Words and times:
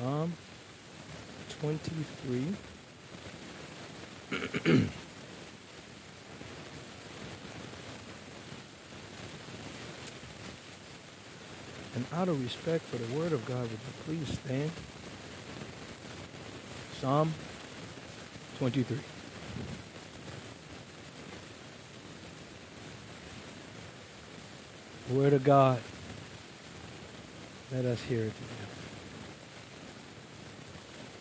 Psalm 0.00 0.32
23. 1.60 2.54
and 11.94 12.06
out 12.14 12.28
of 12.28 12.42
respect 12.42 12.82
for 12.84 12.96
the 12.96 13.14
word 13.14 13.32
of 13.32 13.44
God, 13.44 13.60
would 13.60 13.72
you 13.72 13.78
please 14.06 14.38
stand? 14.38 14.70
Psalm 16.98 17.34
23. 18.58 18.96
Word 25.10 25.34
of 25.34 25.44
God. 25.44 25.82
Let 27.70 27.84
us 27.84 28.00
hear 28.04 28.22
it 28.22 28.32
together. 28.34 28.69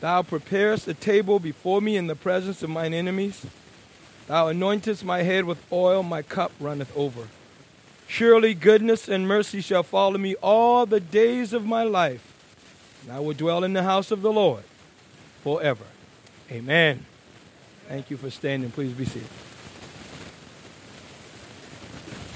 Thou 0.00 0.22
preparest 0.22 0.88
a 0.88 0.94
table 0.94 1.38
before 1.38 1.80
me 1.80 1.96
in 1.96 2.06
the 2.06 2.14
presence 2.14 2.62
of 2.62 2.70
mine 2.70 2.92
enemies. 2.92 3.46
Thou 4.26 4.52
anointest 4.52 5.04
my 5.04 5.22
head 5.22 5.44
with 5.44 5.62
oil, 5.72 6.02
my 6.02 6.22
cup 6.22 6.52
runneth 6.60 6.94
over. 6.96 7.28
Surely 8.06 8.54
goodness 8.54 9.08
and 9.08 9.26
mercy 9.26 9.60
shall 9.60 9.82
follow 9.82 10.18
me 10.18 10.34
all 10.36 10.86
the 10.86 11.00
days 11.00 11.52
of 11.52 11.64
my 11.64 11.82
life, 11.82 12.32
and 13.02 13.12
I 13.12 13.20
will 13.20 13.34
dwell 13.34 13.64
in 13.64 13.72
the 13.72 13.82
house 13.82 14.10
of 14.10 14.22
the 14.22 14.32
Lord 14.32 14.64
forever. 15.42 15.84
Amen. 16.50 17.06
Thank 17.88 18.10
you 18.10 18.16
for 18.16 18.30
standing. 18.30 18.70
Please 18.70 18.92
be 18.92 19.04
seated. 19.04 19.28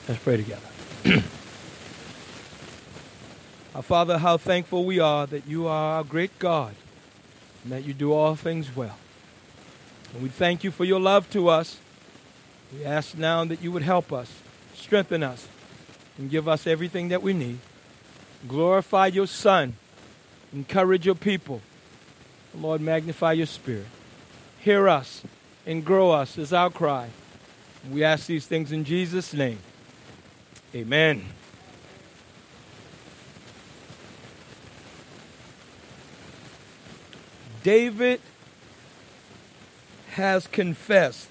Let's 0.08 0.22
pray 0.22 0.36
together. 0.38 0.66
our 3.75 3.83
Father, 3.83 4.19
how 4.19 4.36
thankful 4.36 4.84
we 4.84 4.98
are 4.98 5.27
that 5.27 5.47
you 5.47 5.66
are 5.69 5.97
our 5.97 6.05
great 6.05 6.36
God 6.38 6.75
and 7.62 7.72
that 7.72 7.84
you 7.84 7.94
do 7.94 8.12
all 8.12 8.36
things 8.36 8.75
well. 8.75 8.97
And 10.12 10.22
we 10.22 10.28
thank 10.28 10.64
you 10.64 10.70
for 10.70 10.84
your 10.84 11.00
love 11.00 11.30
to 11.30 11.48
us. 11.48 11.78
We 12.72 12.84
ask 12.84 13.16
now 13.16 13.44
that 13.44 13.62
you 13.62 13.72
would 13.72 13.83
help 13.83 14.12
us, 14.12 14.30
strengthen 14.75 15.22
us, 15.22 15.48
and 16.19 16.31
give 16.31 16.48
us 16.48 16.66
everything 16.66 17.08
that 17.08 17.22
we 17.22 17.33
need. 17.33 17.58
Glorify 18.47 19.08
your 19.08 19.27
Son. 19.27 19.75
Encourage 20.53 21.06
your 21.06 21.14
people. 21.14 21.61
Lord, 22.55 22.81
magnify 22.81 23.33
your 23.33 23.47
Spirit. 23.47 23.86
Hear 24.58 24.88
us 24.88 25.22
and 25.66 25.84
grow 25.84 26.11
us 26.11 26.38
is 26.38 26.53
our 26.53 26.70
cry. 26.70 27.11
We 27.91 28.05
ask 28.05 28.27
these 28.27 28.47
things 28.47 28.72
in 28.72 28.84
Jesus' 28.84 29.33
name. 29.33 29.58
Amen. 30.75 31.40
David 37.62 38.21
has 40.12 40.47
confessed 40.47 41.28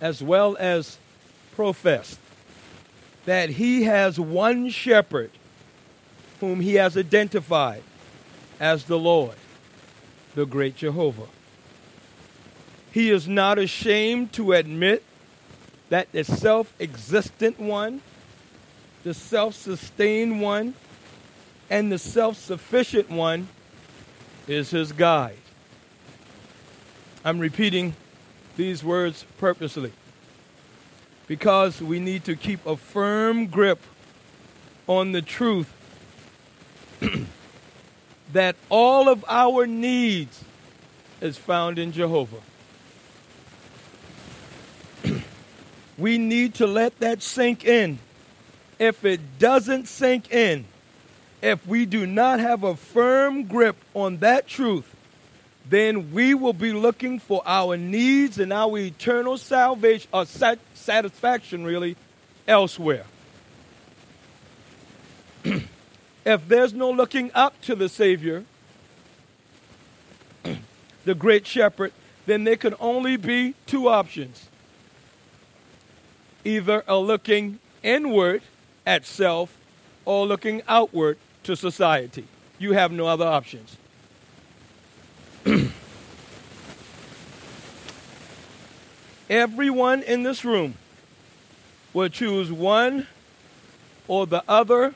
as 0.00 0.22
well 0.22 0.56
as 0.58 0.98
professed 1.54 2.18
that 3.24 3.50
he 3.50 3.84
has 3.84 4.20
one 4.20 4.68
shepherd 4.68 5.30
whom 6.40 6.60
he 6.60 6.74
has 6.74 6.96
identified 6.96 7.82
as 8.60 8.84
the 8.84 8.98
Lord, 8.98 9.36
the 10.34 10.46
great 10.46 10.76
Jehovah. 10.76 11.26
He 12.92 13.10
is 13.10 13.26
not 13.26 13.58
ashamed 13.58 14.32
to 14.34 14.52
admit 14.52 15.02
that 15.88 16.12
the 16.12 16.24
self 16.24 16.72
existent 16.80 17.58
one, 17.58 18.00
the 19.02 19.14
self 19.14 19.54
sustained 19.54 20.40
one, 20.40 20.74
and 21.68 21.90
the 21.90 21.98
self 21.98 22.36
sufficient 22.36 23.10
one 23.10 23.48
is 24.46 24.70
his 24.70 24.92
guide. 24.92 25.38
I'm 27.24 27.38
repeating 27.38 27.94
these 28.56 28.84
words 28.84 29.24
purposely 29.38 29.92
because 31.26 31.80
we 31.82 31.98
need 31.98 32.24
to 32.24 32.36
keep 32.36 32.64
a 32.64 32.76
firm 32.76 33.46
grip 33.46 33.80
on 34.86 35.12
the 35.12 35.22
truth 35.22 35.72
that 38.32 38.56
all 38.68 39.08
of 39.08 39.24
our 39.28 39.66
needs 39.66 40.44
is 41.20 41.36
found 41.36 41.78
in 41.78 41.92
Jehovah. 41.92 42.40
we 45.98 46.18
need 46.18 46.54
to 46.54 46.66
let 46.66 46.98
that 47.00 47.22
sink 47.22 47.64
in. 47.64 47.98
If 48.78 49.04
it 49.04 49.38
doesn't 49.38 49.88
sink 49.88 50.30
in, 50.30 50.66
if 51.46 51.64
we 51.64 51.86
do 51.86 52.08
not 52.08 52.40
have 52.40 52.64
a 52.64 52.74
firm 52.74 53.44
grip 53.44 53.76
on 53.94 54.16
that 54.16 54.48
truth, 54.48 54.92
then 55.70 56.10
we 56.10 56.34
will 56.34 56.52
be 56.52 56.72
looking 56.72 57.20
for 57.20 57.40
our 57.46 57.76
needs 57.76 58.40
and 58.40 58.52
our 58.52 58.76
eternal 58.76 59.38
salvation 59.38 60.08
or 60.12 60.26
sat- 60.26 60.58
satisfaction 60.74 61.64
really 61.64 61.94
elsewhere. 62.48 63.04
if 65.44 66.48
there's 66.48 66.72
no 66.72 66.90
looking 66.90 67.30
up 67.32 67.60
to 67.60 67.76
the 67.76 67.88
Savior, 67.88 68.44
the 71.04 71.14
great 71.14 71.46
shepherd, 71.46 71.92
then 72.26 72.42
there 72.42 72.56
can 72.56 72.74
only 72.80 73.16
be 73.16 73.54
two 73.66 73.88
options 73.88 74.48
either 76.44 76.82
a 76.88 76.96
looking 76.96 77.60
inward 77.84 78.42
at 78.84 79.06
self 79.06 79.56
or 80.04 80.26
looking 80.26 80.60
outward 80.66 81.18
to 81.46 81.56
society. 81.56 82.26
You 82.58 82.72
have 82.72 82.90
no 82.92 83.06
other 83.06 83.24
options. 83.24 83.76
Everyone 89.30 90.02
in 90.02 90.24
this 90.24 90.44
room 90.44 90.74
will 91.92 92.08
choose 92.08 92.50
one 92.50 93.06
or 94.08 94.26
the 94.26 94.42
other 94.48 94.94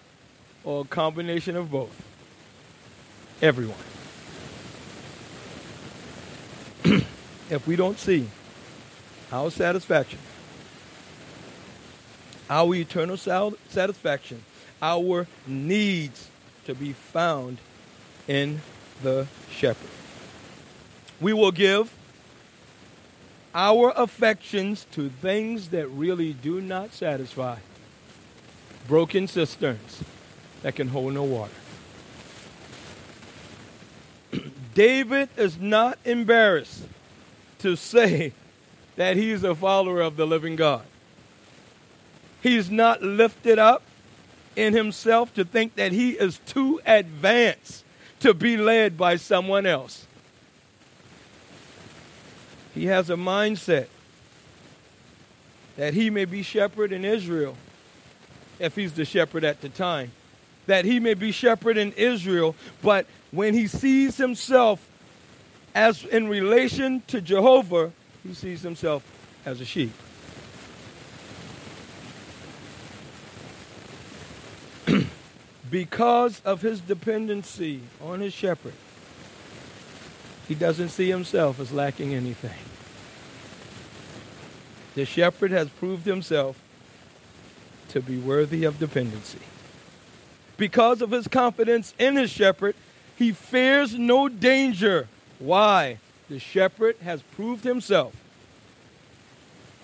or 0.64 0.80
a 0.82 0.84
combination 0.84 1.56
of 1.56 1.70
both. 1.70 2.04
Everyone. 3.40 3.78
if 7.48 7.64
we 7.66 7.76
don't 7.76 7.98
see 7.98 8.26
our 9.30 9.52
satisfaction, 9.52 10.18
our 12.48 12.74
eternal 12.74 13.16
satisfaction, 13.16 14.42
our 14.82 15.28
needs 15.46 16.30
to 16.64 16.74
be 16.74 16.92
found 16.92 17.58
in 18.28 18.60
the 19.02 19.26
shepherd. 19.50 19.90
We 21.20 21.32
will 21.32 21.52
give 21.52 21.92
our 23.54 23.92
affections 23.96 24.86
to 24.92 25.08
things 25.08 25.70
that 25.70 25.88
really 25.88 26.32
do 26.32 26.60
not 26.60 26.92
satisfy. 26.92 27.58
Broken 28.86 29.26
cisterns 29.26 30.02
that 30.62 30.74
can 30.74 30.88
hold 30.88 31.14
no 31.14 31.24
water. 31.24 31.52
David 34.74 35.28
is 35.36 35.58
not 35.58 35.98
embarrassed 36.04 36.84
to 37.58 37.76
say 37.76 38.32
that 38.96 39.16
he's 39.16 39.44
a 39.44 39.54
follower 39.54 40.00
of 40.00 40.16
the 40.16 40.26
living 40.26 40.56
God. 40.56 40.82
He's 42.42 42.70
not 42.70 43.02
lifted 43.02 43.58
up 43.58 43.82
in 44.56 44.74
himself 44.74 45.32
to 45.34 45.44
think 45.44 45.76
that 45.76 45.92
he 45.92 46.10
is 46.10 46.38
too 46.46 46.80
advanced 46.84 47.84
to 48.20 48.34
be 48.34 48.56
led 48.56 48.98
by 48.98 49.16
someone 49.16 49.66
else. 49.66 50.06
He 52.74 52.86
has 52.86 53.10
a 53.10 53.16
mindset 53.16 53.86
that 55.76 55.94
he 55.94 56.10
may 56.10 56.24
be 56.24 56.42
shepherd 56.42 56.92
in 56.92 57.04
Israel, 57.04 57.56
if 58.58 58.76
he's 58.76 58.92
the 58.92 59.04
shepherd 59.04 59.44
at 59.44 59.60
the 59.60 59.68
time. 59.68 60.12
That 60.66 60.84
he 60.84 61.00
may 61.00 61.14
be 61.14 61.32
shepherd 61.32 61.78
in 61.78 61.92
Israel, 61.92 62.54
but 62.82 63.06
when 63.30 63.54
he 63.54 63.66
sees 63.66 64.16
himself 64.16 64.86
as 65.74 66.04
in 66.04 66.28
relation 66.28 67.02
to 67.06 67.20
Jehovah, 67.20 67.92
he 68.22 68.34
sees 68.34 68.62
himself 68.62 69.02
as 69.46 69.60
a 69.60 69.64
sheep. 69.64 69.92
Because 75.70 76.40
of 76.44 76.62
his 76.62 76.80
dependency 76.80 77.80
on 78.02 78.20
his 78.20 78.32
shepherd, 78.32 78.72
he 80.48 80.54
doesn't 80.54 80.88
see 80.88 81.08
himself 81.08 81.60
as 81.60 81.70
lacking 81.70 82.12
anything. 82.12 82.58
The 84.94 85.04
shepherd 85.04 85.52
has 85.52 85.68
proved 85.68 86.06
himself 86.06 86.60
to 87.90 88.00
be 88.00 88.18
worthy 88.18 88.64
of 88.64 88.78
dependency. 88.78 89.38
Because 90.56 91.00
of 91.00 91.12
his 91.12 91.28
confidence 91.28 91.94
in 91.98 92.16
his 92.16 92.30
shepherd, 92.30 92.74
he 93.16 93.32
fears 93.32 93.96
no 93.96 94.28
danger. 94.28 95.08
Why? 95.38 95.98
The 96.28 96.38
shepherd 96.38 96.96
has 97.02 97.22
proved 97.22 97.64
himself 97.64 98.14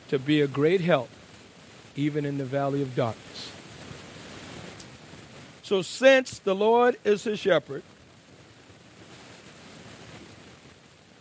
to 0.08 0.18
be 0.18 0.40
a 0.40 0.46
great 0.46 0.80
help, 0.80 1.08
even 1.94 2.24
in 2.24 2.38
the 2.38 2.44
valley 2.44 2.82
of 2.82 2.94
darkness. 2.94 3.55
So, 5.66 5.82
since 5.82 6.38
the 6.38 6.54
Lord 6.54 6.96
is 7.02 7.24
his 7.24 7.40
shepherd, 7.40 7.82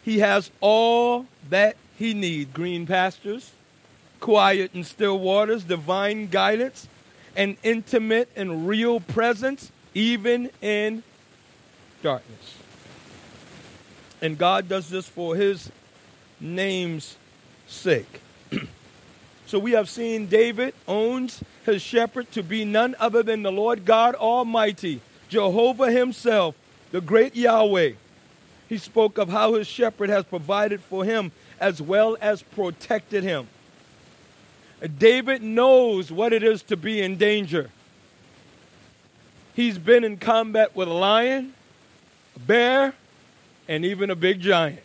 he 0.04 0.20
has 0.20 0.52
all 0.62 1.26
that 1.50 1.78
he 1.98 2.14
needs 2.14 2.54
green 2.54 2.86
pastures, 2.86 3.54
quiet 4.20 4.76
and 4.76 4.86
still 4.86 5.18
waters, 5.18 5.64
divine 5.64 6.28
guidance, 6.28 6.88
and 7.36 7.58
intimate 7.64 8.30
and 8.36 8.68
real 8.68 9.00
presence, 9.00 9.72
even 9.96 10.52
in 10.62 11.02
darkness. 12.04 12.60
And 14.22 14.38
God 14.38 14.70
does 14.70 14.90
this 14.90 15.10
for 15.10 15.36
his 15.36 15.72
name's 16.40 17.18
sake. 17.66 18.22
So 19.46 19.60
we 19.60 19.72
have 19.74 19.90
seen 19.90 20.28
David 20.28 20.74
owns 20.88 21.44
his 21.66 21.82
shepherd 21.82 22.32
to 22.32 22.44
be 22.44 22.66
none 22.66 22.96
other 23.00 23.24
than 23.24 23.44
the 23.44 23.52
Lord 23.52 23.86
God 23.86 24.16
Almighty, 24.16 25.02
Jehovah 25.30 25.92
himself, 25.92 26.56
the 26.92 27.02
great 27.02 27.36
Yahweh. 27.36 27.94
He 28.68 28.78
spoke 28.78 29.18
of 29.18 29.30
how 29.30 29.54
his 29.54 29.68
shepherd 29.68 30.10
has 30.10 30.26
provided 30.26 30.82
for 30.82 31.06
him 31.06 31.32
as 31.60 31.82
well 31.82 32.18
as 32.22 32.42
protected 32.42 33.24
him. 33.24 33.48
David 34.98 35.42
knows 35.42 36.12
what 36.12 36.34
it 36.34 36.44
is 36.44 36.64
to 36.64 36.78
be 36.78 37.02
in 37.02 37.18
danger. 37.18 37.70
He's 39.56 39.78
been 39.78 40.04
in 40.04 40.18
combat 40.18 40.76
with 40.76 40.88
a 40.88 40.94
lion, 40.94 41.54
a 42.36 42.40
bear, 42.40 42.94
and 43.68 43.86
even 43.86 44.10
a 44.10 44.16
big 44.16 44.42
giant. 44.42 44.80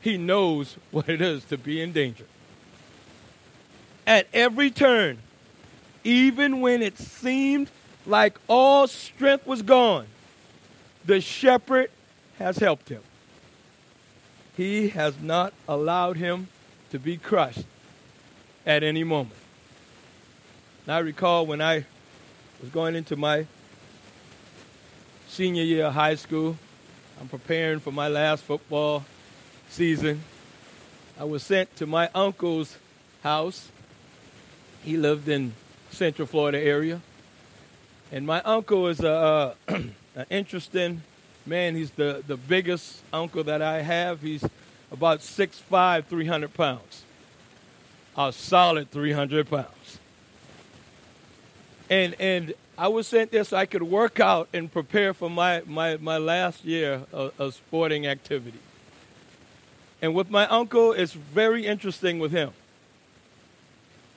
He 0.00 0.18
knows 0.18 0.76
what 0.90 1.08
it 1.08 1.20
is 1.20 1.44
to 1.46 1.56
be 1.56 1.80
in 1.80 1.92
danger. 1.92 2.26
At 4.06 4.26
every 4.32 4.70
turn, 4.70 5.18
even 6.04 6.60
when 6.60 6.82
it 6.82 6.98
seemed 6.98 7.70
like 8.06 8.38
all 8.48 8.86
strength 8.88 9.46
was 9.46 9.62
gone, 9.62 10.06
the 11.04 11.20
shepherd 11.20 11.90
has 12.38 12.58
helped 12.58 12.88
him. 12.88 13.02
He 14.56 14.88
has 14.90 15.20
not 15.20 15.52
allowed 15.68 16.16
him 16.16 16.48
to 16.90 16.98
be 16.98 17.16
crushed 17.16 17.64
at 18.66 18.82
any 18.82 19.04
moment. 19.04 19.38
And 20.84 20.94
I 20.94 20.98
recall 20.98 21.46
when 21.46 21.60
I 21.60 21.86
was 22.60 22.70
going 22.70 22.94
into 22.94 23.16
my 23.16 23.46
senior 25.28 25.62
year 25.62 25.86
of 25.86 25.94
high 25.94 26.16
school, 26.16 26.56
I'm 27.20 27.28
preparing 27.28 27.78
for 27.78 27.92
my 27.92 28.08
last 28.08 28.42
football 28.42 29.04
season. 29.68 30.22
I 31.18 31.24
was 31.24 31.42
sent 31.42 31.74
to 31.76 31.86
my 31.86 32.10
uncle's 32.14 32.76
house. 33.22 33.70
He 34.82 34.96
lived 34.96 35.28
in 35.28 35.54
Central 35.90 36.26
Florida 36.26 36.58
area. 36.58 37.00
And 38.10 38.26
my 38.26 38.42
uncle 38.42 38.88
is 38.88 39.00
a, 39.00 39.10
uh, 39.10 39.54
an 39.68 40.26
interesting 40.28 41.02
man. 41.46 41.74
He's 41.74 41.90
the, 41.92 42.22
the 42.26 42.36
biggest 42.36 43.02
uncle 43.12 43.44
that 43.44 43.62
I 43.62 43.82
have. 43.82 44.20
He's 44.20 44.44
about 44.90 45.20
6'5", 45.20 46.04
300 46.04 46.54
pounds 46.54 47.04
a 48.16 48.32
solid 48.32 48.90
300 48.90 49.48
pounds. 49.48 49.98
And, 51.88 52.14
and 52.18 52.54
I 52.76 52.88
was 52.88 53.06
sent 53.06 53.30
there 53.30 53.44
so 53.44 53.56
I 53.56 53.66
could 53.66 53.82
work 53.82 54.20
out 54.20 54.48
and 54.52 54.72
prepare 54.72 55.14
for 55.14 55.28
my, 55.30 55.62
my, 55.66 55.96
my 55.98 56.18
last 56.18 56.64
year 56.64 57.02
of, 57.12 57.32
of 57.38 57.54
sporting 57.54 58.06
activity. 58.06 58.58
And 60.00 60.14
with 60.14 60.30
my 60.30 60.46
uncle, 60.48 60.92
it's 60.92 61.12
very 61.12 61.66
interesting 61.66 62.18
with 62.18 62.32
him. 62.32 62.52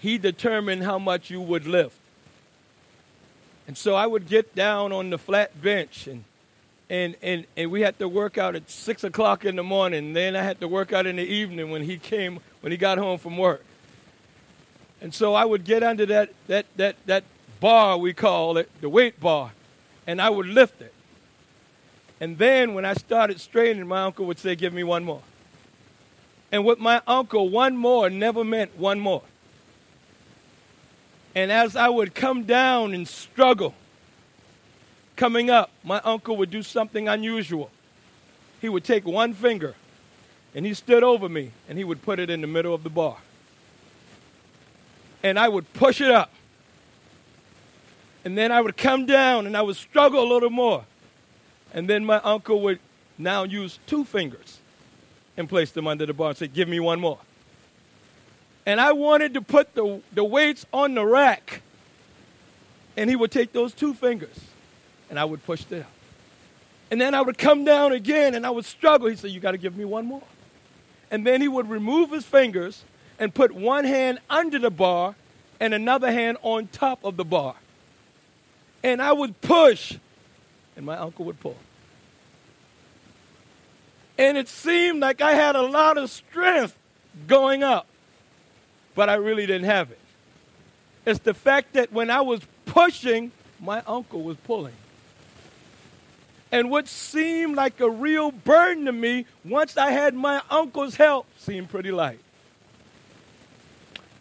He 0.05 0.19
determined 0.19 0.83
how 0.83 0.99
much 0.99 1.31
you 1.31 1.41
would 1.41 1.65
lift. 1.65 1.97
And 3.67 3.75
so 3.75 3.95
I 3.95 4.05
would 4.05 4.27
get 4.27 4.53
down 4.53 4.91
on 4.91 5.09
the 5.09 5.17
flat 5.17 5.59
bench 5.63 6.05
and 6.05 6.25
and, 6.87 7.15
and, 7.23 7.47
and 7.57 7.71
we 7.71 7.81
had 7.81 7.97
to 7.97 8.07
work 8.07 8.37
out 8.37 8.55
at 8.55 8.69
six 8.69 9.03
o'clock 9.03 9.43
in 9.43 9.55
the 9.55 9.63
morning. 9.63 10.13
Then 10.13 10.35
I 10.35 10.43
had 10.43 10.59
to 10.59 10.67
work 10.67 10.93
out 10.93 11.07
in 11.07 11.15
the 11.15 11.23
evening 11.23 11.71
when 11.71 11.81
he 11.81 11.97
came 11.97 12.39
when 12.61 12.71
he 12.71 12.77
got 12.77 12.99
home 12.99 13.17
from 13.17 13.35
work. 13.35 13.65
And 15.01 15.11
so 15.11 15.33
I 15.33 15.43
would 15.43 15.63
get 15.63 15.81
under 15.81 16.05
that, 16.05 16.29
that, 16.45 16.67
that, 16.75 16.97
that 17.07 17.23
bar, 17.59 17.97
we 17.97 18.13
call 18.13 18.57
it, 18.57 18.69
the 18.81 18.89
weight 18.89 19.19
bar, 19.19 19.53
and 20.05 20.21
I 20.21 20.29
would 20.29 20.45
lift 20.45 20.83
it. 20.83 20.93
And 22.19 22.37
then 22.37 22.75
when 22.75 22.85
I 22.85 22.93
started 22.93 23.41
straining, 23.41 23.87
my 23.87 24.03
uncle 24.03 24.27
would 24.27 24.37
say, 24.37 24.55
Give 24.55 24.71
me 24.71 24.83
one 24.83 25.03
more. 25.03 25.23
And 26.51 26.63
with 26.63 26.77
my 26.77 27.01
uncle, 27.07 27.49
one 27.49 27.75
more 27.75 28.11
never 28.11 28.43
meant 28.43 28.77
one 28.77 28.99
more. 28.99 29.23
And 31.35 31.51
as 31.51 31.75
I 31.75 31.89
would 31.89 32.15
come 32.15 32.43
down 32.43 32.93
and 32.93 33.07
struggle, 33.07 33.75
coming 35.15 35.49
up, 35.49 35.69
my 35.83 35.99
uncle 36.03 36.37
would 36.37 36.49
do 36.49 36.63
something 36.63 37.07
unusual. 37.07 37.69
He 38.61 38.69
would 38.69 38.83
take 38.83 39.05
one 39.05 39.33
finger 39.33 39.75
and 40.55 40.65
he 40.65 40.73
stood 40.73 41.03
over 41.03 41.27
me 41.27 41.51
and 41.67 41.77
he 41.77 41.83
would 41.83 42.01
put 42.01 42.19
it 42.19 42.29
in 42.29 42.41
the 42.41 42.47
middle 42.47 42.73
of 42.73 42.83
the 42.83 42.89
bar 42.89 43.17
and 45.25 45.39
I 45.39 45.49
would 45.49 45.73
push 45.73 46.01
it 46.01 46.11
up. 46.11 46.29
And 48.23 48.37
then 48.37 48.51
I 48.51 48.61
would 48.61 48.77
come 48.77 49.07
down 49.07 49.47
and 49.47 49.57
I 49.57 49.61
would 49.63 49.75
struggle 49.75 50.23
a 50.23 50.29
little 50.31 50.51
more. 50.51 50.85
And 51.73 51.89
then 51.89 52.05
my 52.05 52.17
uncle 52.17 52.61
would 52.61 52.79
now 53.17 53.43
use 53.43 53.79
two 53.87 54.05
fingers 54.05 54.59
and 55.35 55.49
place 55.49 55.71
them 55.71 55.87
under 55.87 56.05
the 56.05 56.13
bar 56.13 56.29
and 56.29 56.37
say, 56.37 56.47
Give 56.47 56.69
me 56.69 56.79
one 56.79 56.99
more. 56.99 57.17
And 58.65 58.81
I 58.81 58.93
wanted 58.93 59.35
to 59.35 59.41
put 59.41 59.75
the, 59.75 60.01
the 60.13 60.23
weights 60.23 60.65
on 60.73 60.95
the 60.95 61.05
rack. 61.05 61.61
And 62.97 63.09
he 63.09 63.15
would 63.15 63.31
take 63.31 63.51
those 63.51 63.73
two 63.73 63.93
fingers 63.93 64.39
and 65.09 65.19
I 65.19 65.25
would 65.25 65.43
push 65.45 65.63
them. 65.65 65.85
And 66.91 67.01
then 67.01 67.13
I 67.13 67.21
would 67.21 67.37
come 67.37 67.65
down 67.65 67.91
again 67.91 68.35
and 68.35 68.45
I 68.45 68.49
would 68.49 68.65
struggle. 68.65 69.07
He 69.07 69.15
said, 69.15 69.31
You 69.31 69.39
got 69.39 69.51
to 69.51 69.57
give 69.57 69.75
me 69.75 69.85
one 69.85 70.05
more. 70.05 70.23
And 71.11 71.25
then 71.25 71.41
he 71.41 71.47
would 71.47 71.69
remove 71.69 72.11
his 72.11 72.25
fingers 72.25 72.83
and 73.19 73.33
put 73.33 73.53
one 73.53 73.85
hand 73.85 74.19
under 74.29 74.59
the 74.59 74.71
bar 74.71 75.15
and 75.59 75.73
another 75.73 76.11
hand 76.11 76.37
on 76.41 76.67
top 76.67 77.03
of 77.03 77.17
the 77.17 77.25
bar. 77.25 77.55
And 78.83 79.01
I 79.01 79.13
would 79.13 79.39
push, 79.41 79.97
and 80.75 80.85
my 80.85 80.97
uncle 80.97 81.25
would 81.25 81.39
pull. 81.39 81.57
And 84.17 84.37
it 84.37 84.47
seemed 84.47 85.01
like 85.01 85.21
I 85.21 85.33
had 85.33 85.55
a 85.55 85.61
lot 85.61 85.97
of 85.97 86.09
strength 86.09 86.77
going 87.27 87.63
up, 87.63 87.87
but 88.95 89.09
I 89.09 89.15
really 89.15 89.45
didn't 89.45 89.65
have 89.65 89.91
it. 89.91 89.99
It's 91.05 91.19
the 91.19 91.33
fact 91.33 91.73
that 91.73 91.91
when 91.91 92.09
I 92.09 92.21
was 92.21 92.41
pushing, 92.65 93.31
my 93.59 93.83
uncle 93.85 94.23
was 94.23 94.37
pulling. 94.37 94.73
And 96.51 96.71
what 96.71 96.87
seemed 96.87 97.55
like 97.55 97.79
a 97.79 97.89
real 97.89 98.31
burden 98.31 98.85
to 98.85 98.91
me, 98.91 99.25
once 99.43 99.77
I 99.77 99.91
had 99.91 100.13
my 100.13 100.41
uncle's 100.49 100.95
help, 100.95 101.27
seemed 101.37 101.69
pretty 101.69 101.91
light. 101.91 102.19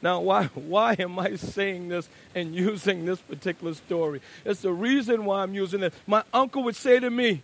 Now, 0.02 0.20
why, 0.20 0.44
why 0.54 0.96
am 0.98 1.18
I 1.18 1.36
saying 1.36 1.88
this 1.88 2.08
and 2.34 2.54
using 2.54 3.04
this 3.06 3.20
particular 3.20 3.74
story? 3.74 4.20
It's 4.44 4.60
the 4.60 4.72
reason 4.72 5.24
why 5.24 5.42
I'm 5.42 5.54
using 5.54 5.82
it. 5.82 5.94
My 6.06 6.22
uncle 6.32 6.62
would 6.64 6.76
say 6.76 7.00
to 7.00 7.10
me, 7.10 7.42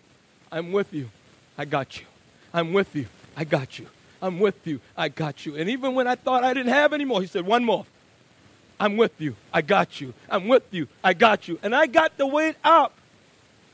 I'm 0.53 0.73
with 0.73 0.93
you. 0.93 1.11
I 1.57 1.65
got 1.65 1.99
you. 1.99 2.07
I'm 2.53 2.73
with 2.73 2.95
you. 2.95 3.07
I 3.37 3.45
got 3.45 3.79
you. 3.79 3.87
I'm 4.23 4.39
with 4.39 4.67
you. 4.67 4.81
I 4.97 5.09
got 5.09 5.47
you. 5.47 5.57
And 5.57 5.69
even 5.71 5.95
when 5.95 6.07
I 6.07 6.15
thought 6.15 6.45
I 6.45 6.53
didn't 6.55 6.73
have 6.73 6.93
any 6.93 7.05
more, 7.05 7.21
he 7.21 7.27
said, 7.27 7.47
One 7.47 7.65
more. 7.65 7.87
I'm 8.79 8.97
with 8.97 9.21
you. 9.21 9.37
I 9.53 9.61
got 9.61 10.01
you. 10.01 10.15
I'm 10.29 10.49
with 10.49 10.63
you. 10.71 10.89
I 11.05 11.13
got 11.13 11.49
you. 11.49 11.59
And 11.63 11.75
I 11.75 11.87
got 11.87 12.17
the 12.17 12.27
weight 12.27 12.57
up, 12.65 12.95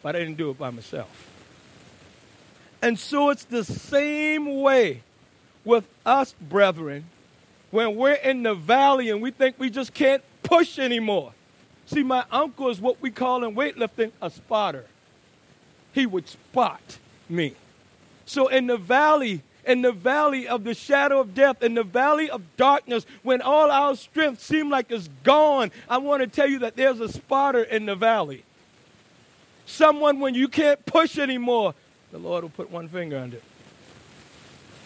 but 0.02 0.16
I 0.16 0.18
didn't 0.18 0.36
do 0.36 0.50
it 0.50 0.58
by 0.58 0.70
myself. 0.70 1.30
And 2.82 2.98
so 2.98 3.30
it's 3.30 3.44
the 3.44 3.62
same 3.62 4.60
way 4.60 5.02
with 5.64 5.86
us, 6.04 6.34
brethren, 6.40 7.04
when 7.70 7.94
we're 7.94 8.14
in 8.14 8.42
the 8.42 8.54
valley 8.54 9.10
and 9.10 9.22
we 9.22 9.30
think 9.30 9.56
we 9.58 9.70
just 9.70 9.94
can't 9.94 10.22
push 10.42 10.78
anymore. 10.78 11.32
See, 11.86 12.02
my 12.02 12.24
uncle 12.30 12.68
is 12.68 12.80
what 12.80 13.00
we 13.00 13.10
call 13.10 13.44
in 13.44 13.54
weightlifting 13.54 14.10
a 14.20 14.28
spotter. 14.28 14.86
He 15.92 16.04
would 16.04 16.28
spot 16.28 16.98
me. 17.28 17.54
So 18.24 18.48
in 18.48 18.66
the 18.66 18.76
valley, 18.76 19.42
in 19.66 19.82
the 19.82 19.92
valley 19.92 20.46
of 20.46 20.64
the 20.64 20.74
shadow 20.74 21.20
of 21.20 21.34
death, 21.34 21.62
in 21.62 21.74
the 21.74 21.82
valley 21.82 22.30
of 22.30 22.42
darkness, 22.56 23.04
when 23.22 23.42
all 23.42 23.70
our 23.70 23.96
strength 23.96 24.40
seems 24.40 24.70
like 24.70 24.90
it's 24.90 25.08
gone, 25.24 25.72
I 25.88 25.98
want 25.98 26.22
to 26.22 26.28
tell 26.28 26.48
you 26.48 26.60
that 26.60 26.76
there's 26.76 27.00
a 27.00 27.08
spotter 27.08 27.62
in 27.62 27.86
the 27.86 27.96
valley. 27.96 28.44
Someone 29.66 30.20
when 30.20 30.34
you 30.34 30.46
can't 30.46 30.84
push 30.86 31.18
anymore, 31.18 31.74
the 32.12 32.18
Lord 32.18 32.44
will 32.44 32.50
put 32.50 32.70
one 32.70 32.88
finger 32.88 33.18
under 33.18 33.38
it 33.38 33.42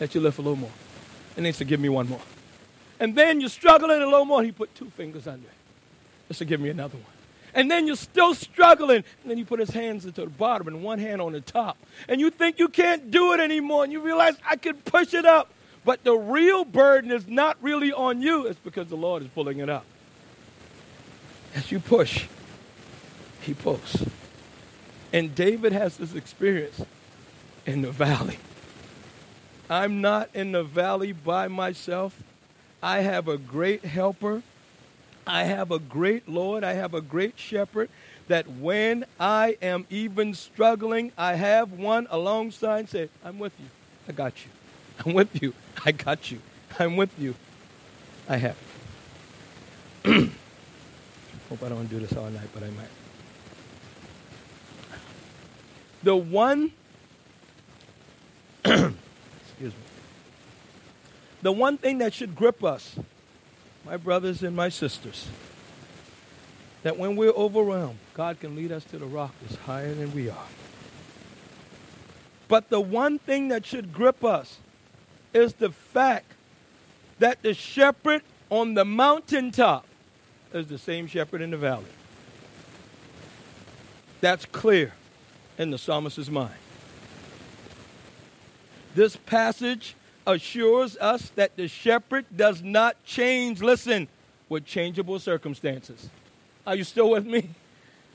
Let 0.00 0.14
you 0.14 0.22
lift 0.22 0.38
a 0.38 0.42
little 0.42 0.56
more. 0.56 0.72
And 1.36 1.44
then 1.44 1.52
he 1.52 1.56
said, 1.56 1.68
Give 1.68 1.78
me 1.78 1.90
one 1.90 2.08
more. 2.08 2.22
And 2.98 3.14
then 3.14 3.40
you're 3.40 3.50
struggling 3.50 4.00
a 4.00 4.06
little 4.06 4.24
more. 4.24 4.42
He 4.42 4.52
put 4.52 4.74
two 4.74 4.90
fingers 4.90 5.26
under 5.26 5.46
it. 5.46 5.54
He 6.28 6.34
said, 6.34 6.48
Give 6.48 6.60
me 6.60 6.70
another 6.70 6.96
one. 6.96 7.09
And 7.54 7.70
then 7.70 7.86
you're 7.86 7.96
still 7.96 8.34
struggling. 8.34 9.04
And 9.22 9.30
then 9.30 9.38
you 9.38 9.44
put 9.44 9.60
his 9.60 9.70
hands 9.70 10.04
into 10.04 10.22
the 10.22 10.30
bottom 10.30 10.68
and 10.68 10.82
one 10.82 10.98
hand 10.98 11.20
on 11.20 11.32
the 11.32 11.40
top. 11.40 11.78
And 12.08 12.20
you 12.20 12.30
think 12.30 12.58
you 12.58 12.68
can't 12.68 13.10
do 13.10 13.32
it 13.32 13.40
anymore. 13.40 13.84
And 13.84 13.92
you 13.92 14.00
realize 14.00 14.34
I 14.48 14.56
can 14.56 14.76
push 14.76 15.14
it 15.14 15.24
up. 15.24 15.50
But 15.84 16.04
the 16.04 16.14
real 16.14 16.64
burden 16.64 17.10
is 17.10 17.26
not 17.26 17.56
really 17.62 17.92
on 17.92 18.20
you, 18.20 18.46
it's 18.46 18.60
because 18.60 18.88
the 18.88 18.96
Lord 18.96 19.22
is 19.22 19.28
pulling 19.28 19.58
it 19.58 19.70
up. 19.70 19.84
As 21.54 21.72
you 21.72 21.80
push, 21.80 22.26
he 23.40 23.54
pulls. 23.54 24.04
And 25.12 25.34
David 25.34 25.72
has 25.72 25.96
this 25.96 26.14
experience 26.14 26.84
in 27.66 27.82
the 27.82 27.90
valley. 27.90 28.38
I'm 29.68 30.00
not 30.00 30.28
in 30.34 30.52
the 30.52 30.62
valley 30.62 31.12
by 31.12 31.48
myself. 31.48 32.22
I 32.82 33.00
have 33.00 33.28
a 33.28 33.38
great 33.38 33.84
helper. 33.84 34.42
I 35.26 35.44
have 35.44 35.70
a 35.70 35.78
great 35.78 36.28
Lord. 36.28 36.64
I 36.64 36.72
have 36.72 36.94
a 36.94 37.00
great 37.00 37.38
shepherd 37.38 37.88
that 38.28 38.48
when 38.48 39.04
I 39.18 39.56
am 39.60 39.86
even 39.90 40.34
struggling, 40.34 41.12
I 41.18 41.34
have 41.34 41.72
one 41.72 42.06
alongside 42.10 42.88
say, 42.88 43.08
I'm 43.24 43.38
with 43.38 43.52
you. 43.58 43.66
I 44.08 44.12
got 44.12 44.44
you. 44.44 44.50
I'm 45.04 45.14
with 45.14 45.42
you. 45.42 45.54
I 45.84 45.92
got 45.92 46.30
you. 46.30 46.40
I'm 46.78 46.96
with 46.96 47.16
you. 47.18 47.34
I 48.28 48.36
have. 48.36 48.56
Hope 50.04 51.62
I 51.64 51.68
don't 51.68 51.86
do 51.86 51.98
this 51.98 52.16
all 52.16 52.30
night, 52.30 52.48
but 52.54 52.62
I 52.62 52.70
might. 52.70 52.88
The 56.02 56.16
one, 56.16 56.72
excuse 58.64 58.94
me, 59.60 59.72
the 61.42 61.52
one 61.52 61.76
thing 61.76 61.98
that 61.98 62.14
should 62.14 62.34
grip 62.34 62.62
us, 62.62 62.96
my 63.90 63.96
brothers 63.96 64.44
and 64.44 64.54
my 64.54 64.68
sisters, 64.68 65.26
that 66.84 66.96
when 66.96 67.16
we're 67.16 67.32
overwhelmed, 67.32 67.98
God 68.14 68.38
can 68.38 68.54
lead 68.54 68.70
us 68.70 68.84
to 68.84 68.98
the 68.98 69.04
rock 69.04 69.34
that's 69.42 69.56
higher 69.62 69.92
than 69.92 70.14
we 70.14 70.30
are. 70.30 70.46
But 72.46 72.70
the 72.70 72.80
one 72.80 73.18
thing 73.18 73.48
that 73.48 73.66
should 73.66 73.92
grip 73.92 74.24
us 74.24 74.58
is 75.34 75.54
the 75.54 75.72
fact 75.72 76.34
that 77.18 77.42
the 77.42 77.52
shepherd 77.52 78.22
on 78.48 78.74
the 78.74 78.84
mountaintop 78.84 79.84
is 80.54 80.68
the 80.68 80.78
same 80.78 81.08
shepherd 81.08 81.40
in 81.40 81.50
the 81.50 81.56
valley. 81.56 81.82
That's 84.20 84.46
clear 84.46 84.92
in 85.58 85.72
the 85.72 85.78
psalmist's 85.78 86.30
mind. 86.30 86.54
This 88.94 89.16
passage 89.16 89.96
assures 90.30 90.96
us 90.96 91.30
that 91.36 91.56
the 91.56 91.68
shepherd 91.68 92.26
does 92.34 92.62
not 92.62 93.02
change, 93.04 93.62
listen, 93.62 94.08
with 94.48 94.64
changeable 94.64 95.18
circumstances. 95.18 96.08
Are 96.66 96.76
you 96.76 96.84
still 96.84 97.10
with 97.10 97.26
me? 97.26 97.50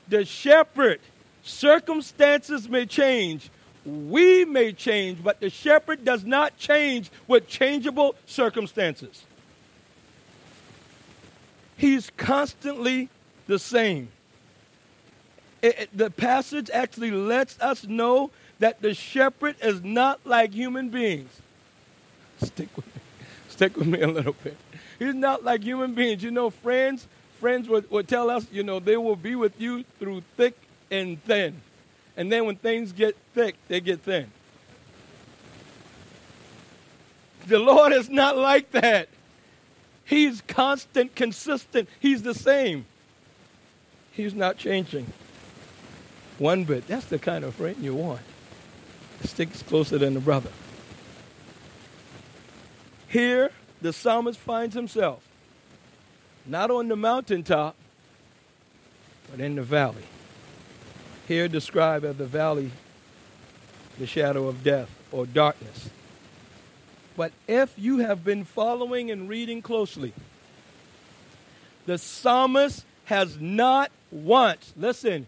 The 0.08 0.24
shepherd, 0.24 1.00
circumstances 1.42 2.68
may 2.68 2.86
change, 2.86 3.50
we 3.84 4.44
may 4.44 4.72
change, 4.72 5.22
but 5.22 5.40
the 5.40 5.50
shepherd 5.50 6.04
does 6.04 6.24
not 6.24 6.56
change 6.58 7.10
with 7.28 7.46
changeable 7.46 8.14
circumstances. 8.26 9.24
He's 11.76 12.10
constantly 12.16 13.08
the 13.46 13.58
same. 13.58 14.08
It, 15.62 15.78
it, 15.78 15.90
the 15.96 16.10
passage 16.10 16.70
actually 16.70 17.10
lets 17.10 17.58
us 17.60 17.84
know 17.84 18.30
that 18.58 18.80
the 18.80 18.94
shepherd 18.94 19.56
is 19.62 19.82
not 19.82 20.20
like 20.24 20.52
human 20.52 20.88
beings. 20.88 21.30
Stick 22.42 22.68
with 22.76 22.86
me. 22.86 23.02
Stick 23.48 23.76
with 23.76 23.86
me 23.86 24.00
a 24.00 24.08
little 24.08 24.34
bit. 24.44 24.56
He's 24.98 25.14
not 25.14 25.44
like 25.44 25.62
human 25.62 25.94
beings. 25.94 26.22
You 26.22 26.30
know, 26.30 26.50
friends, 26.50 27.06
friends 27.40 27.68
would, 27.68 27.90
would 27.90 28.08
tell 28.08 28.30
us, 28.30 28.46
you 28.50 28.62
know, 28.62 28.80
they 28.80 28.96
will 28.96 29.16
be 29.16 29.34
with 29.34 29.60
you 29.60 29.84
through 29.98 30.22
thick 30.36 30.56
and 30.90 31.22
thin. 31.24 31.60
And 32.16 32.32
then 32.32 32.46
when 32.46 32.56
things 32.56 32.92
get 32.92 33.16
thick, 33.34 33.56
they 33.68 33.80
get 33.80 34.00
thin. 34.02 34.30
The 37.46 37.58
Lord 37.58 37.92
is 37.92 38.08
not 38.08 38.36
like 38.36 38.70
that. 38.72 39.08
He's 40.04 40.42
constant, 40.42 41.14
consistent. 41.14 41.88
He's 42.00 42.22
the 42.22 42.34
same. 42.34 42.86
He's 44.12 44.34
not 44.34 44.56
changing 44.56 45.12
one 46.38 46.64
bit. 46.64 46.86
That's 46.86 47.06
the 47.06 47.18
kind 47.18 47.44
of 47.44 47.54
friend 47.54 47.76
you 47.80 47.94
want. 47.94 48.20
Sticks 49.22 49.62
closer 49.62 49.98
than 49.98 50.16
a 50.16 50.20
brother. 50.20 50.50
Here, 53.08 53.50
the 53.80 53.92
psalmist 53.92 54.38
finds 54.38 54.74
himself 54.74 55.22
not 56.46 56.70
on 56.70 56.88
the 56.88 56.96
mountaintop, 56.96 57.74
but 59.30 59.40
in 59.40 59.56
the 59.56 59.62
valley. 59.62 60.04
Here 61.26 61.48
described 61.48 62.04
as 62.04 62.16
the 62.16 62.26
valley, 62.26 62.70
the 63.98 64.06
shadow 64.06 64.46
of 64.46 64.62
death 64.62 64.90
or 65.10 65.26
darkness. 65.26 65.90
But 67.16 67.32
if 67.48 67.72
you 67.76 67.98
have 67.98 68.24
been 68.24 68.44
following 68.44 69.10
and 69.10 69.28
reading 69.28 69.62
closely, 69.62 70.12
the 71.86 71.98
psalmist 71.98 72.84
has 73.06 73.40
not 73.40 73.90
once, 74.10 74.72
listen, 74.76 75.26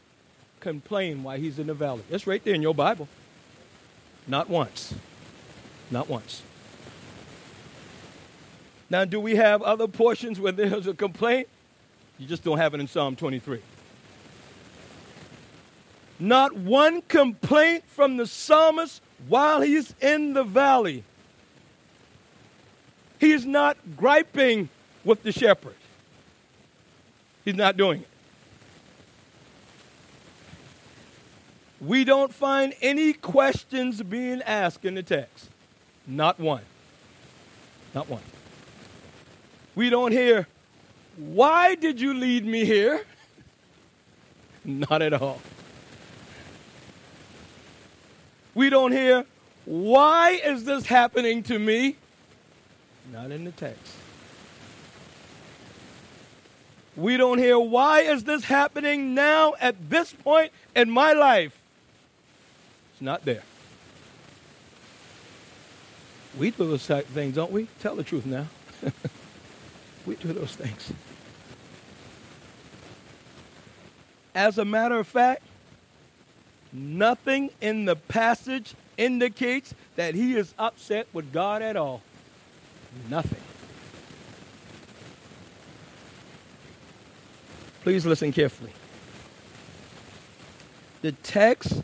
complained 0.61 1.25
why 1.25 1.39
he's 1.39 1.59
in 1.59 1.67
the 1.67 1.75
valley. 1.75 2.03
It's 2.11 2.27
right 2.27 2.43
there 2.45 2.55
in 2.55 2.63
your 2.63 2.75
Bible. 2.75 3.09
Not 4.27 4.51
once. 4.51 4.95
Not 5.91 6.09
once. 6.09 6.43
Now, 8.91 9.05
do 9.05 9.21
we 9.21 9.37
have 9.37 9.63
other 9.63 9.87
portions 9.87 10.41
where 10.41 10.53
there's 10.53 10.87
a 10.87 10.95
complaint? 10.95 11.49
You 12.19 12.27
just 12.27 12.43
don't 12.43 12.59
have 12.59 12.75
it 12.75 12.81
in 12.81 12.89
Psalm 12.89 13.17
23. 13.17 13.61
Not 16.19 16.57
one 16.57 17.03
complaint 17.03 17.85
from 17.87 18.17
the 18.17 18.27
psalmist 18.27 19.03
while 19.29 19.61
he's 19.61 19.95
in 20.01 20.33
the 20.33 20.43
valley. 20.43 21.05
He's 23.21 23.45
not 23.45 23.77
griping 23.97 24.69
with 25.05 25.23
the 25.23 25.33
shepherd. 25.33 25.75
He's 27.45 27.55
not 27.57 27.77
doing 27.77 28.01
it. 28.01 28.09
We 31.81 32.05
don't 32.05 32.35
find 32.35 32.75
any 32.83 33.13
questions 33.13 34.03
being 34.03 34.43
asked 34.43 34.85
in 34.85 34.95
the 34.95 35.03
text. 35.03 35.49
Not 36.07 36.41
one. 36.41 36.63
Not 37.95 38.09
one. 38.09 38.23
We 39.79 39.91
don't 39.91 40.11
hear, 40.11 40.49
why 41.17 41.77
did 41.77 42.01
you 42.01 42.13
lead 42.13 42.45
me 42.45 42.65
here? 42.65 43.05
Not 44.65 45.03
at 45.03 45.13
all. 45.13 45.41
We 48.57 48.71
don't 48.71 48.91
hear, 48.91 49.25
why 49.67 50.31
is 50.31 50.65
this 50.65 50.85
happening 50.85 51.45
to 51.45 51.61
me? 51.61 51.95
Not 53.13 53.31
in 53.31 53.45
the 53.45 53.53
text. 53.53 53.93
We 56.97 57.17
don't 57.17 57.39
hear, 57.39 57.57
why 57.57 58.01
is 58.01 58.25
this 58.25 58.43
happening 58.43 59.15
now 59.15 59.55
at 59.61 59.77
this 59.89 60.13
point 60.13 60.51
in 60.75 60.91
my 60.91 61.13
life? 61.13 61.57
It's 62.95 63.03
not 63.03 63.25
there. 63.25 63.45
We 66.37 66.51
do 66.51 66.67
those 66.67 66.85
things, 66.85 67.37
don't 67.37 67.53
we? 67.53 67.69
Tell 67.79 67.95
the 67.95 68.03
truth 68.03 68.27
now. 68.27 68.49
we 70.09 70.17
do 70.17 70.33
those 70.33 70.57
things. 70.57 70.93
As 74.35 74.57
a 74.57 74.65
matter 74.65 74.99
of 74.99 75.07
fact, 75.07 75.43
nothing 76.73 77.51
in 77.61 77.85
the 77.85 77.95
passage 77.95 78.75
indicates 78.97 79.75
that 79.97 80.15
he 80.15 80.35
is 80.35 80.55
upset 80.59 81.07
with 81.13 81.33
God 81.33 81.61
at 81.61 81.77
all. 81.77 82.03
Nothing. 83.11 83.41
Please 87.83 88.07
listen 88.07 88.33
carefully. 88.33 88.73
The 91.03 91.13
text 91.13 91.83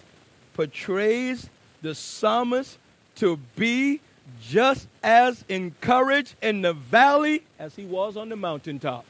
portrays 0.55 1.51
the 1.83 1.95
psalmist 1.95 2.79
to 3.17 3.39
be 3.57 4.01
just 4.41 4.89
as 5.03 5.45
encouraged 5.49 6.35
in 6.43 6.63
the 6.63 6.73
valley 6.73 7.43
as 7.59 7.77
he 7.77 7.85
was 7.85 8.17
on 8.17 8.29
the 8.29 8.37
mountaintop. 8.37 9.05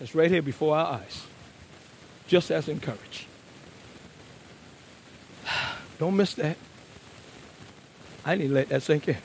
It's 0.00 0.14
right 0.14 0.30
here 0.30 0.42
before 0.42 0.76
our 0.76 0.94
eyes. 0.94 1.24
Just 2.26 2.50
as 2.50 2.68
encouraged. 2.68 3.26
Don't 5.98 6.16
miss 6.16 6.34
that. 6.34 6.56
I 8.24 8.34
need 8.34 8.48
to 8.48 8.54
let 8.54 8.68
that 8.70 8.82
sink 8.82 9.08
in. 9.08 9.16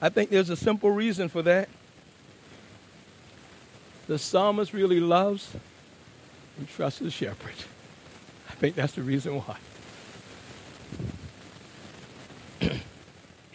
I 0.00 0.08
think 0.08 0.30
there's 0.30 0.50
a 0.50 0.56
simple 0.56 0.90
reason 0.90 1.28
for 1.28 1.42
that. 1.42 1.68
The 4.06 4.18
psalmist 4.18 4.72
really 4.72 5.00
loves 5.00 5.54
and 6.56 6.68
trusts 6.68 7.00
the 7.00 7.10
shepherd. 7.10 7.52
I 8.48 8.54
think 8.54 8.74
that's 8.74 8.94
the 8.94 9.02
reason 9.02 9.34
why. 9.34 9.56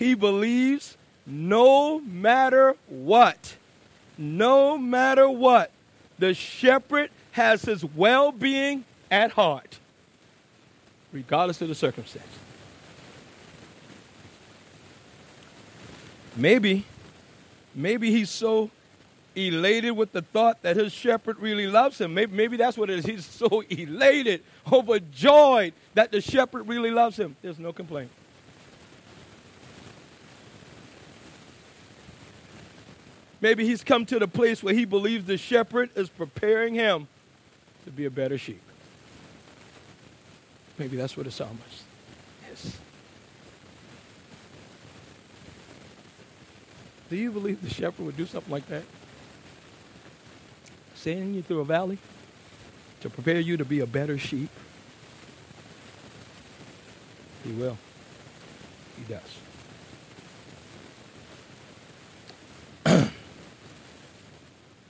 He 0.03 0.15
believes 0.15 0.97
no 1.25 2.01
matter 2.01 2.75
what, 2.87 3.55
no 4.17 4.77
matter 4.77 5.29
what, 5.29 5.71
the 6.19 6.33
shepherd 6.33 7.09
has 7.31 7.63
his 7.63 7.85
well 7.85 8.33
being 8.33 8.83
at 9.09 9.31
heart, 9.31 9.79
regardless 11.13 11.61
of 11.61 11.69
the 11.69 11.75
circumstance. 11.75 12.27
Maybe, 16.35 16.83
maybe 17.73 18.11
he's 18.11 18.29
so 18.29 18.71
elated 19.35 19.95
with 19.95 20.11
the 20.11 20.21
thought 20.21 20.61
that 20.63 20.75
his 20.75 20.91
shepherd 20.91 21.39
really 21.39 21.67
loves 21.67 22.01
him. 22.01 22.13
Maybe, 22.13 22.35
maybe 22.35 22.57
that's 22.57 22.77
what 22.77 22.89
it 22.89 22.99
is. 22.99 23.05
He's 23.05 23.25
so 23.25 23.63
elated, 23.69 24.43
overjoyed 24.69 25.73
that 25.93 26.11
the 26.11 26.19
shepherd 26.19 26.67
really 26.67 26.91
loves 26.91 27.17
him. 27.17 27.37
There's 27.41 27.57
no 27.57 27.71
complaint. 27.71 28.11
Maybe 33.43 33.65
he's 33.65 33.83
come 33.83 34.05
to 34.05 34.19
the 34.19 34.27
place 34.27 34.63
where 34.63 34.73
he 34.73 34.85
believes 34.85 35.25
the 35.25 35.37
shepherd 35.37 35.89
is 35.97 36.07
preparing 36.07 36.75
him 36.75 37.09
to 37.83 37.91
be 37.91 38.05
a 38.05 38.09
better 38.09 38.37
sheep. 38.37 38.61
Maybe 40.77 40.95
that's 40.95 41.17
what 41.17 41.25
the 41.25 41.31
psalmist 41.31 41.83
is. 42.53 42.77
Do 47.09 47.17
you 47.17 47.31
believe 47.31 47.61
the 47.61 47.69
shepherd 47.69 48.05
would 48.05 48.15
do 48.15 48.25
something 48.25 48.49
like 48.49 48.65
that? 48.67 48.83
Sending 50.95 51.33
you 51.33 51.41
through 51.41 51.59
a 51.59 51.65
valley 51.65 51.97
to 53.01 53.09
prepare 53.09 53.41
you 53.41 53.57
to 53.57 53.65
be 53.65 53.81
a 53.81 53.85
better 53.85 54.17
sheep? 54.17 54.49
He 57.43 57.51
will. 57.51 57.77
He 58.97 59.13
does. 59.13 59.52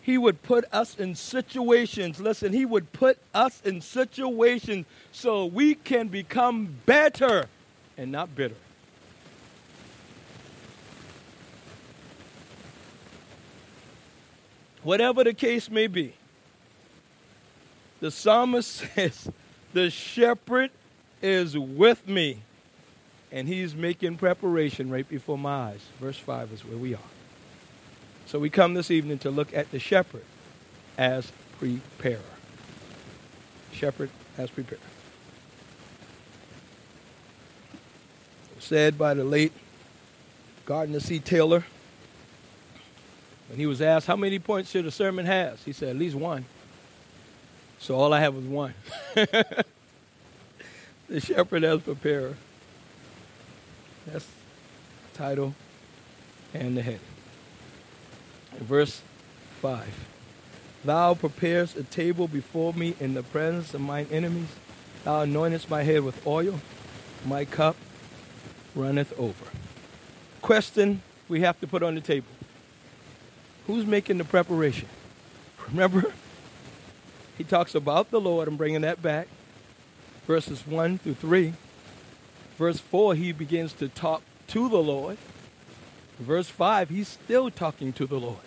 He 0.04 0.18
would 0.18 0.44
put 0.44 0.66
us 0.74 1.00
in 1.00 1.16
situations, 1.16 2.20
listen, 2.20 2.52
he 2.52 2.66
would 2.66 2.92
put 2.92 3.18
us 3.34 3.62
in 3.64 3.80
situations 3.80 4.86
so 5.14 5.46
we 5.46 5.76
can 5.76 6.10
become 6.10 6.76
better 6.86 7.46
and 7.98 8.12
not 8.12 8.36
bitter. 8.36 8.56
Whatever 14.84 15.24
the 15.24 15.34
case 15.34 15.70
may 15.70 15.88
be, 15.88 16.14
the 18.02 18.12
psalmist 18.12 18.70
says, 18.96 19.32
The 19.72 19.90
shepherd 19.90 20.72
is 21.22 21.58
with 21.58 22.06
me, 22.06 22.40
and 23.32 23.48
he's 23.48 23.74
making 23.74 24.18
preparation 24.18 24.90
right 24.90 25.08
before 25.08 25.38
my 25.38 25.70
eyes. 25.70 25.80
Verse 26.02 26.18
5 26.18 26.52
is 26.52 26.66
where 26.66 26.78
we 26.78 26.94
are. 26.94 27.13
So 28.26 28.40
we 28.40 28.50
come 28.50 28.74
this 28.74 28.90
evening 28.90 29.20
to 29.20 29.30
look 29.30 29.54
at 29.54 29.72
the 29.72 29.80
shepherd 29.80 30.24
as 30.98 31.32
preparer. 31.60 32.20
Shepherd 33.72 34.10
as 34.38 34.50
preparer. 34.50 34.80
Said 38.60 38.98
by 38.98 39.14
the 39.14 39.24
late 39.24 39.52
Gardner 40.66 41.00
C. 41.02 41.20
Taylor, 41.20 41.66
when 43.50 43.60
he 43.60 43.66
was 43.66 43.82
asked 43.82 44.08
how 44.08 44.16
many 44.16 44.40
points 44.40 44.72
should 44.72 44.86
a 44.86 44.92
sermon 44.92 45.26
have? 45.26 45.64
he 45.64 45.74
said 45.74 45.90
at 45.90 45.98
least 45.98 46.16
one. 46.16 46.46
So 47.80 47.96
all 47.96 48.14
I 48.14 48.22
have 48.22 48.34
was 48.34 48.46
one. 48.46 48.74
the 49.14 49.66
shepherd 51.20 51.66
as 51.66 51.82
preparer. 51.82 52.36
That's 54.08 54.26
the 54.26 55.18
title 55.18 55.54
and 56.54 56.78
the 56.78 56.82
heading 56.82 57.13
verse 58.60 59.02
5. 59.62 59.88
Thou 60.86 61.14
preparest 61.14 61.78
a 61.78 61.84
table 61.84 62.28
before 62.28 62.74
me 62.74 62.96
in 63.00 63.14
the 63.14 63.24
presence 63.24 63.74
of 63.74 63.82
mine 63.82 64.08
enemies. 64.12 64.50
Thou 65.04 65.26
anointest 65.26 65.70
my 65.70 65.84
head 65.84 66.04
with 66.04 66.26
oil. 66.28 66.60
My 67.26 67.46
cup 67.46 67.76
runneth 68.76 69.18
over. 69.18 69.46
Question 70.42 71.02
we 71.30 71.42
have 71.42 71.60
to 71.62 71.68
put 71.68 71.84
on 71.84 71.96
the 71.96 72.02
table. 72.02 72.28
Who's 73.68 73.86
making 73.86 74.18
the 74.18 74.26
preparation? 74.26 74.90
Remember, 75.70 76.14
he 77.38 77.44
talks 77.44 77.76
about 77.76 78.12
the 78.12 78.20
Lord. 78.20 78.48
I'm 78.48 78.58
bringing 78.58 78.82
that 78.82 79.02
back. 79.02 79.28
Verses 80.28 80.68
1 80.68 80.98
through 80.98 81.16
3. 81.16 81.54
Verse 82.58 82.80
4, 82.80 83.16
he 83.16 83.32
begins 83.32 83.74
to 83.74 83.88
talk 83.88 84.22
to 84.48 84.70
the 84.70 84.78
Lord. 84.78 85.18
Verse 86.24 86.48
5, 86.48 86.90
he's 86.90 87.08
still 87.10 87.52
talking 87.52 87.92
to 87.94 88.08
the 88.08 88.18
Lord. 88.18 88.38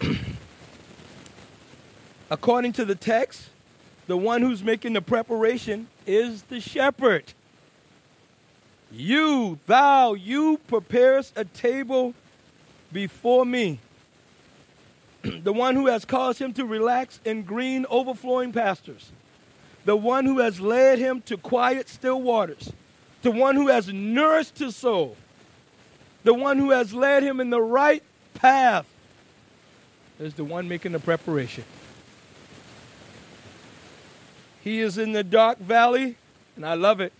According 2.30 2.72
to 2.72 2.84
the 2.86 2.94
text, 2.94 3.50
the 4.06 4.16
one 4.16 4.40
who's 4.40 4.62
making 4.62 4.94
the 4.94 5.02
preparation 5.02 5.88
is 6.06 6.42
the 6.44 6.60
shepherd. 6.60 7.24
You, 8.90 9.58
thou, 9.66 10.14
you 10.14 10.58
preparest 10.66 11.34
a 11.36 11.44
table 11.44 12.14
before 12.90 13.44
me. 13.44 13.80
the 15.22 15.52
one 15.52 15.74
who 15.74 15.88
has 15.88 16.06
caused 16.06 16.40
him 16.40 16.54
to 16.54 16.64
relax 16.64 17.20
in 17.26 17.42
green, 17.42 17.84
overflowing 17.90 18.52
pastures. 18.52 19.12
The 19.84 19.96
one 19.96 20.24
who 20.24 20.38
has 20.38 20.58
led 20.58 20.98
him 20.98 21.20
to 21.22 21.36
quiet, 21.36 21.90
still 21.90 22.22
waters 22.22 22.72
the 23.22 23.30
one 23.30 23.56
who 23.56 23.68
has 23.68 23.88
nourished 23.88 24.58
his 24.58 24.76
soul, 24.76 25.16
the 26.24 26.34
one 26.34 26.58
who 26.58 26.70
has 26.70 26.94
led 26.94 27.22
him 27.22 27.40
in 27.40 27.50
the 27.50 27.60
right 27.60 28.02
path, 28.34 28.86
is 30.18 30.34
the 30.34 30.44
one 30.44 30.68
making 30.68 30.92
the 30.92 30.98
preparation. 30.98 31.64
He 34.62 34.80
is 34.80 34.98
in 34.98 35.12
the 35.12 35.24
dark 35.24 35.58
valley, 35.58 36.16
and 36.56 36.66
I 36.66 36.74
love 36.74 37.00
it, 37.00 37.12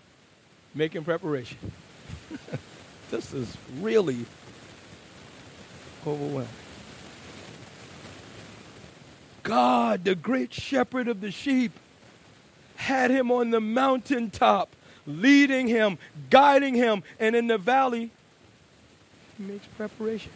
making 0.75 1.05
preparation. 1.05 1.59
this 3.11 3.33
is 3.33 3.57
really 3.79 4.27
overwhelming. 6.07 6.49
God, 9.43 10.05
the 10.05 10.15
great 10.15 10.53
shepherd 10.53 11.09
of 11.09 11.21
the 11.21 11.31
sheep, 11.31 11.73
had 12.77 13.11
him 13.11 13.31
on 13.31 13.51
the 13.51 13.61
mountaintop 13.61 14.75
leading 15.09 15.67
him, 15.67 15.99
guiding 16.31 16.75
him, 16.75 17.03
and 17.19 17.35
in 17.35 17.47
the 17.49 17.59
valley, 17.59 18.11
he 19.37 19.45
makes 19.45 19.67
preparation. 19.77 20.31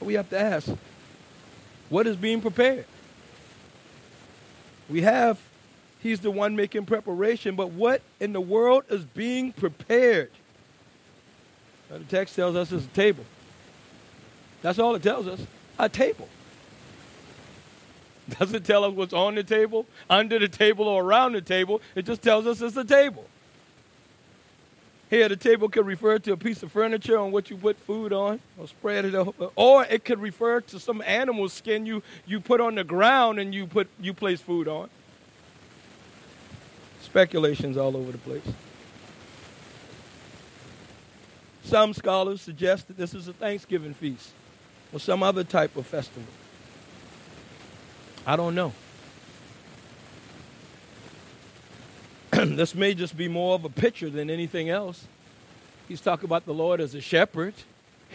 We 0.00 0.14
have 0.14 0.30
to 0.30 0.38
ask, 0.38 0.68
what 1.90 2.06
is 2.06 2.16
being 2.16 2.40
prepared? 2.40 2.86
We 4.88 5.02
have, 5.02 5.40
he's 6.00 6.20
the 6.20 6.30
one 6.30 6.56
making 6.56 6.86
preparation, 6.86 7.56
but 7.56 7.70
what 7.70 8.02
in 8.20 8.32
the 8.32 8.40
world 8.40 8.84
is 8.88 9.04
being 9.04 9.52
prepared? 9.52 10.30
Now, 11.90 11.98
the 11.98 12.04
text 12.04 12.36
tells 12.36 12.56
us 12.56 12.72
it's 12.72 12.86
a 12.86 12.88
table. 12.88 13.24
That's 14.62 14.78
all 14.78 14.94
it 14.94 15.02
tells 15.02 15.26
us 15.26 15.40
a 15.78 15.88
table. 15.88 16.28
Doesn't 18.38 18.64
tell 18.64 18.84
us 18.84 18.92
what's 18.92 19.12
on 19.12 19.34
the 19.34 19.42
table, 19.42 19.86
under 20.08 20.38
the 20.38 20.48
table, 20.48 20.86
or 20.86 21.02
around 21.02 21.32
the 21.32 21.40
table. 21.40 21.80
It 21.94 22.06
just 22.06 22.22
tells 22.22 22.46
us 22.46 22.60
it's 22.60 22.76
a 22.76 22.84
table. 22.84 23.26
Here, 25.10 25.28
the 25.28 25.36
table 25.36 25.68
could 25.68 25.84
refer 25.84 26.18
to 26.20 26.32
a 26.32 26.36
piece 26.38 26.62
of 26.62 26.72
furniture 26.72 27.18
on 27.18 27.32
which 27.32 27.50
you 27.50 27.58
put 27.58 27.78
food 27.78 28.14
on 28.14 28.40
or 28.56 28.66
spread 28.66 29.04
it 29.04 29.14
over. 29.14 29.50
Or 29.56 29.84
it 29.84 30.06
could 30.06 30.18
refer 30.20 30.62
to 30.62 30.78
some 30.78 31.02
animal 31.02 31.50
skin 31.50 31.84
you, 31.84 32.02
you 32.24 32.40
put 32.40 32.62
on 32.62 32.76
the 32.76 32.84
ground 32.84 33.38
and 33.38 33.52
you, 33.52 33.66
put, 33.66 33.88
you 34.00 34.14
place 34.14 34.40
food 34.40 34.68
on. 34.68 34.88
Speculations 37.02 37.76
all 37.76 37.94
over 37.94 38.10
the 38.10 38.18
place. 38.18 38.42
Some 41.64 41.92
scholars 41.92 42.40
suggest 42.40 42.88
that 42.88 42.96
this 42.96 43.12
is 43.12 43.28
a 43.28 43.34
Thanksgiving 43.34 43.92
feast 43.92 44.30
or 44.94 44.98
some 44.98 45.22
other 45.22 45.44
type 45.44 45.76
of 45.76 45.86
festival. 45.86 46.24
I 48.26 48.36
don't 48.36 48.54
know. 48.54 48.72
this 52.32 52.74
may 52.74 52.94
just 52.94 53.16
be 53.16 53.28
more 53.28 53.54
of 53.54 53.64
a 53.64 53.68
picture 53.68 54.08
than 54.08 54.30
anything 54.30 54.70
else. 54.70 55.06
He's 55.88 56.00
talking 56.00 56.24
about 56.24 56.46
the 56.46 56.54
Lord 56.54 56.80
as 56.80 56.94
a 56.94 57.00
shepherd. 57.00 57.54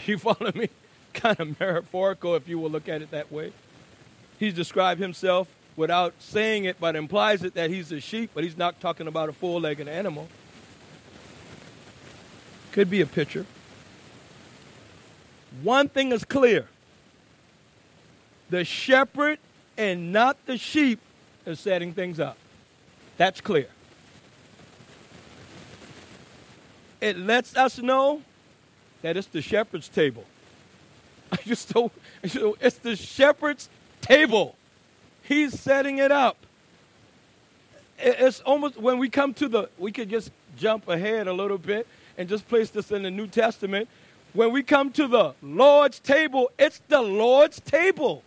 You 0.06 0.20
follow 0.20 0.52
me? 0.54 0.70
Kind 1.16 1.40
of 1.40 1.60
metaphorical 1.60 2.36
if 2.36 2.48
you 2.48 2.60
will 2.60 2.70
look 2.70 2.88
at 2.88 3.02
it 3.02 3.10
that 3.10 3.32
way. 3.32 3.52
He's 4.38 4.54
described 4.54 5.02
himself 5.02 5.48
without 5.76 6.14
saying 6.20 6.66
it, 6.66 6.78
but 6.80 6.96
implies 6.96 7.44
it 7.44 7.56
that 7.56 7.72
he's 7.72 7.92
a 7.92 8.00
sheep, 8.00 8.30
but 8.36 8.44
he's 8.44 8.56
not 8.56 8.80
talking 8.80 9.08
about 9.08 9.28
a 9.28 9.34
four 9.34 9.60
legged 9.60 9.88
animal. 9.88 10.28
Could 12.74 12.92
be 12.92 13.02
a 13.02 13.08
picture. 13.08 13.48
One 15.64 15.90
thing 15.90 16.12
is 16.12 16.24
clear 16.24 16.68
the 18.52 18.64
shepherd 18.64 19.40
and 19.78 20.12
not 20.12 20.38
the 20.46 20.58
sheep 20.58 21.00
is 21.46 21.60
setting 21.60 21.94
things 21.94 22.20
up. 22.20 22.38
That's 23.18 23.42
clear. 23.42 23.68
it 27.02 27.18
lets 27.18 27.56
us 27.56 27.80
know 27.80 28.22
that 29.02 29.18
it's 29.18 29.28
the 29.28 29.42
shepherd's 29.42 29.90
table. 29.90 30.26
I 31.32 31.38
just 31.46 31.74
don't, 31.74 31.92
it's 32.24 32.78
the 32.78 32.96
shepherd's 32.96 33.70
table. 34.02 34.56
He's 35.24 35.60
setting 35.60 35.98
it 35.98 36.12
up. 36.12 36.38
It's 38.00 38.42
almost 38.42 38.78
when 38.78 39.00
we 39.00 39.10
come 39.10 39.34
to 39.36 39.48
the, 39.48 39.70
we 39.78 39.92
could 39.92 40.10
just 40.10 40.32
jump 40.56 40.88
ahead 40.88 41.28
a 41.28 41.34
little 41.34 41.58
bit 41.58 41.88
and 42.18 42.30
just 42.30 42.48
place 42.48 42.70
this 42.70 42.92
in 42.92 43.04
the 43.04 43.12
New 43.12 43.28
Testament. 43.28 43.90
When 44.34 44.52
we 44.52 44.62
come 44.62 44.92
to 44.92 45.08
the 45.08 45.34
Lord's 45.42 46.00
table, 46.00 46.52
it's 46.60 46.82
the 46.88 47.02
Lord's 47.02 47.60
table. 47.60 48.24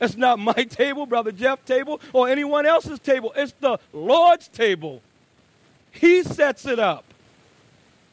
It's 0.00 0.16
not 0.16 0.38
my 0.38 0.52
table, 0.52 1.06
Brother 1.06 1.32
Jeff's 1.32 1.64
table, 1.66 2.00
or 2.12 2.28
anyone 2.28 2.64
else's 2.66 2.98
table. 2.98 3.32
It's 3.36 3.52
the 3.60 3.78
Lord's 3.92 4.48
table. 4.48 5.02
He 5.90 6.22
sets 6.22 6.66
it 6.66 6.78
up. 6.78 7.04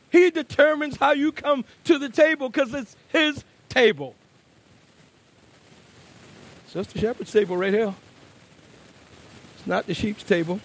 He 0.09 0.29
determines 0.31 0.97
how 0.97 1.11
you 1.11 1.31
come 1.31 1.65
to 1.85 1.97
the 1.97 2.09
table 2.09 2.49
because 2.49 2.73
it's 2.73 2.95
his 3.09 3.43
table. 3.69 4.15
So 6.67 6.79
it's 6.81 6.91
the 6.91 6.99
shepherd's 6.99 7.31
table 7.31 7.55
right 7.55 7.73
here. 7.73 7.93
It's 9.57 9.67
not 9.67 9.87
the 9.87 9.93
sheep's 9.93 10.23
table. 10.23 10.59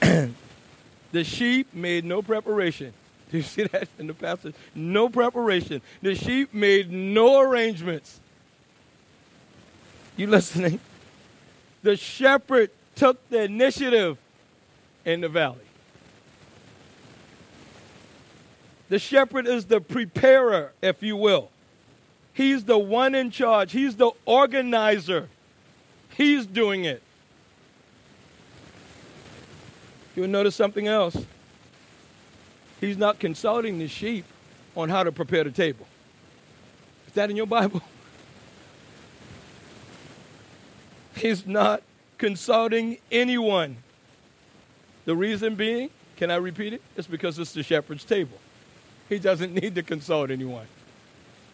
the 0.00 1.24
sheep 1.24 1.72
made 1.72 2.04
no 2.04 2.20
preparation. 2.20 2.92
Do 3.30 3.36
you 3.36 3.42
see 3.42 3.64
that 3.64 3.88
in 3.98 4.06
the 4.08 4.14
passage? 4.14 4.54
No 4.74 5.08
preparation. 5.08 5.82
The 6.02 6.14
sheep 6.14 6.52
made 6.52 6.90
no 6.90 7.40
arrangements. 7.40 8.20
You 10.20 10.26
listening? 10.26 10.80
The 11.82 11.96
shepherd 11.96 12.68
took 12.94 13.26
the 13.30 13.40
initiative 13.44 14.18
in 15.06 15.22
the 15.22 15.30
valley. 15.30 15.64
The 18.90 18.98
shepherd 18.98 19.46
is 19.46 19.64
the 19.64 19.80
preparer, 19.80 20.72
if 20.82 21.02
you 21.02 21.16
will. 21.16 21.48
He's 22.34 22.64
the 22.64 22.76
one 22.76 23.14
in 23.14 23.30
charge, 23.30 23.72
he's 23.72 23.96
the 23.96 24.10
organizer. 24.26 25.30
He's 26.10 26.44
doing 26.44 26.84
it. 26.84 27.02
You'll 30.14 30.28
notice 30.28 30.54
something 30.54 30.86
else. 30.86 31.16
He's 32.78 32.98
not 32.98 33.18
consulting 33.18 33.78
the 33.78 33.88
sheep 33.88 34.26
on 34.76 34.90
how 34.90 35.02
to 35.02 35.12
prepare 35.12 35.44
the 35.44 35.50
table. 35.50 35.86
Is 37.06 37.14
that 37.14 37.30
in 37.30 37.36
your 37.36 37.46
Bible? 37.46 37.80
He's 41.20 41.46
not 41.46 41.82
consulting 42.18 42.98
anyone. 43.12 43.76
The 45.04 45.14
reason 45.14 45.54
being, 45.54 45.90
can 46.16 46.30
I 46.30 46.36
repeat 46.36 46.72
it? 46.72 46.82
It's 46.96 47.06
because 47.06 47.38
it's 47.38 47.52
the 47.52 47.62
shepherd's 47.62 48.04
table. 48.04 48.38
He 49.08 49.18
doesn't 49.18 49.52
need 49.52 49.74
to 49.74 49.82
consult 49.82 50.30
anyone. 50.30 50.66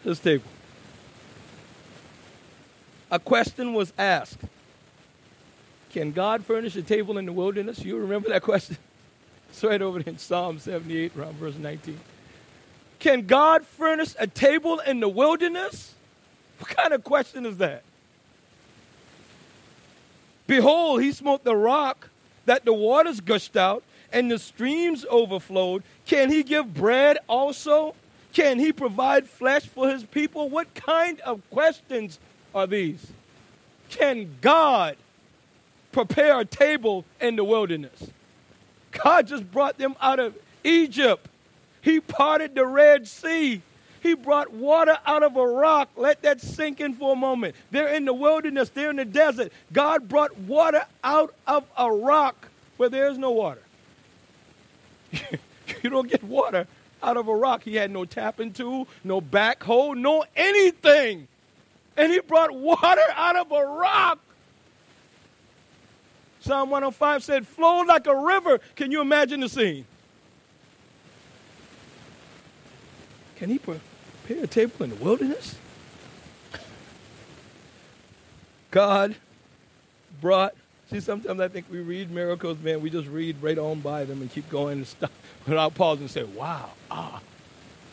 His 0.03 0.19
table. 0.19 0.49
A 3.09 3.19
question 3.19 3.73
was 3.73 3.93
asked 3.97 4.39
Can 5.89 6.11
God 6.11 6.45
furnish 6.45 6.75
a 6.75 6.81
table 6.81 7.17
in 7.17 7.25
the 7.25 7.33
wilderness? 7.33 7.83
You 7.83 7.97
remember 7.97 8.29
that 8.29 8.41
question? 8.41 8.77
It's 9.49 9.63
right 9.63 9.81
over 9.81 10.01
in 10.01 10.17
Psalm 10.17 10.59
78, 10.59 11.13
around 11.17 11.35
verse 11.37 11.57
19. 11.57 11.97
Can 12.99 13.25
God 13.25 13.65
furnish 13.65 14.13
a 14.19 14.27
table 14.27 14.79
in 14.79 14.99
the 14.99 15.07
wilderness? 15.07 15.95
What 16.59 16.69
kind 16.69 16.93
of 16.93 17.01
question 17.05 17.45
is 17.45 17.57
that? 17.57 17.83
Behold, 20.47 21.01
he 21.01 21.11
smote 21.11 21.43
the 21.43 21.55
rock 21.55 22.09
that 22.45 22.65
the 22.65 22.73
waters 22.73 23.19
gushed 23.19 23.57
out 23.57 23.83
and 24.11 24.31
the 24.31 24.39
streams 24.39 25.05
overflowed. 25.09 25.83
Can 26.05 26.29
he 26.29 26.43
give 26.43 26.73
bread 26.73 27.19
also? 27.27 27.93
Can 28.33 28.59
he 28.59 28.71
provide 28.71 29.27
flesh 29.27 29.65
for 29.65 29.89
his 29.89 30.03
people? 30.03 30.49
What 30.49 30.73
kind 30.73 31.19
of 31.21 31.47
questions 31.49 32.19
are 32.55 32.67
these? 32.67 33.05
Can 33.89 34.35
God 34.41 34.95
prepare 35.91 36.39
a 36.39 36.45
table 36.45 37.03
in 37.19 37.35
the 37.35 37.43
wilderness? 37.43 38.09
God 38.91 39.27
just 39.27 39.51
brought 39.51 39.77
them 39.77 39.95
out 40.01 40.19
of 40.19 40.35
Egypt. 40.63 41.27
He 41.81 41.99
parted 41.99 42.55
the 42.55 42.65
Red 42.65 43.07
Sea. 43.07 43.61
He 44.07 44.13
brought 44.13 44.53
water 44.53 44.97
out 45.05 45.21
of 45.21 45.35
a 45.35 45.45
rock. 45.45 45.89
Let 45.97 46.21
that 46.21 46.39
sink 46.39 46.79
in 46.79 46.93
for 46.93 47.11
a 47.11 47.15
moment. 47.17 47.57
They're 47.71 47.93
in 47.93 48.05
the 48.05 48.13
wilderness, 48.13 48.69
they're 48.69 48.89
in 48.89 48.95
the 48.95 49.03
desert. 49.03 49.51
God 49.73 50.07
brought 50.07 50.37
water 50.37 50.85
out 51.03 51.35
of 51.45 51.65
a 51.77 51.91
rock 51.91 52.47
where 52.77 52.87
there 52.87 53.09
is 53.09 53.17
no 53.17 53.31
water. 53.31 53.61
you 55.11 55.89
don't 55.89 56.09
get 56.09 56.23
water 56.23 56.67
out 57.03 57.17
of 57.17 57.27
a 57.27 57.35
rock. 57.35 57.63
He 57.63 57.75
had 57.75 57.91
no 57.91 58.05
tapping 58.05 58.53
tool, 58.53 58.87
no 59.03 59.19
backhoe, 59.19 59.97
no 59.97 60.23
anything. 60.37 61.27
And 61.97 62.09
he 62.09 62.21
brought 62.21 62.55
water 62.55 63.03
out 63.13 63.35
of 63.35 63.51
a 63.51 63.65
rock. 63.65 64.19
Psalm 66.39 66.69
105 66.69 67.25
said, 67.25 67.45
flow 67.45 67.81
like 67.81 68.07
a 68.07 68.15
river. 68.15 68.61
Can 68.77 68.89
you 68.89 69.01
imagine 69.01 69.41
the 69.41 69.49
scene? 69.49 69.85
Can 73.35 73.49
he 73.49 73.59
prepare 74.27 74.43
a 74.43 74.47
table 74.47 74.83
in 74.83 74.89
the 74.89 74.95
wilderness? 74.97 75.55
God 78.71 79.15
brought, 80.19 80.53
see, 80.89 80.99
sometimes 80.99 81.39
I 81.39 81.47
think 81.47 81.67
we 81.71 81.79
read 81.79 82.11
miracles, 82.11 82.59
man, 82.59 82.81
we 82.81 82.89
just 82.89 83.07
read 83.07 83.41
right 83.41 83.57
on 83.57 83.79
by 83.79 84.03
them 84.03 84.21
and 84.21 84.31
keep 84.31 84.49
going 84.49 84.79
and 84.79 84.87
stop 84.87 85.11
without 85.47 85.73
pausing 85.75 86.03
and 86.03 86.11
say, 86.11 86.23
wow, 86.23 86.71
ah, 86.91 87.21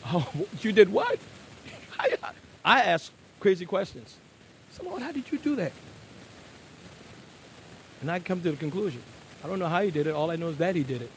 oh, 0.07 0.29
you 0.61 0.71
did 0.71 0.91
what? 0.91 1.17
I, 1.99 2.17
I 2.63 2.81
ask 2.81 3.11
crazy 3.39 3.65
questions. 3.65 4.17
So, 4.71 4.83
Lord, 4.83 5.01
how 5.01 5.11
did 5.11 5.31
you 5.31 5.37
do 5.37 5.55
that? 5.55 5.71
And 8.01 8.11
I 8.11 8.19
come 8.19 8.41
to 8.41 8.51
the 8.51 8.57
conclusion. 8.57 9.01
I 9.43 9.47
don't 9.47 9.59
know 9.59 9.69
how 9.69 9.81
he 9.81 9.91
did 9.91 10.07
it. 10.07 10.13
All 10.13 10.29
I 10.29 10.35
know 10.35 10.49
is 10.49 10.57
that 10.57 10.75
he 10.75 10.83
did 10.83 11.01
it. 11.01 11.11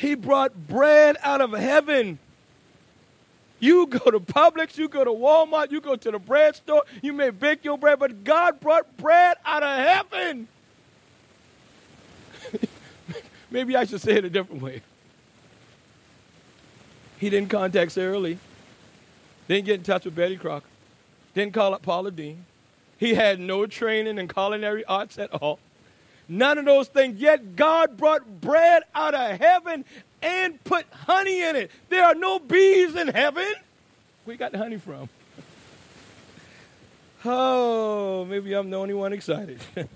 He 0.00 0.14
brought 0.14 0.66
bread 0.66 1.18
out 1.22 1.42
of 1.42 1.52
heaven. 1.52 2.18
You 3.58 3.86
go 3.86 4.10
to 4.10 4.18
Publix, 4.18 4.78
you 4.78 4.88
go 4.88 5.04
to 5.04 5.10
Walmart, 5.10 5.70
you 5.70 5.82
go 5.82 5.94
to 5.94 6.10
the 6.10 6.18
bread 6.18 6.56
store, 6.56 6.84
you 7.02 7.12
may 7.12 7.28
bake 7.28 7.66
your 7.66 7.76
bread, 7.76 7.98
but 7.98 8.24
God 8.24 8.60
brought 8.60 8.96
bread 8.96 9.36
out 9.44 9.62
of 9.62 9.78
heaven. 9.78 10.48
Maybe 13.50 13.76
I 13.76 13.84
should 13.84 14.00
say 14.00 14.12
it 14.12 14.24
a 14.24 14.30
different 14.30 14.62
way. 14.62 14.80
He 17.18 17.28
didn't 17.28 17.50
contact 17.50 17.92
Sara 17.92 18.18
Lee, 18.18 18.38
didn't 19.48 19.66
get 19.66 19.74
in 19.74 19.82
touch 19.82 20.06
with 20.06 20.14
Betty 20.14 20.38
Crocker, 20.38 20.64
didn't 21.34 21.52
call 21.52 21.74
up 21.74 21.82
Paula 21.82 22.10
Deen. 22.10 22.46
He 22.96 23.12
had 23.12 23.38
no 23.38 23.66
training 23.66 24.16
in 24.16 24.28
culinary 24.28 24.82
arts 24.86 25.18
at 25.18 25.30
all. 25.34 25.58
None 26.30 26.58
of 26.58 26.64
those 26.64 26.86
things. 26.86 27.20
Yet 27.20 27.56
God 27.56 27.96
brought 27.96 28.40
bread 28.40 28.84
out 28.94 29.14
of 29.14 29.40
heaven 29.40 29.84
and 30.22 30.62
put 30.62 30.86
honey 30.92 31.42
in 31.42 31.56
it. 31.56 31.72
There 31.88 32.04
are 32.04 32.14
no 32.14 32.38
bees 32.38 32.94
in 32.94 33.08
heaven. 33.08 33.52
Where 34.24 34.36
got 34.36 34.52
the 34.52 34.58
honey 34.58 34.78
from? 34.78 35.08
Oh, 37.22 38.24
maybe 38.24 38.54
I'm 38.54 38.70
the 38.70 38.78
only 38.78 38.94
one 38.94 39.12
excited. 39.12 39.60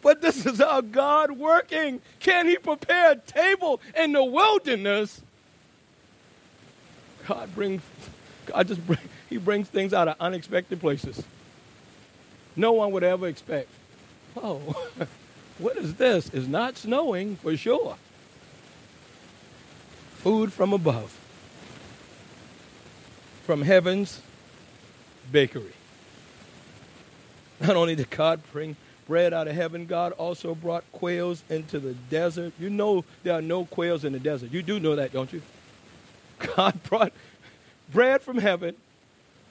but 0.00 0.22
this 0.22 0.46
is 0.46 0.58
how 0.58 0.80
God 0.80 1.32
working. 1.32 2.00
Can 2.20 2.46
He 2.46 2.56
prepare 2.56 3.10
a 3.10 3.16
table 3.16 3.80
in 3.96 4.12
the 4.12 4.22
wilderness? 4.22 5.20
God 7.26 7.52
brings, 7.56 7.82
God 8.46 8.68
just 8.68 8.80
He 9.28 9.38
brings 9.38 9.68
things 9.68 9.92
out 9.92 10.06
of 10.06 10.14
unexpected 10.20 10.80
places. 10.80 11.20
No 12.54 12.70
one 12.70 12.92
would 12.92 13.02
ever 13.02 13.26
expect. 13.26 13.68
Oh, 14.36 14.90
what 15.58 15.76
is 15.76 15.94
this? 15.94 16.28
It's 16.32 16.46
not 16.46 16.76
snowing 16.76 17.36
for 17.36 17.56
sure. 17.56 17.96
Food 20.14 20.52
from 20.52 20.72
above, 20.72 21.18
from 23.44 23.62
heaven's 23.62 24.20
bakery. 25.30 25.72
Not 27.60 27.76
only 27.76 27.94
did 27.94 28.10
God 28.10 28.40
bring 28.52 28.76
bread 29.06 29.32
out 29.32 29.48
of 29.48 29.54
heaven, 29.54 29.86
God 29.86 30.12
also 30.12 30.54
brought 30.54 30.84
quails 30.92 31.42
into 31.48 31.78
the 31.78 31.94
desert. 32.10 32.52
You 32.58 32.70
know 32.70 33.04
there 33.22 33.34
are 33.34 33.42
no 33.42 33.64
quails 33.64 34.04
in 34.04 34.12
the 34.12 34.18
desert. 34.18 34.50
You 34.50 34.62
do 34.62 34.80
know 34.80 34.96
that, 34.96 35.12
don't 35.12 35.32
you? 35.32 35.42
God 36.56 36.82
brought 36.82 37.12
bread 37.92 38.20
from 38.20 38.38
heaven, 38.38 38.74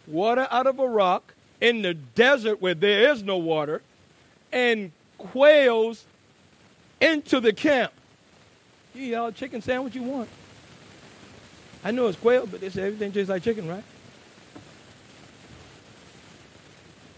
water 0.07 0.47
out 0.51 0.67
of 0.67 0.79
a 0.79 0.87
rock 0.87 1.33
in 1.61 1.81
the 1.81 1.93
desert 1.93 2.61
where 2.61 2.73
there 2.73 3.11
is 3.11 3.23
no 3.23 3.37
water, 3.37 3.81
and 4.51 4.91
quails 5.17 6.05
into 7.01 7.39
the 7.39 7.53
camp. 7.53 7.91
You 8.93 9.03
eat 9.03 9.15
all 9.15 9.31
chicken 9.31 9.61
sandwich 9.61 9.95
you 9.95 10.03
want. 10.03 10.29
I 11.83 11.91
know 11.91 12.07
it's 12.07 12.17
quail, 12.17 12.47
but 12.47 12.61
they 12.61 12.69
say 12.69 12.83
everything 12.83 13.11
tastes 13.11 13.29
like 13.29 13.43
chicken, 13.43 13.67
right? 13.67 13.83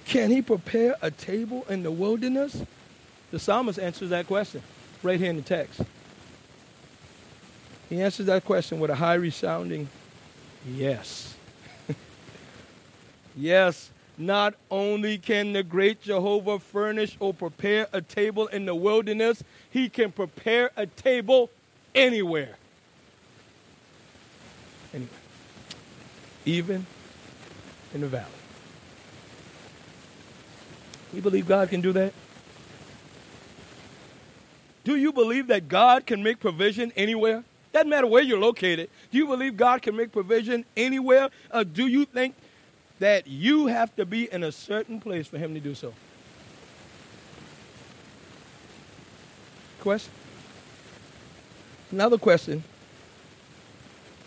Can 0.06 0.32
he 0.32 0.42
prepare 0.42 0.96
a 1.02 1.12
table 1.12 1.66
in 1.70 1.84
the 1.84 1.92
wilderness? 1.92 2.64
The 3.32 3.40
psalmist 3.40 3.78
answers 3.78 4.10
that 4.10 4.26
question 4.26 4.62
right 5.04 5.20
here 5.20 5.30
in 5.30 5.36
the 5.36 5.42
text. 5.42 5.82
He 7.90 8.02
answers 8.02 8.26
that 8.26 8.44
question 8.44 8.80
with 8.80 8.90
a 8.90 8.96
high 8.96 9.16
resounding 9.16 9.90
yes. 10.68 11.36
yes, 13.36 13.90
not 14.18 14.56
only 14.72 15.18
can 15.18 15.54
the 15.54 15.64
great 15.64 16.02
Jehovah 16.02 16.60
furnish 16.60 17.16
or 17.20 17.34
prepare 17.34 17.88
a 17.94 18.02
table 18.02 18.48
in 18.48 18.66
the 18.66 18.74
wilderness, 18.74 19.44
he 19.70 19.90
can 19.90 20.12
prepare 20.12 20.72
a 20.76 20.88
table 20.88 21.50
anywhere. 21.94 22.56
Anywhere. 24.94 25.20
Even 26.46 26.86
in 27.94 28.02
the 28.02 28.08
valley. 28.08 28.26
You 31.14 31.22
believe 31.22 31.48
God 31.48 31.70
can 31.70 31.82
do 31.82 31.94
that? 31.94 32.14
Do 34.84 34.96
you 34.96 35.12
believe 35.12 35.48
that 35.48 35.68
God 35.68 36.06
can 36.06 36.24
make 36.24 36.40
provision 36.40 36.92
anywhere? 36.96 37.44
Doesn't 37.74 37.90
matter 37.90 38.08
where 38.08 38.24
you're 38.24 38.40
located. 38.40 38.90
Do 39.12 39.18
you 39.18 39.28
believe 39.28 39.58
God 39.58 39.82
can 39.82 39.96
make 39.96 40.12
provision 40.12 40.66
anywhere? 40.76 41.30
Or 41.54 41.64
do 41.64 41.88
you 41.88 42.06
think 42.06 42.36
that 43.00 43.28
you 43.28 43.68
have 43.68 43.96
to 43.96 44.06
be 44.06 44.32
in 44.32 44.44
a 44.44 44.52
certain 44.52 45.00
place 45.00 45.28
for 45.28 45.38
Him 45.38 45.54
to 45.54 45.60
do 45.60 45.76
so? 45.76 45.94
Question? 49.80 50.14
Another 51.92 52.18
question 52.18 52.64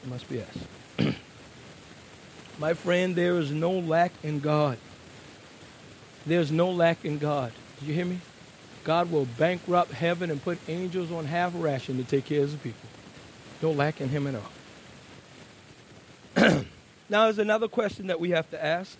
must 0.06 0.28
be 0.28 0.42
asked. 0.42 0.58
My 2.58 2.74
friend, 2.74 3.14
there 3.14 3.38
is 3.38 3.50
no 3.50 3.72
lack 3.72 4.12
in 4.22 4.40
God. 4.40 4.78
There's 6.26 6.50
no 6.50 6.70
lack 6.70 7.04
in 7.04 7.18
God. 7.18 7.52
Did 7.78 7.88
you 7.88 7.94
hear 7.94 8.04
me? 8.06 8.20
God 8.84 9.10
will 9.10 9.26
bankrupt 9.38 9.92
heaven 9.92 10.30
and 10.30 10.42
put 10.42 10.58
angels 10.68 11.12
on 11.12 11.26
half 11.26 11.52
ration 11.54 11.98
to 11.98 12.04
take 12.04 12.24
care 12.24 12.42
of 12.42 12.50
his 12.50 12.60
people. 12.60 12.88
No 13.60 13.72
lack 13.72 14.00
in 14.00 14.08
him 14.08 14.26
at 14.26 14.34
all. 16.36 16.60
now, 17.10 17.24
there's 17.24 17.38
another 17.38 17.66
question 17.66 18.06
that 18.06 18.20
we 18.20 18.30
have 18.30 18.48
to 18.50 18.64
ask. 18.64 18.96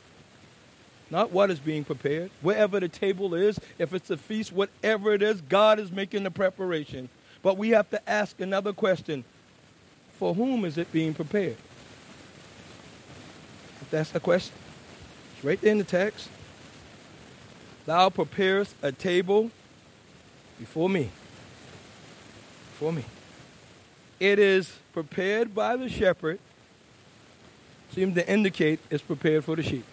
Not 1.10 1.30
what 1.30 1.50
is 1.50 1.60
being 1.60 1.84
prepared. 1.84 2.30
Wherever 2.42 2.78
the 2.80 2.88
table 2.88 3.34
is, 3.34 3.58
if 3.78 3.94
it's 3.94 4.10
a 4.10 4.16
feast, 4.16 4.52
whatever 4.52 5.12
it 5.14 5.22
is, 5.22 5.40
God 5.40 5.78
is 5.78 5.90
making 5.90 6.24
the 6.24 6.30
preparation. 6.30 7.08
But 7.42 7.56
we 7.56 7.70
have 7.70 7.88
to 7.90 8.10
ask 8.10 8.40
another 8.40 8.72
question 8.72 9.24
For 10.18 10.34
whom 10.34 10.64
is 10.64 10.76
it 10.76 10.92
being 10.92 11.14
prepared? 11.14 11.56
If 13.80 13.90
that's 13.90 14.10
the 14.10 14.20
question, 14.20 14.54
it's 15.34 15.44
right 15.44 15.60
there 15.60 15.72
in 15.72 15.78
the 15.78 15.84
text. 15.84 16.28
Thou 17.86 18.10
preparest 18.10 18.74
a 18.82 18.92
table 18.92 19.50
before 20.58 20.88
me. 20.88 21.10
Before 22.72 22.92
me. 22.92 23.04
It 24.20 24.38
is 24.38 24.76
prepared 24.92 25.54
by 25.54 25.76
the 25.76 25.88
shepherd, 25.88 26.38
seems 27.92 28.14
to 28.14 28.28
indicate 28.28 28.80
it's 28.90 29.02
prepared 29.02 29.44
for 29.44 29.56
the 29.56 29.62
sheep. 29.62 29.84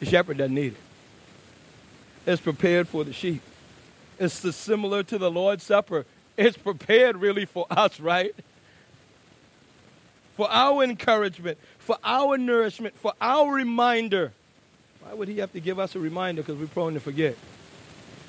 The 0.00 0.06
shepherd 0.06 0.38
doesn't 0.38 0.54
need 0.54 0.74
it. 0.74 2.30
It's 2.30 2.40
prepared 2.40 2.88
for 2.88 3.04
the 3.04 3.12
sheep. 3.12 3.42
It's 4.18 4.34
similar 4.34 5.02
to 5.04 5.18
the 5.18 5.30
Lord's 5.30 5.64
Supper. 5.64 6.04
It's 6.36 6.56
prepared 6.56 7.16
really 7.16 7.44
for 7.44 7.66
us, 7.70 8.00
right? 8.00 8.34
For 10.36 10.50
our 10.50 10.82
encouragement, 10.82 11.58
for 11.78 11.96
our 12.04 12.36
nourishment, 12.36 12.96
for 12.96 13.12
our 13.20 13.52
reminder. 13.52 14.32
Why 15.00 15.14
would 15.14 15.28
he 15.28 15.38
have 15.38 15.52
to 15.52 15.60
give 15.60 15.78
us 15.78 15.94
a 15.94 15.98
reminder? 15.98 16.42
Because 16.42 16.58
we're 16.58 16.66
prone 16.66 16.94
to 16.94 17.00
forget. 17.00 17.36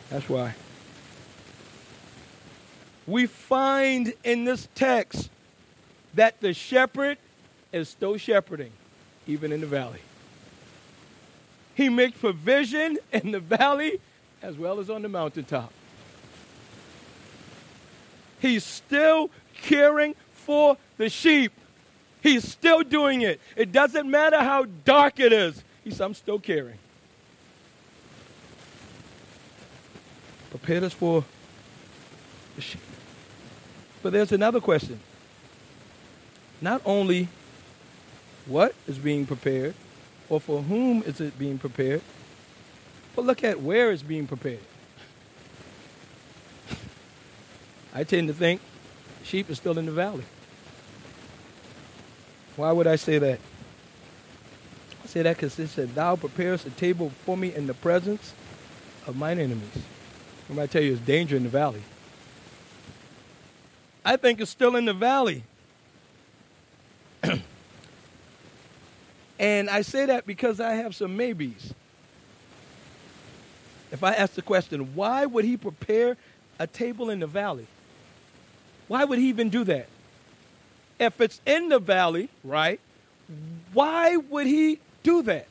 That's 0.10 0.30
why 0.30 0.54
we 3.08 3.26
find 3.26 4.14
in 4.24 4.44
this 4.44 4.68
text 4.76 5.30
that 6.14 6.40
the 6.42 6.54
shepherd 6.54 7.18
is 7.72 7.90
still 7.90 8.18
shepherding, 8.18 8.72
even 9.28 9.52
in 9.52 9.62
the 9.62 9.68
valley. 9.68 10.00
He 11.76 11.90
makes 11.90 12.18
provision 12.18 12.98
in 13.12 13.32
the 13.32 13.40
valley 13.40 14.00
as 14.42 14.58
well 14.58 14.80
as 14.80 14.90
on 14.90 15.02
the 15.02 15.10
mountaintop. 15.10 15.72
He's 18.40 18.64
still 18.64 19.30
caring 19.62 20.16
for 20.34 20.78
the 20.98 21.10
sheep. 21.10 21.52
He's 22.22 22.48
still 22.48 22.84
doing 22.84 23.22
it. 23.22 23.40
It 23.56 23.72
doesn't 23.72 24.10
matter 24.10 24.38
how 24.38 24.66
dark 24.86 25.20
it 25.20 25.32
is. 25.32 25.64
He's 25.84 26.00
I'm 26.02 26.14
still 26.14 26.40
caring. 26.40 26.78
Prepare 30.50 30.84
us 30.84 30.94
for 30.94 31.24
the 32.56 32.62
sheep. 32.62 32.82
But 34.02 34.14
there's 34.14 34.32
another 34.32 34.60
question. 34.60 35.00
Not 36.62 36.82
only 36.86 37.28
what 38.48 38.74
is 38.88 38.98
being 38.98 39.26
prepared 39.26 39.74
or 40.30 40.40
for 40.40 40.62
whom 40.62 41.04
is 41.04 41.22
it 41.22 41.38
being 41.38 41.58
prepared, 41.58 42.02
but 43.16 43.26
look 43.26 43.44
at 43.44 43.62
where 43.62 43.92
it's 43.92 44.04
being 44.04 44.28
prepared. 44.28 44.60
I 47.94 48.04
tend 48.04 48.28
to 48.28 48.34
think 48.34 48.62
sheep 49.24 49.50
is 49.50 49.58
still 49.58 49.78
in 49.78 49.86
the 49.86 49.92
valley. 49.92 50.24
Why 52.56 52.72
would 52.72 52.88
I 52.88 52.96
say 52.96 53.20
that? 53.20 53.40
I 55.04 55.08
say 55.08 55.22
that 55.22 55.36
because 55.36 55.58
it 55.60 55.68
said, 55.70 55.96
Thou 55.96 56.16
preparest 56.16 56.66
a 56.66 56.70
table 56.72 57.12
for 57.26 57.38
me 57.38 57.54
in 57.54 57.68
the 57.68 57.74
presence 57.74 58.34
of 59.06 59.16
mine 59.16 59.40
enemies. 59.40 59.70
Going 60.48 60.60
to 60.60 60.68
tell 60.68 60.82
you, 60.82 60.96
there's 60.96 61.06
danger 61.06 61.36
in 61.36 61.44
the 61.44 61.50
valley. 61.50 61.84
I 64.06 64.16
think 64.16 64.40
it's 64.40 64.52
still 64.52 64.76
in 64.76 64.86
the 64.86 64.94
valley. 64.94 65.44
And 69.40 69.70
I 69.70 69.82
say 69.82 70.06
that 70.06 70.26
because 70.26 70.60
I 70.60 70.74
have 70.76 70.96
some 70.96 71.16
maybes. 71.16 71.74
If 73.92 74.04
I 74.04 74.14
ask 74.14 74.34
the 74.34 74.42
question, 74.42 74.96
why 74.96 75.26
would 75.26 75.46
he 75.46 75.58
prepare 75.58 76.18
a 76.60 76.68
table 76.68 77.10
in 77.10 77.20
the 77.20 77.28
valley? 77.28 77.68
Why 78.88 79.06
would 79.06 79.20
he 79.20 79.30
even 79.30 79.50
do 79.50 79.64
that? 79.66 79.88
If 81.00 81.22
it's 81.22 81.40
in 81.46 81.70
the 81.70 81.80
valley, 81.80 82.30
right, 82.44 82.80
why 83.74 84.18
would 84.18 84.48
he 84.48 84.80
do 85.04 85.22
that? 85.24 85.48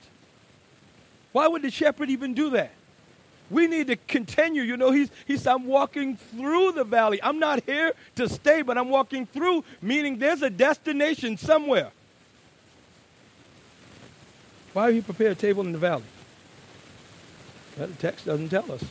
Why 1.33 1.46
would 1.46 1.62
the 1.62 1.70
shepherd 1.70 2.11
even 2.11 2.35
do 2.35 2.51
that? 2.51 2.72
We 3.51 3.68
need 3.68 3.87
to 3.88 3.96
continue. 3.96 4.62
You 4.62 4.77
know, 4.77 4.90
he's, 4.90 5.11
he's, 5.27 5.46
I'm 5.46 5.66
walking 5.66 6.16
through 6.16 6.72
the 6.72 6.83
valley. 6.83 7.22
I'm 7.22 7.38
not 7.38 7.62
here 7.64 7.92
to 8.16 8.29
stay, 8.29 8.62
but 8.62 8.77
I'm 8.77 8.88
walking 8.88 9.27
through, 9.27 9.62
meaning 9.81 10.18
there's 10.18 10.42
a 10.42 10.51
destination 10.51 11.37
somewhere. 11.37 11.92
Why 14.77 14.93
he 14.93 15.01
prepare 15.01 15.31
a 15.31 15.35
table 15.35 15.65
in 15.65 15.73
the 15.73 15.79
valley? 15.79 16.05
Well, 17.79 17.87
the 17.87 17.95
text 17.95 18.27
doesn't 18.27 18.51
tell 18.51 18.71
us. 18.71 18.85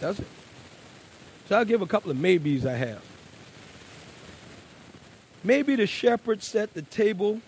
Does 0.00 0.18
it? 0.18 0.26
So 1.48 1.56
I'll 1.56 1.64
give 1.64 1.82
a 1.82 1.86
couple 1.86 2.10
of 2.10 2.18
maybes 2.18 2.66
I 2.66 2.72
have. 2.72 3.00
Maybe 5.44 5.76
the 5.76 5.86
shepherd 5.86 6.42
set 6.42 6.74
the 6.74 6.82
table 6.82 7.42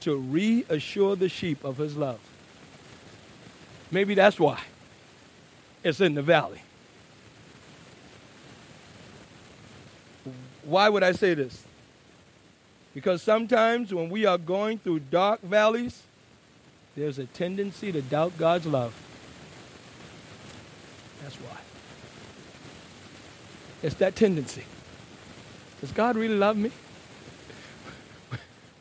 to 0.00 0.16
reassure 0.16 1.16
the 1.16 1.28
sheep 1.28 1.62
of 1.62 1.76
his 1.76 1.98
love. 1.98 2.20
Maybe 3.90 4.14
that's 4.14 4.40
why 4.40 4.62
it's 5.82 6.00
in 6.00 6.14
the 6.14 6.22
valley. 6.22 6.62
Why 10.62 10.88
would 10.88 11.02
I 11.02 11.12
say 11.12 11.34
this? 11.34 11.62
Because 12.94 13.22
sometimes 13.22 13.92
when 13.92 14.08
we 14.08 14.24
are 14.24 14.38
going 14.38 14.78
through 14.78 15.00
dark 15.00 15.42
valleys, 15.42 16.02
there's 16.96 17.18
a 17.18 17.26
tendency 17.26 17.90
to 17.90 18.00
doubt 18.00 18.38
God's 18.38 18.66
love. 18.66 18.94
That's 21.22 21.34
why. 21.36 21.58
It's 23.82 23.96
that 23.96 24.14
tendency. 24.14 24.64
Does 25.80 25.90
God 25.90 26.16
really 26.16 26.36
love 26.36 26.56
me? 26.56 26.70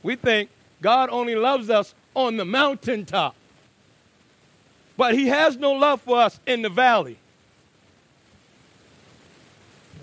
we 0.03 0.15
think 0.15 0.49
God 0.79 1.09
only 1.09 1.35
loves 1.35 1.69
us 1.71 1.95
on 2.15 2.37
the 2.37 2.45
mountaintop. 2.45 3.35
But 4.95 5.15
he 5.15 5.27
has 5.27 5.57
no 5.57 5.71
love 5.71 6.01
for 6.01 6.19
us 6.19 6.39
in 6.45 6.61
the 6.61 6.69
valley. 6.69 7.17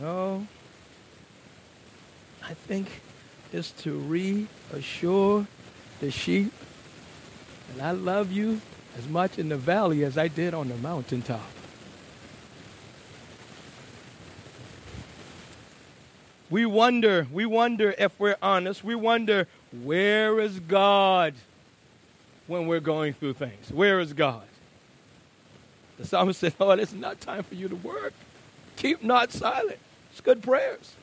No. 0.01 0.47
I 2.43 2.55
think 2.55 2.89
it's 3.53 3.71
to 3.83 3.99
reassure 3.99 5.47
the 6.01 6.11
sheep 6.11 6.53
that 7.75 7.85
I 7.85 7.91
love 7.93 8.33
you 8.33 8.61
as 8.99 9.09
much 9.09 9.39
in 9.39 9.49
the 9.49 9.57
valley 9.57 10.05
as 10.05 10.19
I 10.19 10.29
did 10.29 10.55
on 10.55 10.69
the 10.69 10.77
mountaintop. 10.77 11.41
We 16.51 16.67
wonder, 16.67 17.29
we 17.33 17.47
wonder 17.47 17.95
if 17.97 18.19
we're 18.19 18.37
honest, 18.43 18.83
we 18.83 18.97
wonder, 18.97 19.47
where 19.83 20.41
is 20.41 20.59
God 20.59 21.35
when 22.49 22.67
we're 22.67 22.81
going 22.81 23.15
through 23.15 23.35
things? 23.35 23.71
Where 23.73 24.01
is 24.01 24.13
God? 24.13 24.43
The 25.99 26.07
psalmist 26.07 26.41
said, 26.41 26.55
Lord, 26.59 26.81
it's 26.81 26.93
not 26.93 27.21
time 27.21 27.45
for 27.45 27.55
you 27.55 27.69
to 27.69 27.77
work. 27.77 28.15
Keep 28.77 29.05
not 29.05 29.31
silent. 29.31 29.79
It's 30.11 30.21
good 30.21 30.43
prayers. 30.43 30.95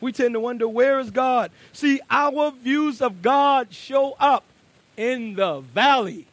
We 0.00 0.12
tend 0.12 0.34
to 0.34 0.40
wonder, 0.40 0.66
where 0.66 0.98
is 0.98 1.10
God? 1.10 1.50
See, 1.72 2.00
our 2.10 2.50
views 2.52 3.02
of 3.02 3.20
God 3.20 3.72
show 3.72 4.16
up 4.18 4.44
in 4.96 5.34
the 5.34 5.60
valley. 5.60 6.26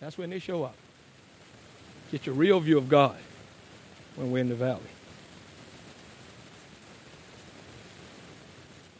That's 0.00 0.18
when 0.18 0.30
they 0.30 0.38
show 0.38 0.64
up. 0.64 0.74
Get 2.10 2.26
your 2.26 2.34
real 2.34 2.60
view 2.60 2.78
of 2.78 2.88
God 2.88 3.16
when 4.16 4.30
we're 4.30 4.40
in 4.40 4.48
the 4.48 4.54
valley. 4.54 4.82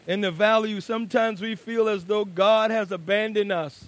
In 0.05 0.21
the 0.21 0.31
valley, 0.31 0.79
sometimes 0.79 1.41
we 1.41 1.55
feel 1.55 1.89
as 1.89 2.05
though 2.05 2.23
God 2.23 2.71
has 2.71 2.91
abandoned 2.93 3.51
us. 3.51 3.85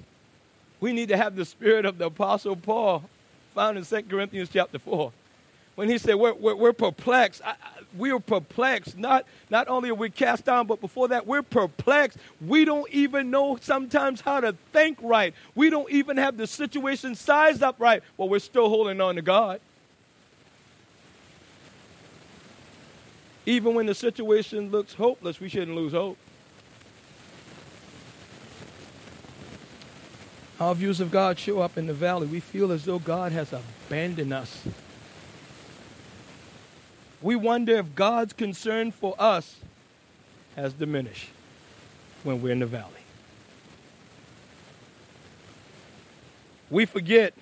We 0.82 0.92
need 0.92 1.10
to 1.10 1.18
have 1.18 1.36
the 1.36 1.46
spirit 1.46 1.86
of 1.86 1.98
the 1.98 2.08
Apostle 2.08 2.58
Paul 2.58 3.10
found 3.56 3.78
in 3.78 3.86
2 3.86 4.04
Corinthians 4.04 4.50
chapter 4.52 4.80
4. 4.80 5.12
When 5.76 5.90
he 5.90 5.98
said, 5.98 6.16
We're, 6.16 6.34
we're, 6.34 6.56
we're 6.56 6.74
perplexed. 6.74 7.42
I, 7.44 7.56
we 7.98 8.12
are 8.12 8.20
perplexed. 8.20 8.98
Not, 8.98 9.26
not 9.50 9.68
only 9.68 9.90
are 9.90 9.96
we 9.96 10.10
cast 10.10 10.46
down, 10.46 10.68
but 10.68 10.82
before 10.82 11.08
that, 11.10 11.26
we're 11.26 11.42
perplexed. 11.42 12.18
We 12.46 12.66
don't 12.66 12.90
even 12.92 13.32
know 13.32 13.58
sometimes 13.62 14.22
how 14.22 14.40
to 14.42 14.56
think 14.72 14.98
right. 15.02 15.34
We 15.56 15.70
don't 15.70 15.90
even 15.92 16.18
have 16.18 16.38
the 16.38 16.48
situation 16.48 17.16
sized 17.16 17.64
up 17.64 17.76
right, 17.80 18.04
but 18.18 18.28
we're 18.28 18.40
still 18.40 18.70
holding 18.70 19.02
on 19.02 19.16
to 19.16 19.22
God. 19.22 19.60
Even 23.46 23.74
when 23.74 23.88
the 23.88 23.96
situation 23.96 24.70
looks 24.70 24.94
hopeless, 24.94 25.40
we 25.40 25.50
shouldn't 25.50 25.76
lose 25.76 25.94
hope. 25.94 26.18
Our 30.60 30.76
views 30.76 31.00
of 31.00 31.10
God 31.10 31.40
show 31.40 31.62
up 31.62 31.78
in 31.78 31.88
the 31.88 31.94
valley. 31.94 32.28
We 32.28 32.42
feel 32.42 32.72
as 32.72 32.84
though 32.84 33.00
God 33.00 33.32
has 33.32 33.54
abandoned 33.54 34.34
us. 34.34 34.68
We 37.22 37.36
wonder 37.36 37.76
if 37.78 37.96
God's 37.96 38.34
concern 38.34 38.92
for 38.92 39.16
us 39.20 39.58
has 40.56 40.74
diminished 40.74 41.30
when 42.24 42.42
we're 42.42 42.52
in 42.52 42.60
the 42.60 42.66
valley. 42.66 42.94
We 46.70 46.86
forget, 46.86 47.34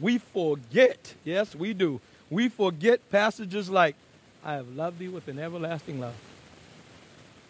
we 0.00 0.18
forget, 0.18 1.14
yes, 1.24 1.54
we 1.54 1.72
do. 1.72 2.00
We 2.28 2.48
forget 2.48 3.10
passages 3.10 3.70
like, 3.70 3.96
I 4.44 4.54
have 4.54 4.68
loved 4.76 4.98
thee 4.98 5.08
with 5.08 5.26
an 5.28 5.38
everlasting 5.38 6.00
love. 6.00 6.14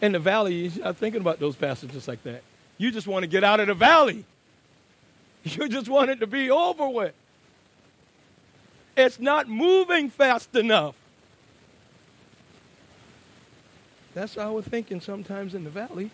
In 0.01 0.13
the 0.13 0.19
valley, 0.19 0.55
you're 0.55 0.83
not 0.83 0.97
thinking 0.97 1.21
about 1.21 1.39
those 1.39 1.55
passages 1.55 2.07
like 2.07 2.23
that. 2.23 2.41
You 2.77 2.91
just 2.91 3.05
want 3.05 3.23
to 3.23 3.27
get 3.27 3.43
out 3.43 3.59
of 3.59 3.67
the 3.67 3.73
valley. 3.73 4.25
You 5.43 5.67
just 5.69 5.89
want 5.89 6.11
it 6.11 6.19
to 6.19 6.27
be 6.27 6.51
over 6.51 6.87
with. 6.87 7.15
It's 8.95 9.19
not 9.19 9.49
moving 9.49 10.11
fast 10.11 10.55
enough. 10.55 10.93
That's 14.13 14.35
how 14.35 14.53
we're 14.53 14.61
thinking 14.61 14.99
sometimes 14.99 15.53
in 15.53 15.63
the 15.63 15.69
valley. 15.69 16.11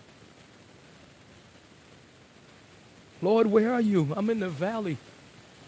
Lord, 3.22 3.48
where 3.48 3.74
are 3.74 3.82
you? 3.82 4.14
I'm 4.16 4.30
in 4.30 4.40
the 4.40 4.50
valley. 4.50 4.98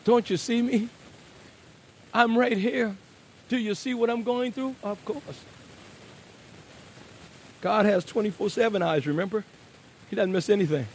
Don't 0.03 0.29
you 0.29 0.37
see 0.37 0.61
me? 0.61 0.89
I'm 2.13 2.37
right 2.37 2.57
here. 2.57 2.95
Do 3.49 3.57
you 3.57 3.73
see 3.73 3.93
what 3.93 4.09
I'm 4.09 4.23
going 4.23 4.51
through? 4.51 4.75
Of 4.83 5.03
course. 5.05 5.43
God 7.61 7.85
has 7.85 8.05
24 8.05 8.49
7 8.49 8.81
eyes, 8.81 9.07
remember? 9.07 9.43
He 10.09 10.15
doesn't 10.15 10.31
miss 10.31 10.49
anything. 10.49 10.87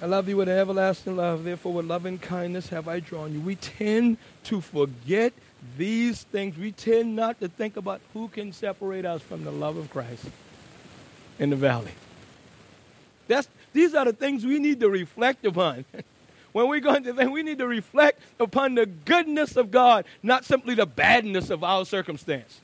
I 0.00 0.06
love 0.06 0.28
you 0.28 0.36
with 0.36 0.48
an 0.48 0.58
everlasting 0.58 1.16
love. 1.16 1.44
Therefore, 1.44 1.74
with 1.74 1.86
loving 1.86 2.18
kindness 2.18 2.70
have 2.70 2.88
I 2.88 2.98
drawn 2.98 3.32
you. 3.32 3.40
We 3.40 3.54
tend 3.54 4.18
to 4.44 4.60
forget 4.60 5.32
these 5.76 6.22
things. 6.24 6.56
We 6.56 6.72
tend 6.72 7.16
not 7.16 7.40
to 7.40 7.48
think 7.48 7.76
about 7.76 8.00
who 8.12 8.28
can 8.28 8.52
separate 8.52 9.04
us 9.04 9.22
from 9.22 9.44
the 9.44 9.50
love 9.50 9.76
of 9.76 9.90
Christ 9.90 10.26
in 11.38 11.50
the 11.50 11.56
valley. 11.56 11.92
That's, 13.28 13.48
these 13.72 13.94
are 13.94 14.04
the 14.04 14.12
things 14.12 14.44
we 14.44 14.58
need 14.58 14.80
to 14.80 14.90
reflect 14.90 15.44
upon. 15.46 15.84
when 16.52 16.68
we 16.68 16.80
go 16.80 16.94
into 16.94 17.10
to 17.10 17.16
think, 17.16 17.30
we 17.30 17.42
need 17.42 17.58
to 17.58 17.66
reflect 17.66 18.20
upon 18.40 18.74
the 18.74 18.86
goodness 18.86 19.56
of 19.56 19.70
God, 19.70 20.04
not 20.22 20.44
simply 20.44 20.74
the 20.74 20.86
badness 20.86 21.50
of 21.50 21.62
our 21.64 21.84
circumstance. 21.84 22.60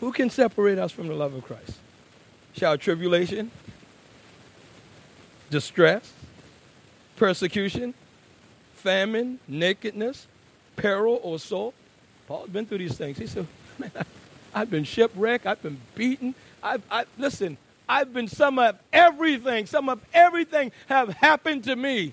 Who 0.00 0.12
can 0.12 0.30
separate 0.30 0.78
us 0.78 0.92
from 0.92 1.08
the 1.08 1.14
love 1.14 1.34
of 1.34 1.44
Christ? 1.44 1.78
shall 2.56 2.78
tribulation, 2.78 3.50
distress, 5.50 6.12
persecution, 7.16 7.94
famine, 8.84 9.40
nakedness, 9.48 10.28
peril, 10.76 11.18
or 11.22 11.38
sword. 11.38 11.74
Paul's 12.28 12.50
been 12.50 12.66
through 12.66 12.78
these 12.78 12.96
things. 12.96 13.18
He 13.18 13.26
said, 13.26 13.46
Man, 13.78 13.90
I've 14.54 14.70
been 14.70 14.84
shipwrecked, 14.84 15.46
I've 15.46 15.62
been 15.62 15.80
beaten. 15.94 16.34
I've, 16.62 16.82
I, 16.90 17.06
listen, 17.18 17.56
I've 17.88 18.12
been 18.12 18.28
some 18.28 18.58
of 18.58 18.78
everything, 18.92 19.66
some 19.66 19.88
of 19.88 20.04
everything 20.12 20.70
have 20.86 21.08
happened 21.14 21.64
to 21.64 21.74
me. 21.74 22.12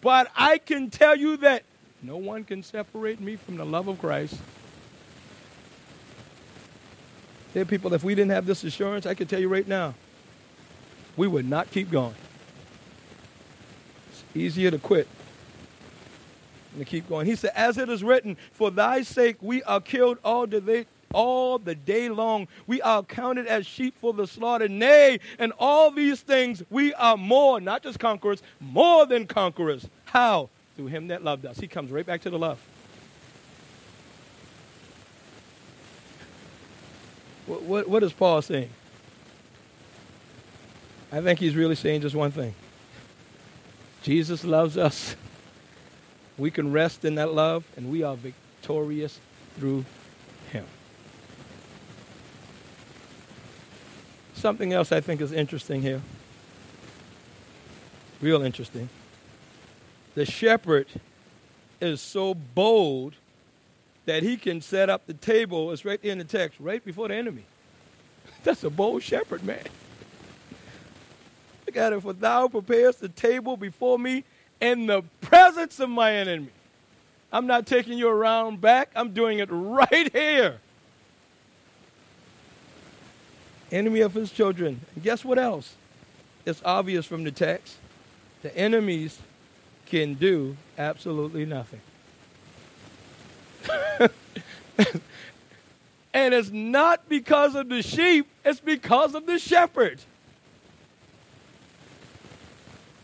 But 0.00 0.30
I 0.36 0.58
can 0.58 0.90
tell 0.90 1.16
you 1.16 1.36
that 1.38 1.62
no 2.02 2.16
one 2.16 2.44
can 2.44 2.62
separate 2.62 3.20
me 3.20 3.36
from 3.36 3.56
the 3.56 3.64
love 3.64 3.86
of 3.88 3.98
Christ. 3.98 4.36
Are 7.54 7.64
people, 7.64 7.94
if 7.94 8.04
we 8.04 8.14
didn't 8.14 8.30
have 8.30 8.46
this 8.46 8.64
assurance, 8.64 9.06
I 9.06 9.14
can 9.14 9.26
tell 9.26 9.40
you 9.40 9.48
right 9.48 9.66
now, 9.66 9.94
we 11.16 11.26
would 11.26 11.48
not 11.48 11.70
keep 11.70 11.90
going. 11.90 12.14
It's 14.10 14.24
easier 14.34 14.70
to 14.70 14.78
quit 14.78 15.08
to 16.78 16.84
keep 16.84 17.08
going. 17.08 17.26
He 17.26 17.36
said, 17.36 17.52
As 17.54 17.78
it 17.78 17.88
is 17.88 18.02
written, 18.04 18.36
For 18.52 18.70
thy 18.70 19.02
sake 19.02 19.36
we 19.40 19.62
are 19.64 19.80
killed 19.80 20.18
all 20.24 20.46
the 20.46 20.60
day, 20.60 20.86
all 21.12 21.58
the 21.58 21.74
day 21.74 22.08
long. 22.08 22.48
We 22.66 22.80
are 22.82 23.02
counted 23.02 23.46
as 23.46 23.66
sheep 23.66 23.94
for 24.00 24.12
the 24.12 24.26
slaughter. 24.26 24.68
Nay, 24.68 25.20
and 25.38 25.52
all 25.58 25.90
these 25.90 26.20
things 26.20 26.62
we 26.70 26.94
are 26.94 27.16
more, 27.16 27.60
not 27.60 27.82
just 27.82 27.98
conquerors, 27.98 28.42
more 28.60 29.06
than 29.06 29.26
conquerors. 29.26 29.88
How? 30.04 30.48
Through 30.76 30.86
him 30.86 31.08
that 31.08 31.24
loved 31.24 31.44
us. 31.46 31.58
He 31.58 31.66
comes 31.66 31.90
right 31.90 32.06
back 32.06 32.22
to 32.22 32.30
the 32.30 32.38
love. 32.38 32.60
What, 37.46 37.62
what, 37.62 37.88
what 37.88 38.02
is 38.02 38.12
Paul 38.12 38.40
saying? 38.42 38.70
I 41.12 41.20
think 41.20 41.40
he's 41.40 41.56
really 41.56 41.74
saying 41.74 42.02
just 42.02 42.14
one 42.14 42.30
thing 42.30 42.54
Jesus 44.02 44.44
loves 44.44 44.76
us. 44.76 45.16
We 46.40 46.50
can 46.50 46.72
rest 46.72 47.04
in 47.04 47.16
that 47.16 47.34
love, 47.34 47.66
and 47.76 47.90
we 47.90 48.02
are 48.02 48.16
victorious 48.16 49.20
through 49.58 49.84
him. 50.50 50.64
Something 54.32 54.72
else 54.72 54.90
I 54.90 55.02
think 55.02 55.20
is 55.20 55.32
interesting 55.32 55.82
here. 55.82 56.00
Real 58.22 58.40
interesting. 58.40 58.88
The 60.14 60.24
shepherd 60.24 60.86
is 61.78 62.00
so 62.00 62.32
bold 62.34 63.16
that 64.06 64.22
he 64.22 64.38
can 64.38 64.62
set 64.62 64.88
up 64.88 65.06
the 65.06 65.12
table, 65.12 65.70
it's 65.72 65.84
right 65.84 66.00
there 66.00 66.12
in 66.12 66.18
the 66.18 66.24
text, 66.24 66.58
right 66.58 66.82
before 66.82 67.08
the 67.08 67.16
enemy. 67.16 67.44
That's 68.44 68.64
a 68.64 68.70
bold 68.70 69.02
shepherd, 69.02 69.44
man. 69.44 69.62
Look 71.66 71.76
at 71.76 71.92
it. 71.92 72.00
For 72.00 72.14
thou 72.14 72.48
preparest 72.48 73.00
the 73.00 73.10
table 73.10 73.58
before 73.58 73.98
me 73.98 74.24
in 74.60 74.86
the 74.86 75.02
presence 75.20 75.80
of 75.80 75.90
my 75.90 76.12
enemy. 76.12 76.50
I'm 77.32 77.46
not 77.46 77.66
taking 77.66 77.96
you 77.96 78.08
around 78.08 78.60
back, 78.60 78.90
I'm 78.94 79.12
doing 79.12 79.38
it 79.38 79.48
right 79.50 80.12
here. 80.12 80.58
Enemy 83.70 84.00
of 84.00 84.14
his 84.14 84.32
children. 84.32 84.80
And 84.94 85.04
guess 85.04 85.24
what 85.24 85.38
else? 85.38 85.74
It's 86.44 86.60
obvious 86.64 87.06
from 87.06 87.22
the 87.22 87.30
text. 87.30 87.76
The 88.42 88.56
enemies 88.56 89.18
can 89.86 90.14
do 90.14 90.56
absolutely 90.76 91.44
nothing. 91.44 91.80
and 96.14 96.34
it's 96.34 96.50
not 96.50 97.08
because 97.08 97.54
of 97.54 97.68
the 97.68 97.82
sheep, 97.82 98.26
it's 98.44 98.60
because 98.60 99.14
of 99.14 99.26
the 99.26 99.38
shepherd. 99.38 100.00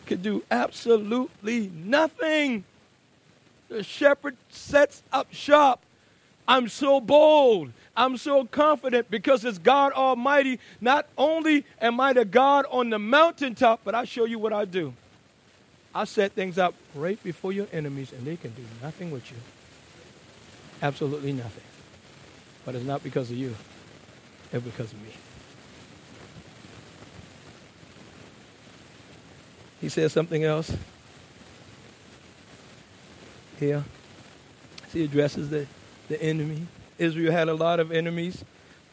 Could 0.06 0.22
do 0.22 0.44
absolutely 0.50 1.68
nothing. 1.74 2.64
The 3.68 3.82
shepherd 3.82 4.36
sets 4.48 5.02
up 5.12 5.32
shop. 5.32 5.82
I'm 6.46 6.68
so 6.68 7.00
bold. 7.00 7.72
I'm 7.96 8.16
so 8.16 8.44
confident 8.44 9.10
because 9.10 9.44
it's 9.44 9.58
God 9.58 9.92
Almighty. 9.92 10.60
Not 10.80 11.08
only 11.18 11.64
am 11.80 11.98
I 11.98 12.12
the 12.12 12.24
God 12.24 12.66
on 12.70 12.90
the 12.90 13.00
mountaintop, 13.00 13.80
but 13.82 13.96
I 13.96 14.04
show 14.04 14.26
you 14.26 14.38
what 14.38 14.52
I 14.52 14.64
do. 14.64 14.94
I 15.92 16.04
set 16.04 16.32
things 16.32 16.56
up 16.58 16.74
right 16.94 17.20
before 17.24 17.52
your 17.52 17.66
enemies, 17.72 18.12
and 18.12 18.24
they 18.24 18.36
can 18.36 18.50
do 18.50 18.62
nothing 18.82 19.10
with 19.10 19.28
you. 19.30 19.38
Absolutely 20.82 21.32
nothing. 21.32 21.64
But 22.64 22.74
it's 22.74 22.84
not 22.84 23.02
because 23.02 23.30
of 23.30 23.36
you, 23.36 23.56
it's 24.52 24.64
because 24.64 24.92
of 24.92 25.02
me. 25.02 25.08
He 29.80 29.88
says 29.88 30.12
something 30.12 30.44
else. 30.44 30.74
Here. 33.58 33.84
He 34.92 35.04
addresses 35.04 35.50
the, 35.50 35.66
the 36.08 36.22
enemy. 36.22 36.66
Israel 36.98 37.32
had 37.32 37.48
a 37.48 37.54
lot 37.54 37.80
of 37.80 37.92
enemies. 37.92 38.44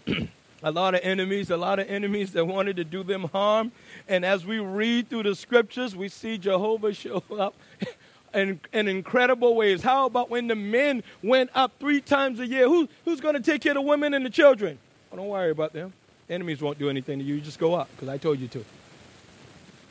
a 0.64 0.72
lot 0.72 0.96
of 0.96 1.02
enemies, 1.04 1.50
a 1.50 1.58
lot 1.58 1.80
of 1.80 1.90
enemies 1.90 2.32
that 2.34 2.46
wanted 2.46 2.78
to 2.78 2.84
do 2.84 3.04
them 3.04 3.26
harm. 3.26 3.72
And 4.08 4.26
as 4.26 4.46
we 4.46 4.60
read 4.60 5.10
through 5.10 5.24
the 5.24 5.36
scriptures, 5.36 5.96
we 5.96 6.10
see 6.10 6.38
Jehovah 6.38 6.94
show 6.94 7.24
up 7.38 7.54
in, 8.34 8.60
in 8.72 8.88
incredible 8.88 9.56
ways. 9.56 9.82
How 9.82 10.06
about 10.06 10.30
when 10.30 10.48
the 10.48 10.56
men 10.56 11.04
went 11.22 11.50
up 11.54 11.74
three 11.80 12.02
times 12.02 12.40
a 12.40 12.48
year? 12.48 12.68
Who, 12.68 12.88
who's 13.06 13.22
going 13.22 13.36
to 13.36 13.42
take 13.42 13.62
care 13.62 13.72
of 13.72 13.76
the 13.76 13.82
women 13.82 14.14
and 14.14 14.26
the 14.26 14.30
children? 14.30 14.80
Oh, 15.12 15.18
don't 15.18 15.28
worry 15.28 15.52
about 15.52 15.74
them. 15.74 15.94
Enemies 16.30 16.62
won't 16.62 16.80
do 16.80 16.90
anything 16.90 17.20
to 17.20 17.26
you. 17.26 17.36
You 17.36 17.42
just 17.42 17.60
go 17.60 17.76
up 17.76 17.90
because 17.92 18.10
I 18.10 18.18
told 18.18 18.40
you 18.40 18.48
to. 18.50 18.66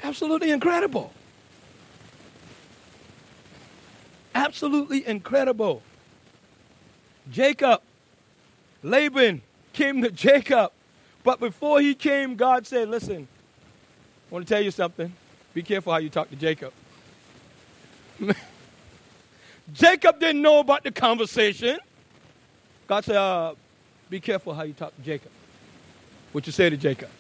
Absolutely 0.03 0.51
incredible. 0.51 1.13
Absolutely 4.35 5.07
incredible. 5.07 5.83
Jacob, 7.31 7.81
Laban 8.83 9.43
came 9.73 10.03
to 10.03 10.11
Jacob. 10.11 10.73
But 11.25 11.39
before 11.39 11.81
he 11.81 11.95
came, 11.95 12.35
God 12.35 12.67
said, 12.67 12.89
Listen, 12.89 13.29
I 14.31 14.35
want 14.35 14.47
to 14.47 14.53
tell 14.53 14.63
you 14.63 14.71
something. 14.71 15.13
Be 15.55 15.63
careful 15.63 15.93
how 15.93 15.99
you 15.99 16.09
talk 16.09 16.31
to 16.31 16.37
Jacob. 16.37 16.73
Jacob 19.73 20.19
didn't 20.19 20.43
know 20.43 20.59
about 20.59 20.83
the 20.83 20.91
conversation. 20.91 21.79
God 22.89 23.05
said, 23.05 23.17
uh, 23.17 23.55
Be 24.11 24.19
careful 24.19 24.55
how 24.55 24.65
you 24.65 24.73
talk 24.73 24.97
to 24.97 25.03
Jacob. 25.03 25.31
What 26.33 26.47
you 26.47 26.53
say 26.53 26.71
to 26.71 26.77
Jacob. 26.77 27.11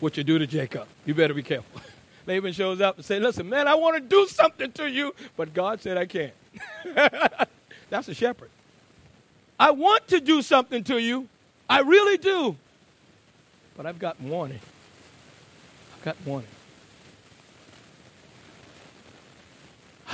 What 0.00 0.16
you 0.16 0.24
do 0.24 0.38
to 0.38 0.46
Jacob. 0.46 0.88
You 1.04 1.14
better 1.14 1.34
be 1.34 1.42
careful. 1.42 1.80
Laban 2.26 2.52
shows 2.52 2.80
up 2.80 2.96
and 2.96 3.04
says, 3.04 3.22
Listen, 3.22 3.48
man, 3.48 3.68
I 3.68 3.74
want 3.74 3.96
to 3.96 4.00
do 4.00 4.26
something 4.26 4.70
to 4.72 4.88
you, 4.88 5.14
but 5.36 5.52
God 5.54 5.80
said 5.80 5.96
I 5.96 6.06
can't. 6.06 6.32
That's 7.90 8.08
a 8.08 8.14
shepherd. 8.14 8.50
I 9.58 9.70
want 9.70 10.08
to 10.08 10.20
do 10.20 10.42
something 10.42 10.84
to 10.84 10.98
you. 10.98 11.28
I 11.68 11.80
really 11.80 12.18
do. 12.18 12.56
But 13.76 13.86
I've 13.86 13.98
got 13.98 14.20
warning. 14.20 14.60
I've 15.96 16.02
got 16.02 16.16
warning. 16.24 16.48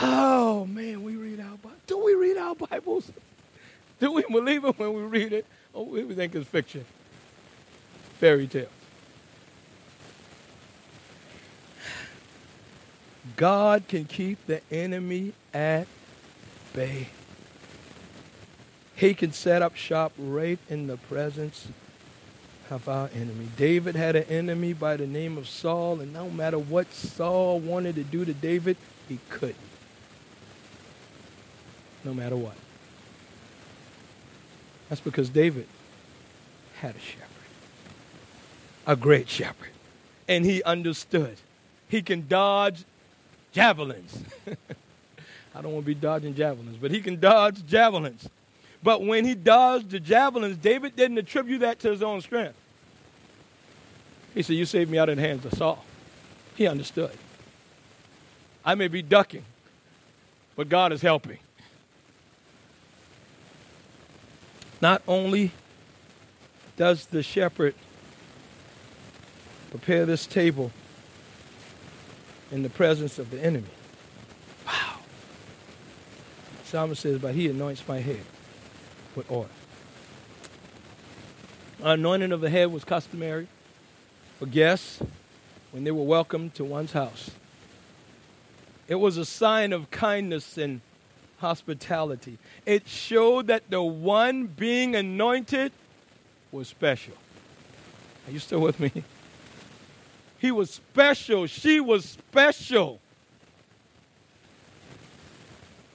Oh 0.00 0.64
man, 0.66 1.02
we 1.02 1.16
read 1.16 1.40
our 1.40 1.56
Bible. 1.56 1.76
Do 1.86 2.04
we 2.04 2.14
read 2.14 2.36
our 2.36 2.54
Bibles? 2.54 3.10
Do 4.00 4.12
we 4.12 4.22
believe 4.30 4.64
it 4.64 4.78
when 4.78 4.92
we 4.92 5.02
read 5.02 5.32
it? 5.32 5.46
Or 5.72 5.84
we 5.84 6.02
think 6.14 6.34
it's 6.34 6.48
fiction? 6.48 6.84
Fairy 8.20 8.46
tales. 8.46 8.68
God 13.36 13.84
can 13.88 14.04
keep 14.04 14.44
the 14.46 14.60
enemy 14.70 15.32
at 15.52 15.86
bay. 16.72 17.08
He 18.94 19.14
can 19.14 19.32
set 19.32 19.62
up 19.62 19.76
shop 19.76 20.12
right 20.18 20.58
in 20.68 20.86
the 20.86 20.96
presence 20.96 21.68
of 22.70 22.88
our 22.88 23.08
enemy. 23.14 23.48
David 23.56 23.94
had 23.94 24.16
an 24.16 24.24
enemy 24.24 24.72
by 24.72 24.96
the 24.96 25.06
name 25.06 25.38
of 25.38 25.48
Saul, 25.48 26.00
and 26.00 26.12
no 26.12 26.28
matter 26.30 26.58
what 26.58 26.92
Saul 26.92 27.60
wanted 27.60 27.94
to 27.94 28.04
do 28.04 28.24
to 28.24 28.34
David, 28.34 28.76
he 29.08 29.18
couldn't. 29.30 29.56
No 32.04 32.12
matter 32.12 32.36
what. 32.36 32.56
That's 34.88 35.00
because 35.00 35.28
David 35.28 35.66
had 36.80 36.96
a 36.96 37.00
shepherd, 37.00 37.26
a 38.86 38.96
great 38.96 39.28
shepherd, 39.28 39.70
and 40.28 40.44
he 40.44 40.62
understood. 40.62 41.36
He 41.88 42.02
can 42.02 42.26
dodge 42.28 42.84
javelins. 43.52 44.22
I 45.54 45.62
don't 45.62 45.72
want 45.72 45.84
to 45.84 45.86
be 45.86 45.94
dodging 45.94 46.34
javelins, 46.34 46.76
but 46.80 46.90
he 46.90 47.00
can 47.00 47.18
dodge 47.18 47.66
javelins. 47.66 48.28
But 48.82 49.02
when 49.02 49.24
he 49.24 49.34
dodged 49.34 49.90
the 49.90 50.00
javelins, 50.00 50.56
David 50.56 50.94
didn't 50.94 51.18
attribute 51.18 51.60
that 51.60 51.80
to 51.80 51.90
his 51.90 52.02
own 52.02 52.20
strength. 52.20 52.56
He 54.34 54.42
said, 54.42 54.56
You 54.56 54.66
saved 54.66 54.90
me 54.90 54.98
out 54.98 55.08
of 55.08 55.16
the 55.16 55.22
hands 55.22 55.44
of 55.44 55.54
Saul. 55.54 55.84
He 56.54 56.66
understood. 56.66 57.10
I 58.64 58.74
may 58.74 58.88
be 58.88 59.02
ducking, 59.02 59.44
but 60.54 60.68
God 60.68 60.92
is 60.92 61.02
helping. 61.02 61.38
Not 64.80 65.02
only 65.08 65.52
does 66.76 67.06
the 67.06 67.22
shepherd 67.22 67.74
prepare 69.70 70.06
this 70.06 70.26
table 70.26 70.70
in 72.50 72.62
the 72.62 72.70
presence 72.70 73.18
of 73.18 73.30
the 73.30 73.42
enemy. 73.42 73.68
Wow. 74.66 74.98
Psalmist 76.64 77.02
says, 77.02 77.18
but 77.18 77.34
he 77.34 77.48
anoints 77.48 77.86
my 77.86 78.00
head 78.00 78.24
with 79.14 79.30
oil. 79.30 79.48
Anointing 81.82 82.32
of 82.32 82.40
the 82.40 82.50
head 82.50 82.72
was 82.72 82.84
customary 82.84 83.46
for 84.38 84.46
guests 84.46 85.00
when 85.70 85.84
they 85.84 85.90
were 85.90 86.04
welcomed 86.04 86.54
to 86.54 86.64
one's 86.64 86.92
house. 86.92 87.30
It 88.88 88.96
was 88.96 89.16
a 89.16 89.24
sign 89.24 89.72
of 89.72 89.90
kindness 89.90 90.56
and 90.56 90.80
hospitality. 91.38 92.38
It 92.66 92.88
showed 92.88 93.46
that 93.48 93.70
the 93.70 93.82
one 93.82 94.46
being 94.46 94.96
anointed 94.96 95.72
was 96.50 96.68
special. 96.68 97.14
Are 98.26 98.32
you 98.32 98.38
still 98.38 98.60
with 98.60 98.80
me? 98.80 99.04
He 100.38 100.52
was 100.52 100.70
special. 100.70 101.46
She 101.46 101.80
was 101.80 102.04
special. 102.04 103.00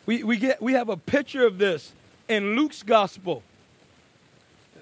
We, 0.06 0.24
we, 0.24 0.38
get, 0.38 0.62
we 0.62 0.74
have 0.74 0.90
a 0.90 0.98
picture 0.98 1.48
of 1.48 1.58
this 1.58 1.94
in 2.28 2.56
Luke's 2.56 2.84
gospel. 2.84 3.42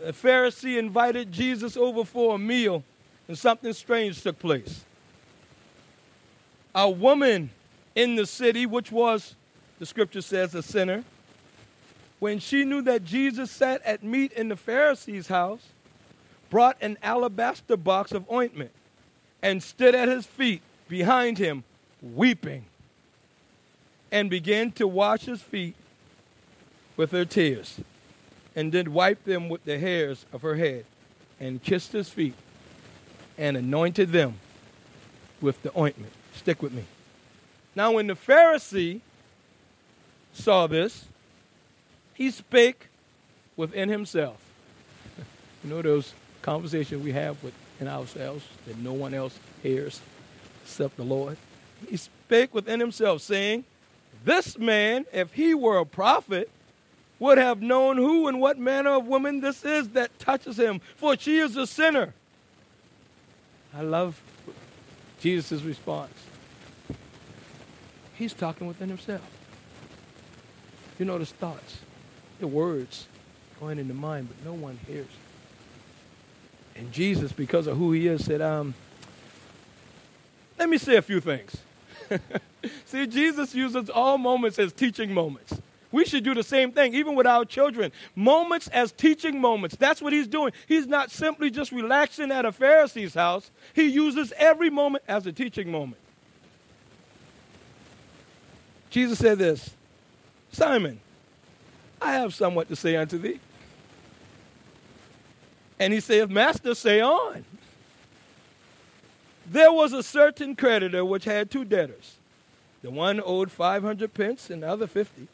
A 0.03 0.11
Pharisee 0.11 0.79
invited 0.79 1.31
Jesus 1.31 1.77
over 1.77 2.03
for 2.03 2.35
a 2.35 2.39
meal, 2.39 2.83
and 3.27 3.37
something 3.37 3.71
strange 3.73 4.21
took 4.23 4.39
place. 4.39 4.83
A 6.73 6.89
woman 6.89 7.51
in 7.93 8.15
the 8.15 8.25
city, 8.25 8.65
which 8.65 8.91
was, 8.91 9.35
the 9.77 9.85
scripture 9.85 10.21
says, 10.21 10.55
a 10.55 10.63
sinner, 10.63 11.03
when 12.19 12.39
she 12.39 12.65
knew 12.65 12.81
that 12.83 13.03
Jesus 13.03 13.51
sat 13.51 13.81
at 13.83 14.03
meat 14.03 14.31
in 14.31 14.47
the 14.47 14.55
Pharisee's 14.55 15.27
house, 15.27 15.67
brought 16.49 16.77
an 16.81 16.97
alabaster 17.03 17.77
box 17.77 18.11
of 18.11 18.29
ointment 18.31 18.71
and 19.41 19.61
stood 19.61 19.95
at 19.95 20.07
his 20.07 20.25
feet 20.25 20.61
behind 20.87 21.37
him, 21.37 21.63
weeping, 22.01 22.65
and 24.11 24.29
began 24.29 24.71
to 24.73 24.87
wash 24.87 25.21
his 25.21 25.41
feet 25.41 25.75
with 26.97 27.11
her 27.11 27.25
tears, 27.25 27.79
and 28.55 28.71
did 28.71 28.87
wipe 28.87 29.23
them 29.23 29.49
with 29.49 29.63
the 29.65 29.79
hairs 29.79 30.25
of 30.33 30.41
her 30.41 30.55
head, 30.55 30.85
and 31.39 31.63
kissed 31.63 31.93
his 31.93 32.09
feet, 32.09 32.35
and 33.37 33.57
anointed 33.57 34.11
them 34.11 34.35
with 35.39 35.61
the 35.63 35.77
ointment. 35.77 36.11
Stick 36.35 36.61
with 36.61 36.73
me. 36.73 36.83
Now, 37.75 37.93
when 37.93 38.07
the 38.07 38.15
Pharisee 38.15 38.99
saw 40.33 40.67
this, 40.67 41.05
he 42.13 42.29
spake 42.29 42.87
within 43.55 43.89
himself. 43.89 44.37
you 45.63 45.69
know 45.69 45.81
those 45.81 46.13
conversations 46.41 47.03
we 47.03 47.13
have 47.13 47.41
within 47.81 47.93
ourselves 47.93 48.45
that 48.67 48.77
no 48.77 48.93
one 48.93 49.13
else 49.13 49.37
hears 49.63 50.01
except 50.63 50.97
the 50.97 51.03
Lord? 51.03 51.37
He 51.89 51.97
spake 51.97 52.53
within 52.53 52.79
himself, 52.79 53.21
saying, 53.21 53.63
This 54.23 54.57
man, 54.57 55.05
if 55.11 55.33
he 55.33 55.55
were 55.55 55.79
a 55.79 55.85
prophet, 55.85 56.49
would 57.17 57.39
have 57.39 57.61
known 57.61 57.97
who 57.97 58.27
and 58.27 58.39
what 58.39 58.59
manner 58.59 58.91
of 58.91 59.07
woman 59.07 59.41
this 59.41 59.65
is 59.65 59.89
that 59.89 60.17
touches 60.19 60.57
him, 60.59 60.79
for 60.95 61.17
she 61.17 61.39
is 61.39 61.55
a 61.57 61.65
sinner. 61.65 62.13
I 63.73 63.81
love 63.81 64.21
Jesus' 65.19 65.63
response. 65.63 66.13
He's 68.13 68.33
talking 68.33 68.67
within 68.67 68.89
himself. 68.89 69.27
You 70.99 71.05
notice 71.05 71.31
thoughts, 71.31 71.79
the 72.39 72.47
words 72.47 73.07
going 73.59 73.79
in 73.79 73.87
the 73.87 73.95
mind, 73.95 74.27
but 74.27 74.45
no 74.45 74.53
one 74.53 74.77
hears. 74.85 75.07
And 76.75 76.91
Jesus, 76.91 77.31
because 77.31 77.67
of 77.67 77.77
who 77.77 77.91
he 77.91 78.07
is, 78.07 78.25
said, 78.25 78.41
um, 78.41 78.73
let 80.57 80.69
me 80.69 80.77
say 80.77 80.95
a 80.95 81.01
few 81.01 81.19
things. 81.19 81.57
See, 82.85 83.07
Jesus 83.07 83.55
uses 83.55 83.89
all 83.89 84.17
moments 84.17 84.59
as 84.59 84.73
teaching 84.73 85.13
moments. 85.13 85.53
We 85.91 86.05
should 86.05 86.23
do 86.23 86.33
the 86.33 86.43
same 86.43 86.71
thing, 86.71 86.93
even 86.95 87.15
with 87.15 87.27
our 87.27 87.43
children. 87.43 87.91
Moments 88.15 88.67
as 88.69 88.91
teaching 88.91 89.41
moments. 89.41 89.75
That's 89.75 90.01
what 90.01 90.13
he's 90.13 90.27
doing. 90.27 90.53
He's 90.67 90.87
not 90.87 91.11
simply 91.11 91.49
just 91.49 91.71
relaxing 91.71 92.31
at 92.31 92.45
a 92.45 92.51
Pharisee's 92.51 93.13
house, 93.13 93.51
he 93.73 93.89
uses 93.89 94.33
every 94.37 94.69
moment 94.69 95.03
as 95.07 95.27
a 95.27 95.31
teaching 95.31 95.69
moment. 95.71 95.97
Jesus 98.89 99.19
said 99.19 99.37
this 99.37 99.71
Simon, 100.51 100.99
I 102.01 102.13
have 102.13 102.33
somewhat 102.33 102.67
to 102.69 102.75
say 102.75 102.95
unto 102.95 103.17
thee. 103.17 103.39
And 105.81 105.91
he 105.93 105.99
saith, 105.99 106.29
Master, 106.29 106.75
say 106.75 107.01
on. 107.01 107.43
There 109.47 109.71
was 109.71 109.93
a 109.93 110.03
certain 110.03 110.55
creditor 110.55 111.03
which 111.03 111.25
had 111.25 111.49
two 111.49 111.65
debtors. 111.65 112.17
The 112.83 112.91
one 112.91 113.19
owed 113.25 113.49
500 113.49 114.13
pence 114.13 114.51
and 114.51 114.61
the 114.61 114.69
other 114.69 114.85
50. 114.85 115.27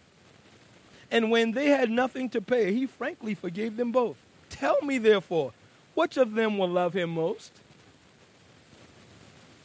And 1.12 1.32
when 1.32 1.52
they 1.52 1.68
had 1.68 1.90
nothing 1.90 2.30
to 2.30 2.40
pay, 2.40 2.74
he 2.74 2.86
frankly 2.86 3.36
forgave 3.36 3.76
them 3.76 3.92
both. 3.92 4.16
Tell 4.50 4.82
me, 4.82 4.98
therefore, 4.98 5.52
which 5.96 6.16
of 6.16 6.34
them 6.34 6.58
will 6.58 6.70
love 6.70 6.94
him 6.94 7.10
most? 7.10 7.52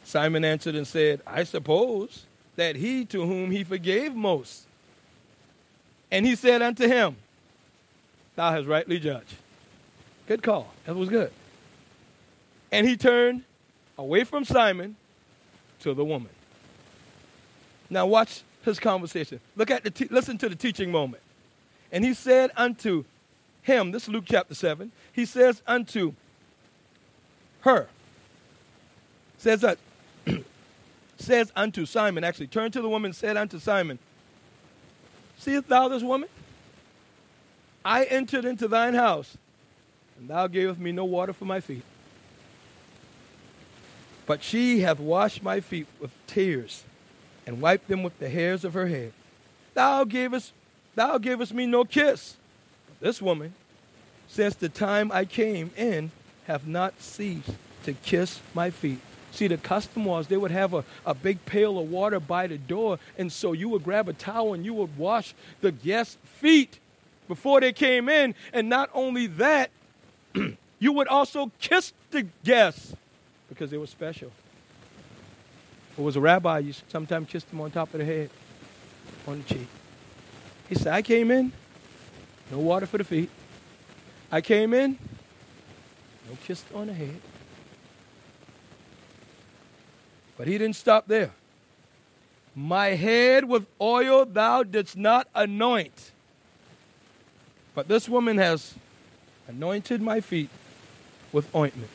Simon 0.03 0.43
answered 0.43 0.75
and 0.75 0.85
said, 0.85 1.21
I 1.25 1.45
suppose 1.45 2.25
that 2.57 2.75
he 2.75 3.05
to 3.05 3.25
whom 3.25 3.51
he 3.51 3.63
forgave 3.63 4.13
most. 4.13 4.65
And 6.11 6.25
he 6.25 6.35
said 6.35 6.61
unto 6.61 6.89
him, 6.89 7.15
Thou 8.35 8.51
hast 8.51 8.67
rightly 8.67 8.99
judged. 8.99 9.35
Good 10.27 10.41
call. 10.41 10.73
That 10.85 10.95
was 10.95 11.09
good. 11.09 11.31
And 12.71 12.87
he 12.87 12.97
turned 12.97 13.43
away 13.97 14.23
from 14.23 14.45
Simon 14.45 14.95
to 15.81 15.93
the 15.93 16.03
woman. 16.03 16.29
Now 17.89 18.05
watch 18.05 18.41
his 18.63 18.79
conversation. 18.79 19.39
Look 19.55 19.69
at 19.69 19.83
the 19.83 19.91
te- 19.91 20.07
listen 20.09 20.37
to 20.39 20.49
the 20.49 20.55
teaching 20.55 20.91
moment. 20.91 21.21
And 21.91 22.03
he 22.03 22.13
said 22.13 22.51
unto 22.57 23.03
him, 23.61 23.91
this 23.91 24.03
is 24.03 24.09
Luke 24.09 24.25
chapter 24.27 24.55
7, 24.55 24.91
he 25.11 25.25
says 25.25 25.61
unto 25.67 26.13
her, 27.61 27.87
says 29.37 29.61
that 29.61 29.77
says 31.17 31.51
unto 31.55 31.85
Simon, 31.85 32.23
actually 32.23 32.47
turned 32.47 32.73
to 32.73 32.81
the 32.81 32.89
woman, 32.89 33.13
said 33.13 33.37
unto 33.37 33.59
Simon, 33.59 33.99
Seest 35.37 35.67
thou 35.67 35.87
this 35.87 36.03
woman? 36.03 36.29
I 37.85 38.05
entered 38.05 38.45
into 38.45 38.67
thine 38.67 38.93
house, 38.93 39.37
thou 40.29 40.47
gavest 40.47 40.79
me 40.79 40.91
no 40.91 41.05
water 41.05 41.33
for 41.33 41.45
my 41.45 41.59
feet. 41.59 41.83
But 44.25 44.43
she 44.43 44.81
hath 44.81 44.99
washed 44.99 45.43
my 45.43 45.59
feet 45.59 45.87
with 45.99 46.11
tears, 46.27 46.83
and 47.45 47.61
wiped 47.61 47.87
them 47.87 48.03
with 48.03 48.17
the 48.19 48.29
hairs 48.29 48.63
of 48.63 48.73
her 48.73 48.87
head. 48.87 49.11
Thou 49.73 50.03
gavest, 50.05 50.53
thou 50.95 51.17
gavest 51.17 51.53
me 51.53 51.65
no 51.65 51.83
kiss. 51.83 52.37
But 52.87 53.05
this 53.05 53.21
woman, 53.21 53.53
since 54.27 54.55
the 54.55 54.69
time 54.69 55.11
I 55.11 55.25
came 55.25 55.71
in, 55.75 56.11
have 56.47 56.67
not 56.67 57.01
ceased 57.01 57.49
to 57.83 57.93
kiss 57.93 58.39
my 58.53 58.69
feet. 58.69 58.99
See, 59.31 59.47
the 59.47 59.57
custom 59.57 60.05
was 60.05 60.27
they 60.27 60.37
would 60.37 60.51
have 60.51 60.73
a, 60.73 60.85
a 61.05 61.13
big 61.13 61.43
pail 61.45 61.79
of 61.79 61.89
water 61.89 62.19
by 62.19 62.47
the 62.47 62.57
door, 62.57 62.99
and 63.17 63.31
so 63.31 63.51
you 63.51 63.67
would 63.69 63.83
grab 63.83 64.07
a 64.07 64.13
towel 64.13 64.53
and 64.53 64.63
you 64.63 64.73
would 64.75 64.95
wash 64.97 65.33
the 65.61 65.71
guests' 65.71 66.17
feet 66.23 66.79
before 67.27 67.59
they 67.59 67.73
came 67.73 68.09
in. 68.09 68.35
And 68.53 68.69
not 68.69 68.89
only 68.93 69.27
that, 69.27 69.71
you 70.79 70.91
would 70.91 71.07
also 71.07 71.51
kiss 71.59 71.93
the 72.11 72.27
guests 72.43 72.93
because 73.49 73.69
they 73.69 73.77
were 73.77 73.87
special. 73.87 74.31
If 75.91 75.99
it 75.99 76.01
was 76.01 76.15
a 76.15 76.21
rabbi, 76.21 76.59
you 76.59 76.73
sometimes 76.87 77.29
kissed 77.29 77.49
them 77.49 77.61
on 77.61 77.71
top 77.71 77.93
of 77.93 77.99
the 77.99 78.05
head, 78.05 78.29
on 79.27 79.39
the 79.39 79.53
cheek. 79.53 79.67
He 80.67 80.75
said, 80.75 80.93
I 80.93 81.01
came 81.01 81.29
in, 81.29 81.51
no 82.49 82.57
water 82.59 82.85
for 82.85 82.97
the 82.97 83.03
feet. 83.03 83.29
I 84.31 84.41
came 84.41 84.73
in, 84.73 84.97
no 86.27 86.37
kiss 86.43 86.63
on 86.73 86.87
the 86.87 86.93
head. 86.93 87.21
But 90.37 90.47
he 90.47 90.57
didn't 90.57 90.75
stop 90.75 91.07
there. 91.07 91.31
My 92.55 92.89
head 92.89 93.45
with 93.45 93.65
oil 93.79 94.25
thou 94.25 94.63
didst 94.63 94.97
not 94.97 95.27
anoint. 95.35 96.11
But 97.75 97.87
this 97.87 98.07
woman 98.07 98.37
has 98.37 98.75
anointed 99.47 100.01
my 100.01 100.21
feet 100.21 100.49
with 101.31 101.53
ointment. 101.55 101.89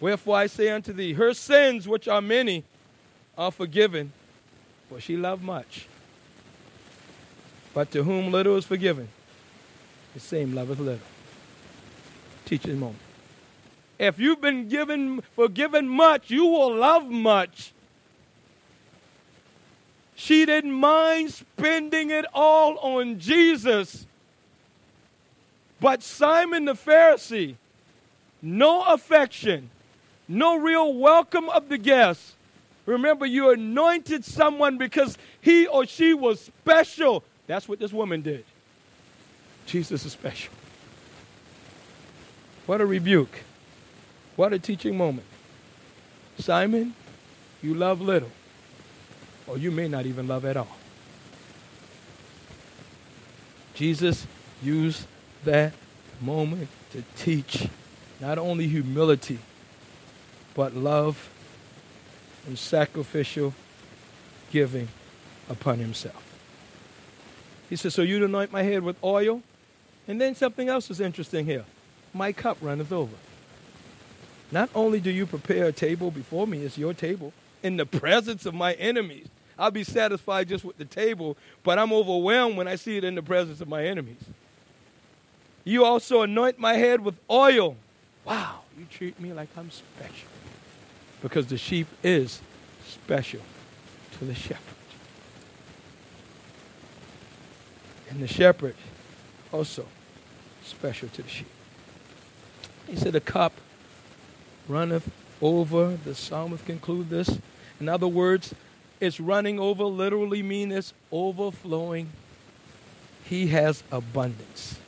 Wherefore 0.00 0.36
I 0.36 0.46
say 0.46 0.70
unto 0.70 0.92
thee, 0.92 1.14
her 1.14 1.32
sins, 1.34 1.88
which 1.88 2.08
are 2.08 2.20
many, 2.20 2.64
are 3.38 3.50
forgiven, 3.50 4.12
for 4.88 5.00
she 5.00 5.16
loved 5.16 5.42
much. 5.42 5.86
But 7.72 7.90
to 7.92 8.02
whom 8.04 8.30
little 8.30 8.56
is 8.56 8.64
forgiven, 8.64 9.08
the 10.12 10.20
same 10.20 10.54
loveth 10.54 10.78
little. 10.78 11.00
Teach 12.44 12.62
Teaching 12.62 12.78
moment. 12.78 13.00
If 13.98 14.18
you've 14.18 14.40
been 14.40 14.68
given 14.68 15.22
forgiven 15.34 15.88
much, 15.88 16.30
you 16.30 16.44
will 16.46 16.74
love 16.74 17.08
much. 17.08 17.72
She 20.14 20.46
didn't 20.46 20.72
mind 20.72 21.32
spending 21.32 22.10
it 22.10 22.24
all 22.32 22.78
on 22.78 23.18
Jesus. 23.18 24.06
But 25.84 26.02
Simon 26.02 26.64
the 26.64 26.72
Pharisee, 26.72 27.56
no 28.40 28.84
affection, 28.84 29.68
no 30.26 30.56
real 30.56 30.94
welcome 30.94 31.50
of 31.50 31.68
the 31.68 31.76
guests. 31.76 32.36
Remember, 32.86 33.26
you 33.26 33.50
anointed 33.50 34.24
someone 34.24 34.78
because 34.78 35.18
he 35.42 35.66
or 35.66 35.84
she 35.84 36.14
was 36.14 36.40
special. 36.40 37.22
That's 37.46 37.68
what 37.68 37.80
this 37.80 37.92
woman 37.92 38.22
did. 38.22 38.46
Jesus 39.66 40.06
is 40.06 40.12
special. 40.12 40.54
What 42.64 42.80
a 42.80 42.86
rebuke. 42.86 43.40
What 44.36 44.54
a 44.54 44.58
teaching 44.58 44.96
moment. 44.96 45.26
Simon, 46.38 46.94
you 47.62 47.74
love 47.74 48.00
little, 48.00 48.30
or 49.46 49.58
you 49.58 49.70
may 49.70 49.88
not 49.88 50.06
even 50.06 50.28
love 50.28 50.46
at 50.46 50.56
all. 50.56 50.78
Jesus 53.74 54.26
used 54.62 55.08
that 55.44 55.72
moment 56.20 56.68
to 56.92 57.02
teach 57.16 57.68
not 58.20 58.38
only 58.38 58.66
humility, 58.66 59.38
but 60.54 60.74
love 60.74 61.30
and 62.46 62.58
sacrificial 62.58 63.54
giving 64.50 64.88
upon 65.48 65.78
himself. 65.78 66.22
He 67.68 67.76
says, 67.76 67.94
So 67.94 68.02
you 68.02 68.24
anoint 68.24 68.52
my 68.52 68.62
head 68.62 68.82
with 68.82 68.96
oil? 69.02 69.42
And 70.06 70.20
then 70.20 70.34
something 70.34 70.68
else 70.68 70.90
is 70.90 71.00
interesting 71.00 71.46
here. 71.46 71.64
My 72.12 72.32
cup 72.32 72.58
runneth 72.60 72.92
over. 72.92 73.16
Not 74.52 74.68
only 74.74 75.00
do 75.00 75.10
you 75.10 75.26
prepare 75.26 75.66
a 75.66 75.72
table 75.72 76.10
before 76.10 76.46
me, 76.46 76.62
it's 76.62 76.78
your 76.78 76.94
table, 76.94 77.32
in 77.62 77.76
the 77.76 77.86
presence 78.02 78.46
of 78.46 78.54
my 78.54 78.74
enemies. 78.74 79.26
I'll 79.58 79.70
be 79.70 79.84
satisfied 79.84 80.48
just 80.48 80.64
with 80.64 80.78
the 80.78 80.84
table, 80.84 81.36
but 81.62 81.78
I'm 81.78 81.92
overwhelmed 81.92 82.56
when 82.56 82.68
I 82.68 82.76
see 82.76 82.96
it 82.96 83.04
in 83.04 83.14
the 83.14 83.22
presence 83.22 83.60
of 83.60 83.68
my 83.68 83.84
enemies. 83.84 84.22
You 85.64 85.84
also 85.84 86.22
anoint 86.22 86.58
my 86.58 86.74
head 86.74 87.00
with 87.00 87.18
oil. 87.30 87.76
Wow, 88.24 88.60
you 88.78 88.86
treat 88.90 89.18
me 89.18 89.32
like 89.32 89.48
I'm 89.56 89.70
special. 89.70 90.28
Because 91.22 91.46
the 91.46 91.56
sheep 91.56 91.86
is 92.02 92.40
special 92.86 93.40
to 94.18 94.24
the 94.24 94.34
shepherd. 94.34 94.60
And 98.10 98.20
the 98.20 98.28
shepherd 98.28 98.76
also 99.50 99.86
special 100.62 101.08
to 101.08 101.22
the 101.22 101.28
sheep. 101.28 101.48
He 102.86 102.96
said, 102.96 103.14
The 103.14 103.20
cup 103.20 103.52
runneth 104.68 105.10
over. 105.40 105.96
The 106.04 106.14
psalmist 106.14 106.66
conclude 106.66 107.08
this. 107.08 107.38
In 107.80 107.88
other 107.88 108.06
words, 108.06 108.54
it's 109.00 109.18
running 109.18 109.58
over 109.58 109.84
literally 109.84 110.42
mean 110.42 110.70
it's 110.70 110.92
overflowing. 111.10 112.10
He 113.24 113.48
has 113.48 113.82
abundance. 113.90 114.78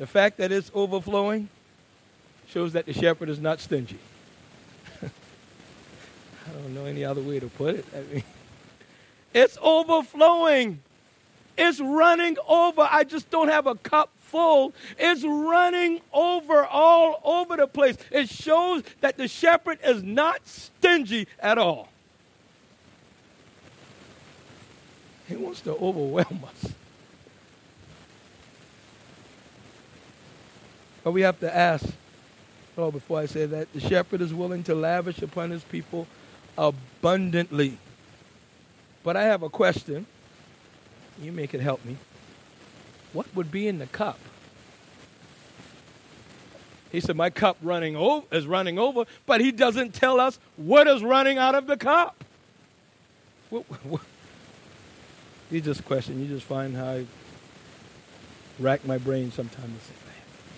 The 0.00 0.06
fact 0.06 0.38
that 0.38 0.50
it's 0.50 0.70
overflowing 0.72 1.50
shows 2.48 2.72
that 2.72 2.86
the 2.86 2.94
shepherd 2.94 3.28
is 3.28 3.38
not 3.38 3.60
stingy. 3.60 3.98
I 5.02 6.52
don't 6.54 6.74
know 6.74 6.86
any 6.86 7.04
other 7.04 7.20
way 7.20 7.38
to 7.38 7.48
put 7.48 7.74
it. 7.74 7.84
I 7.94 8.14
mean, 8.14 8.24
it's 9.34 9.58
overflowing. 9.60 10.80
It's 11.58 11.80
running 11.80 12.38
over. 12.48 12.88
I 12.90 13.04
just 13.04 13.28
don't 13.28 13.48
have 13.48 13.66
a 13.66 13.74
cup 13.74 14.08
full. 14.20 14.72
It's 14.98 15.22
running 15.22 16.00
over 16.14 16.64
all 16.64 17.20
over 17.22 17.58
the 17.58 17.66
place. 17.66 17.98
It 18.10 18.30
shows 18.30 18.82
that 19.02 19.18
the 19.18 19.28
shepherd 19.28 19.80
is 19.84 20.02
not 20.02 20.48
stingy 20.48 21.28
at 21.38 21.58
all. 21.58 21.90
He 25.28 25.36
wants 25.36 25.60
to 25.60 25.72
overwhelm 25.72 26.42
us. 26.46 26.72
But 31.10 31.14
we 31.14 31.22
have 31.22 31.40
to 31.40 31.52
ask, 31.52 31.84
oh, 32.78 32.92
before 32.92 33.18
I 33.18 33.26
say 33.26 33.44
that, 33.44 33.72
the 33.72 33.80
shepherd 33.80 34.20
is 34.20 34.32
willing 34.32 34.62
to 34.62 34.76
lavish 34.76 35.22
upon 35.22 35.50
his 35.50 35.64
people 35.64 36.06
abundantly. 36.56 37.78
But 39.02 39.16
I 39.16 39.24
have 39.24 39.42
a 39.42 39.48
question. 39.48 40.06
You 41.20 41.32
may 41.32 41.48
could 41.48 41.62
help 41.62 41.84
me. 41.84 41.96
What 43.12 43.26
would 43.34 43.50
be 43.50 43.66
in 43.66 43.80
the 43.80 43.86
cup? 43.86 44.20
He 46.92 47.00
said, 47.00 47.16
My 47.16 47.28
cup 47.28 47.56
running 47.60 47.96
over 47.96 48.24
is 48.30 48.46
running 48.46 48.78
over, 48.78 49.04
but 49.26 49.40
he 49.40 49.50
doesn't 49.50 49.92
tell 49.94 50.20
us 50.20 50.38
what 50.54 50.86
is 50.86 51.02
running 51.02 51.38
out 51.38 51.56
of 51.56 51.66
the 51.66 51.76
cup. 51.76 52.22
What, 53.48 53.64
what? 53.84 54.02
You 55.50 55.60
just 55.60 55.84
question, 55.84 56.22
you 56.22 56.28
just 56.28 56.46
find 56.46 56.76
how 56.76 56.84
I 56.84 57.06
rack 58.60 58.86
my 58.86 58.96
brain 58.96 59.32
sometimes. 59.32 59.90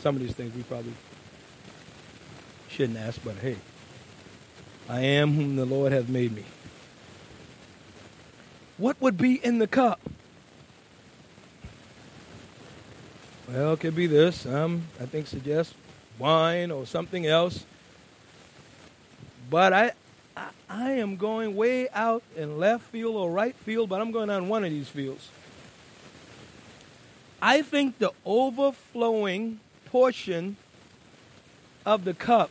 Some 0.02 0.16
of 0.16 0.22
these 0.22 0.34
things 0.34 0.54
we 0.54 0.62
probably 0.64 0.94
Shouldn't 2.72 2.98
ask, 2.98 3.22
but 3.22 3.36
hey, 3.36 3.56
I 4.88 5.00
am 5.00 5.34
whom 5.34 5.56
the 5.56 5.66
Lord 5.66 5.92
hath 5.92 6.08
made 6.08 6.34
me. 6.34 6.44
What 8.78 8.98
would 9.02 9.18
be 9.18 9.34
in 9.34 9.58
the 9.58 9.66
cup? 9.66 10.00
Well, 13.46 13.74
it 13.74 13.80
could 13.80 13.94
be 13.94 14.06
this. 14.06 14.46
Um, 14.46 14.84
I 14.98 15.04
think 15.04 15.26
suggest 15.26 15.74
wine 16.18 16.70
or 16.70 16.86
something 16.86 17.26
else. 17.26 17.66
But 19.50 19.74
I, 19.74 19.92
I, 20.34 20.48
I 20.70 20.90
am 20.92 21.16
going 21.16 21.54
way 21.54 21.90
out 21.90 22.22
in 22.34 22.58
left 22.58 22.84
field 22.84 23.16
or 23.16 23.30
right 23.30 23.54
field, 23.54 23.90
but 23.90 24.00
I'm 24.00 24.12
going 24.12 24.30
on 24.30 24.48
one 24.48 24.64
of 24.64 24.70
these 24.70 24.88
fields. 24.88 25.28
I 27.42 27.60
think 27.60 27.98
the 27.98 28.12
overflowing 28.24 29.60
portion 29.92 30.56
of 31.84 32.04
the 32.04 32.14
cup 32.14 32.50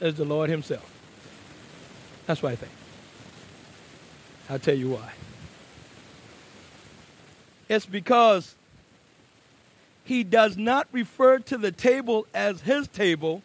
is 0.00 0.14
the 0.14 0.24
Lord 0.24 0.48
Himself. 0.48 0.90
That's 2.26 2.42
what 2.42 2.52
I 2.52 2.56
think. 2.56 2.72
I'll 4.48 4.58
tell 4.58 4.74
you 4.74 4.88
why. 4.88 5.12
It's 7.68 7.84
because 7.84 8.54
he 10.04 10.24
does 10.24 10.56
not 10.56 10.88
refer 10.90 11.38
to 11.40 11.58
the 11.58 11.70
table 11.70 12.26
as 12.32 12.62
his 12.62 12.88
table, 12.88 13.42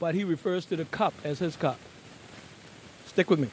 but 0.00 0.16
he 0.16 0.24
refers 0.24 0.66
to 0.66 0.76
the 0.76 0.86
cup 0.86 1.14
as 1.22 1.38
his 1.38 1.54
cup. 1.54 1.78
Stick 3.06 3.30
with 3.30 3.38
me. 3.38 3.48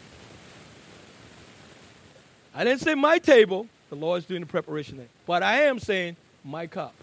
I 2.55 2.63
didn't 2.63 2.81
say 2.81 2.95
my 2.95 3.19
table. 3.19 3.67
The 3.91 3.95
Lord's 3.95 4.25
doing 4.25 4.41
the 4.41 4.47
preparation 4.47 4.97
there. 4.97 5.07
But 5.27 5.43
I 5.43 5.63
am 5.63 5.77
saying 5.77 6.15
my 6.43 6.65
cup. 6.65 6.95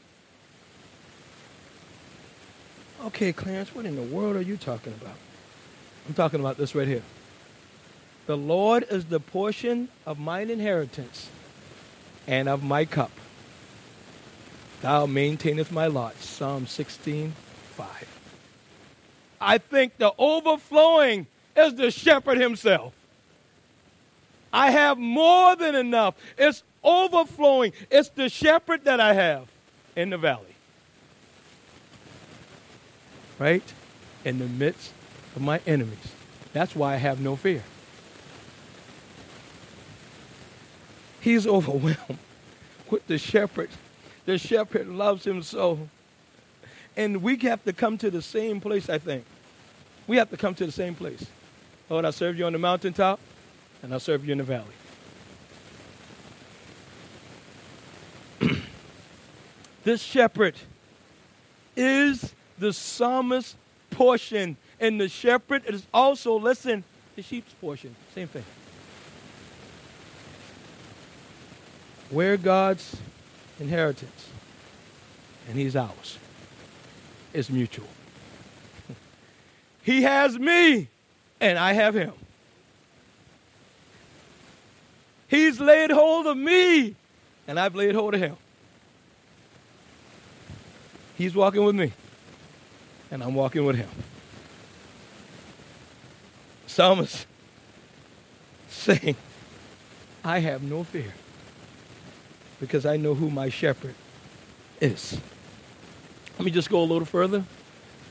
Okay, 3.05 3.32
Clarence, 3.32 3.74
what 3.74 3.86
in 3.86 3.94
the 3.94 4.03
world 4.03 4.34
are 4.34 4.42
you 4.42 4.57
talking 4.57 4.92
about? 5.01 5.14
I'm 6.09 6.14
talking 6.14 6.40
about 6.40 6.57
this 6.57 6.74
right 6.74 6.88
here. 6.88 7.03
The 8.26 8.36
Lord 8.36 8.84
is 8.90 9.07
the 9.07 9.20
portion 9.20 9.88
of 10.05 10.18
mine 10.18 10.51
inheritance 10.51 11.30
and 12.26 12.49
of 12.49 12.62
my 12.62 12.84
cup. 12.84 13.12
Thou 14.82 15.07
maintainest 15.07 15.70
my 15.70 15.86
lot. 15.86 16.16
Psalm 16.16 16.66
16, 16.66 17.34
5. 17.76 18.18
I 19.40 19.59
think 19.59 19.96
the 19.99 20.12
overflowing 20.18 21.26
is 21.57 21.74
the 21.76 21.90
shepherd 21.90 22.38
himself. 22.38 22.92
I 24.53 24.70
have 24.70 24.99
more 24.99 25.55
than 25.57 25.74
enough. 25.74 26.14
It's 26.36 26.62
overflowing. 26.82 27.72
It's 27.90 28.09
the 28.09 28.28
shepherd 28.28 28.84
that 28.84 29.01
I 29.01 29.14
have 29.14 29.49
in 29.94 30.11
the 30.11 30.18
valley. 30.18 30.55
Right? 33.39 33.62
In 34.24 34.39
the 34.39 34.47
midst 34.47 34.93
of 35.36 35.43
my 35.43 35.61
enemies. 35.66 36.12
That's 36.53 36.74
why 36.74 36.95
I 36.95 36.97
have 36.97 37.20
no 37.20 37.36
fear. 37.36 37.62
He's 41.20 41.47
overwhelmed 41.47 42.18
with 42.91 43.07
the 43.07 43.18
shepherd 43.18 43.70
the 44.28 44.36
shepherd 44.36 44.89
loves 44.89 45.26
him 45.26 45.43
so. 45.43 45.89
And 46.99 47.22
we 47.22 47.39
have 47.39 47.64
to 47.64 47.72
come 47.72 47.97
to 47.97 48.11
the 48.11 48.20
same 48.20 48.61
place, 48.61 48.91
I 48.91 48.99
think. 48.99 49.24
We 50.07 50.18
have 50.18 50.28
to 50.28 50.36
come 50.36 50.55
to 50.57 50.66
the 50.66 50.72
same 50.72 50.95
place. 50.95 51.24
Lord, 51.89 52.05
I 52.05 52.11
serve 52.11 52.39
you 52.39 52.45
on 52.45 52.53
the 52.53 52.59
mountaintop, 52.59 53.20
and 53.82 53.95
I 53.95 53.97
serve 53.97 54.26
you 54.26 54.32
in 54.32 54.39
the 54.39 54.45
valley. 54.45 54.66
this 59.84 60.03
shepherd 60.03 60.57
is 61.74 62.34
the 62.59 62.73
psalmist's 62.73 63.57
portion, 63.91 64.57
and 64.81 65.01
the 65.01 65.09
shepherd 65.09 65.65
is 65.67 65.87
also, 65.93 66.39
listen, 66.39 66.85
the 67.17 67.23
sheep's 67.23 67.53
portion. 67.55 67.95
Same 68.15 68.29
thing. 68.29 68.45
Where 72.11 72.37
God's 72.37 72.97
inheritance, 73.61 74.29
and 75.49 75.59
he's 75.59 75.77
ours. 75.77 76.19
It's 77.33 77.51
mutual. 77.51 77.89
he 79.83 80.03
has 80.03 80.39
me, 80.39 80.89
and 81.41 81.59
I 81.59 81.73
have 81.73 81.95
him. 81.95 82.13
He's 85.29 85.61
laid 85.61 85.91
hold 85.91 86.27
of 86.27 86.37
me, 86.37 86.95
and 87.47 87.61
I've 87.61 87.75
laid 87.75 87.95
hold 87.95 88.15
of 88.15 88.21
him. 88.21 88.37
He's 91.19 91.35
walking 91.35 91.65
with 91.65 91.75
me, 91.75 91.93
and 93.11 93.23
I'm 93.23 93.35
walking 93.35 93.65
with 93.65 93.77
him. 93.77 93.89
Psalmist 96.67 97.27
saying, 98.69 99.17
I 100.25 100.41
have 100.41 100.63
no 100.63 100.85
fear 100.85 101.13
because 102.61 102.85
I 102.87 102.97
know 102.97 103.15
who 103.15 103.31
my 103.31 103.49
shepherd 103.49 103.95
is. 104.81 105.19
Let 106.39 106.45
me 106.45 106.51
just 106.51 106.71
go 106.71 106.81
a 106.81 106.85
little 106.85 107.05
further 107.05 107.45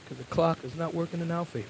because 0.03 0.17
the 0.17 0.29
clock 0.31 0.63
is 0.63 0.75
not 0.75 0.93
working 0.93 1.21
in 1.21 1.31
our 1.31 1.45
favor. 1.45 1.67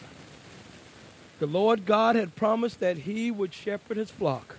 The 1.40 1.46
Lord 1.46 1.86
God 1.86 2.16
had 2.16 2.36
promised 2.36 2.80
that 2.80 3.00
He 3.00 3.30
would 3.30 3.54
shepherd 3.54 3.98
His 3.98 4.10
flock. 4.10 4.58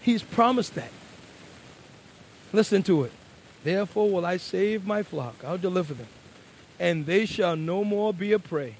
He's 0.00 0.22
promised 0.22 0.74
that. 0.74 0.90
Listen 2.52 2.82
to 2.84 3.04
it. 3.04 3.12
Therefore 3.62 4.10
will 4.10 4.24
I 4.24 4.38
save 4.38 4.86
my 4.86 5.02
flock, 5.02 5.36
I'll 5.44 5.58
deliver 5.58 5.94
them, 5.94 6.06
and 6.78 7.06
they 7.06 7.26
shall 7.26 7.56
no 7.56 7.84
more 7.84 8.12
be 8.12 8.32
a 8.32 8.38
prey. 8.38 8.74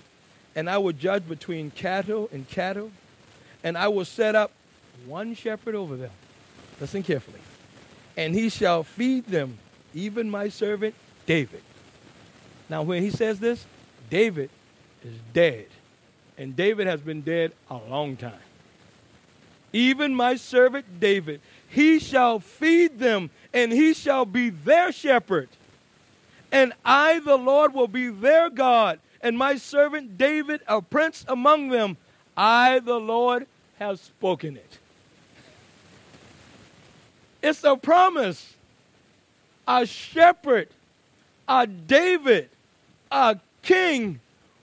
And 0.55 0.69
I 0.69 0.79
will 0.79 0.93
judge 0.93 1.29
between 1.29 1.71
cattle 1.71 2.29
and 2.33 2.49
cattle, 2.49 2.91
and 3.63 3.79
I 3.79 3.89
will 3.89 4.05
set 4.05 4.35
up 4.35 4.53
one 5.07 5.35
shepherd 5.35 5.75
over 5.75 5.97
them. 5.97 6.11
Listen 6.81 7.03
carefully 7.03 7.41
and 8.19 8.35
he 8.35 8.49
shall 8.49 8.83
feed 8.83 9.27
them, 9.27 9.57
even 9.95 10.29
my 10.29 10.49
servant 10.49 10.93
David. 11.25 11.63
Now, 12.69 12.83
when 12.83 13.01
he 13.01 13.11
says 13.11 13.39
this, 13.39 13.65
David 14.11 14.51
is 15.05 15.15
dead. 15.33 15.67
And 16.37 16.57
David 16.57 16.89
has 16.89 17.01
been 17.01 17.23
dead 17.23 17.53
a 17.71 17.77
long 17.77 18.17
time. 18.17 18.41
Even 19.73 20.15
my 20.15 20.35
servant 20.35 20.99
David, 20.99 21.41
he 21.69 22.01
shall 22.01 22.41
feed 22.41 22.99
them, 22.99 23.31
and 23.55 23.73
he 23.73 23.95
shall 23.95 24.25
be 24.25 24.51
their 24.51 24.91
shepherd. 24.91 25.49
And 26.51 26.73
I, 26.85 27.21
the 27.21 27.37
Lord, 27.37 27.75
will 27.75 27.89
be 27.89 28.09
their 28.09 28.49
God, 28.51 29.01
and 29.21 29.37
my 29.37 29.57
servant 29.57 30.17
David, 30.17 30.61
a 30.67 30.81
prince 30.81 31.25
among 31.29 31.69
them. 31.69 31.97
I, 32.37 32.79
the 32.79 32.99
Lord, 32.99 33.47
have 33.79 33.99
spoken 34.01 34.57
it. 34.57 34.79
It's 37.43 37.65
a 37.65 37.77
promise. 37.77 38.55
A 39.67 39.85
shepherd, 39.85 40.69
a 41.47 41.67
David, 41.67 42.49
a 43.11 43.39
king, 43.61 44.21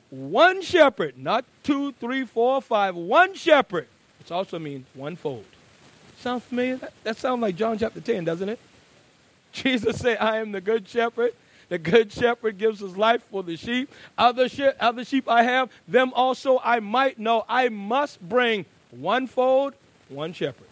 one 0.10 0.64
shepherd, 0.64 1.16
not 1.16 1.46
two, 1.62 1.92
three, 1.94 2.26
four, 2.26 2.60
five, 2.60 2.96
one 2.96 3.36
shepherd. 3.36 3.88
It 4.20 4.32
also 4.32 4.58
means 4.58 4.88
one 4.96 5.16
fold. 5.16 5.46
Sound 6.20 6.42
familiar? 6.42 6.78
That, 6.78 6.94
that 7.04 7.18
sounds 7.18 7.42
like 7.42 7.56
John 7.56 7.78
chapter 7.78 8.02
10, 8.02 8.26
doesn't 8.26 8.50
it? 8.50 8.60
Jesus 9.52 10.00
said, 10.00 10.18
I 10.18 10.38
am 10.38 10.52
the 10.52 10.62
good 10.62 10.88
shepherd. 10.88 11.34
The 11.70 11.78
good 11.78 12.12
shepherd 12.12 12.58
gives 12.58 12.80
his 12.80 12.96
life 12.96 13.24
for 13.32 13.44
the 13.44 13.58
sheep. 13.58 13.92
Other, 14.18 14.48
she- 14.48 14.70
other 14.80 15.04
sheep 15.04 15.30
I 15.30 15.44
have, 15.44 15.70
them 15.88 16.12
also 16.14 16.60
I 16.64 16.80
might 16.80 17.18
know. 17.18 17.44
I 17.50 17.70
must 17.70 18.22
bring 18.22 18.66
one 18.92 19.28
fold, 19.28 19.74
one 20.10 20.34
shepherd. 20.34 20.68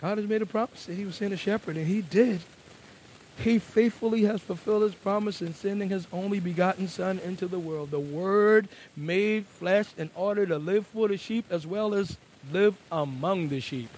God 0.00 0.16
has 0.16 0.26
made 0.26 0.40
a 0.40 0.46
promise 0.46 0.86
that 0.86 0.94
he 0.94 1.04
was 1.04 1.16
send 1.16 1.32
a 1.34 1.36
shepherd, 1.36 1.76
and 1.76 1.86
he 1.86 2.00
did. 2.00 2.40
He 3.36 3.58
faithfully 3.58 4.22
has 4.24 4.40
fulfilled 4.40 4.82
his 4.82 4.94
promise 4.94 5.40
in 5.42 5.54
sending 5.54 5.88
his 5.88 6.06
only 6.12 6.40
begotten 6.40 6.88
Son 6.88 7.18
into 7.24 7.46
the 7.46 7.58
world. 7.58 7.90
The 7.90 8.00
Word 8.00 8.68
made 8.96 9.46
flesh 9.46 9.86
in 9.96 10.10
order 10.14 10.46
to 10.46 10.58
live 10.58 10.86
for 10.86 11.08
the 11.08 11.16
sheep 11.16 11.46
as 11.50 11.66
well 11.66 11.94
as 11.94 12.16
live 12.52 12.76
among 12.92 13.48
the 13.48 13.60
sheep. 13.60 13.88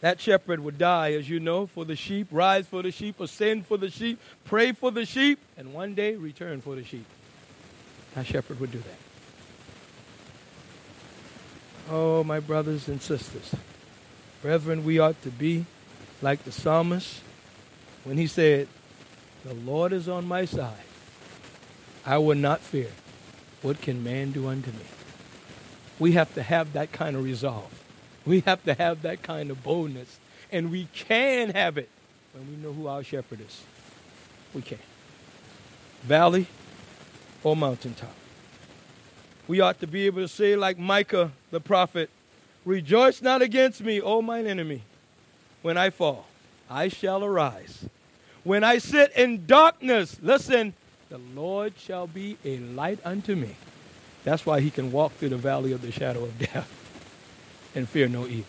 That 0.00 0.20
shepherd 0.20 0.60
would 0.60 0.78
die, 0.78 1.12
as 1.12 1.28
you 1.28 1.40
know, 1.40 1.66
for 1.66 1.84
the 1.84 1.96
sheep, 1.96 2.28
rise 2.30 2.66
for 2.66 2.82
the 2.82 2.92
sheep, 2.92 3.18
ascend 3.18 3.66
for 3.66 3.76
the 3.76 3.90
sheep, 3.90 4.20
pray 4.44 4.72
for 4.72 4.90
the 4.92 5.04
sheep, 5.04 5.40
and 5.56 5.74
one 5.74 5.94
day 5.94 6.14
return 6.14 6.60
for 6.60 6.76
the 6.76 6.84
sheep. 6.84 7.06
That 8.14 8.26
shepherd 8.26 8.60
would 8.60 8.70
do 8.70 8.78
that. 8.78 8.98
Oh, 11.90 12.22
my 12.22 12.38
brothers 12.38 12.86
and 12.86 13.02
sisters. 13.02 13.54
Brethren, 14.42 14.84
we 14.84 14.98
ought 14.98 15.20
to 15.22 15.30
be 15.30 15.64
like 16.22 16.44
the 16.44 16.52
psalmist 16.52 17.20
when 18.04 18.18
he 18.18 18.26
said, 18.26 18.68
The 19.44 19.54
Lord 19.54 19.92
is 19.92 20.08
on 20.08 20.26
my 20.26 20.44
side. 20.44 20.76
I 22.06 22.18
will 22.18 22.36
not 22.36 22.60
fear. 22.60 22.90
What 23.62 23.80
can 23.80 24.04
man 24.04 24.30
do 24.30 24.46
unto 24.46 24.70
me? 24.70 24.84
We 25.98 26.12
have 26.12 26.32
to 26.34 26.42
have 26.42 26.72
that 26.74 26.92
kind 26.92 27.16
of 27.16 27.24
resolve. 27.24 27.72
We 28.26 28.40
have 28.40 28.62
to 28.64 28.74
have 28.74 29.02
that 29.02 29.22
kind 29.22 29.50
of 29.50 29.62
boldness. 29.62 30.18
And 30.50 30.70
we 30.70 30.88
can 30.92 31.50
have 31.50 31.78
it 31.78 31.88
when 32.32 32.48
we 32.48 32.56
know 32.56 32.72
who 32.72 32.86
our 32.86 33.02
shepherd 33.02 33.40
is. 33.40 33.62
We 34.54 34.62
can. 34.62 34.78
Valley 36.02 36.46
or 37.42 37.56
mountaintop. 37.56 38.14
We 39.46 39.60
ought 39.60 39.80
to 39.80 39.86
be 39.86 40.06
able 40.06 40.22
to 40.22 40.28
say, 40.28 40.56
like 40.56 40.78
Micah 40.78 41.32
the 41.50 41.60
prophet, 41.60 42.10
Rejoice 42.64 43.22
not 43.22 43.40
against 43.40 43.82
me, 43.82 43.98
O 43.98 44.20
mine 44.20 44.46
enemy. 44.46 44.82
When 45.62 45.78
I 45.78 45.88
fall, 45.88 46.26
I 46.68 46.88
shall 46.88 47.24
arise. 47.24 47.86
When 48.44 48.62
I 48.62 48.76
sit 48.76 49.10
in 49.16 49.46
darkness, 49.46 50.18
listen, 50.20 50.74
the 51.08 51.16
Lord 51.34 51.74
shall 51.78 52.06
be 52.06 52.36
a 52.44 52.58
light 52.58 52.98
unto 53.06 53.34
me. 53.34 53.56
That's 54.22 54.44
why 54.44 54.60
he 54.60 54.70
can 54.70 54.92
walk 54.92 55.14
through 55.14 55.30
the 55.30 55.38
valley 55.38 55.72
of 55.72 55.80
the 55.80 55.90
shadow 55.90 56.24
of 56.24 56.38
death 56.38 56.77
and 57.78 57.88
fear 57.88 58.08
no 58.08 58.26
evil. 58.26 58.44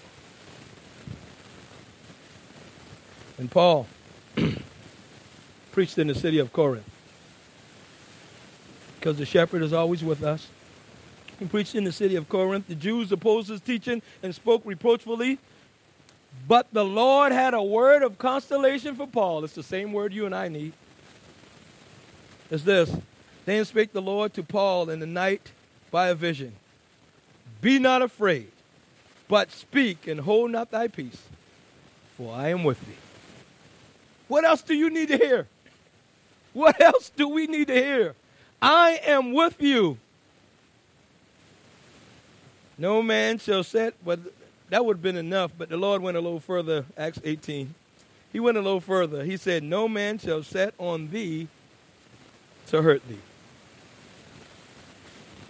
And 3.38 3.50
Paul 3.50 3.88
preached 5.72 5.98
in 5.98 6.08
the 6.08 6.16
city 6.16 6.40
of 6.40 6.52
Corinth 6.52 6.90
because 8.96 9.18
the 9.18 9.26
shepherd 9.26 9.62
is 9.62 9.72
always 9.72 10.04
with 10.04 10.24
us. 10.24 10.48
He 11.38 11.46
preached 11.46 11.76
in 11.76 11.86
the 11.86 11.92
city 11.92 12.18
of 12.18 12.28
Corinth. 12.28 12.68
The 12.68 12.76
Jews 12.76 13.12
opposed 13.14 13.48
his 13.48 13.62
teaching 13.62 14.02
and 14.22 14.36
spoke 14.36 14.64
reproachfully. 14.66 15.38
But 16.48 16.68
the 16.74 16.84
Lord 16.84 17.32
had 17.32 17.54
a 17.54 17.64
word 17.64 18.04
of 18.04 18.18
consolation 18.18 18.96
for 18.96 19.08
Paul. 19.08 19.46
It's 19.46 19.56
the 19.56 19.64
same 19.64 19.94
word 19.94 20.12
you 20.12 20.26
and 20.26 20.36
I 20.36 20.48
need. 20.50 20.74
It's 22.52 22.64
this. 22.64 22.94
Then 23.46 23.64
spake 23.64 23.94
the 23.94 24.02
Lord 24.02 24.34
to 24.34 24.44
Paul 24.44 24.90
in 24.90 25.00
the 25.00 25.06
night 25.06 25.52
by 25.92 26.10
a 26.10 26.16
vision 26.16 26.54
Be 27.62 27.80
not 27.80 28.02
afraid, 28.02 28.52
but 29.30 29.52
speak 29.52 30.08
and 30.08 30.20
hold 30.20 30.52
not 30.52 30.72
thy 30.72 30.90
peace, 30.90 31.22
for 32.18 32.36
I 32.36 32.50
am 32.50 32.66
with 32.66 32.82
thee. 32.82 32.98
What 34.28 34.44
else 34.44 34.62
do 34.62 34.74
you 34.74 34.90
need 34.90 35.08
to 35.08 35.18
hear? 35.18 35.48
What 36.52 36.82
else 36.82 37.12
do 37.16 37.30
we 37.30 37.48
need 37.48 37.68
to 37.68 37.76
hear? 37.76 38.16
I 38.62 39.00
am 39.06 39.32
with 39.32 39.62
you. 39.62 39.98
No 42.78 43.02
man 43.02 43.38
shall 43.38 43.64
set, 43.64 43.94
but 44.04 44.20
that 44.70 44.84
would 44.84 44.98
have 44.98 45.04
been 45.04 45.16
enough, 45.16 45.52
but 45.58 45.70
the 45.70 45.78
Lord 45.78 46.02
went 46.02 46.18
a 46.18 46.22
little 46.22 46.40
further, 46.40 46.86
Acts 46.98 47.20
18. 47.24 47.74
He 48.34 48.40
went 48.40 48.58
a 48.58 48.62
little 48.62 48.82
further. 48.82 49.24
He 49.24 49.38
said, 49.38 49.64
No 49.64 49.88
man 49.88 50.18
shall 50.18 50.44
set 50.44 50.74
on 50.78 51.10
thee 51.12 51.48
to 52.68 52.82
hurt 52.82 53.08
thee. 53.08 53.20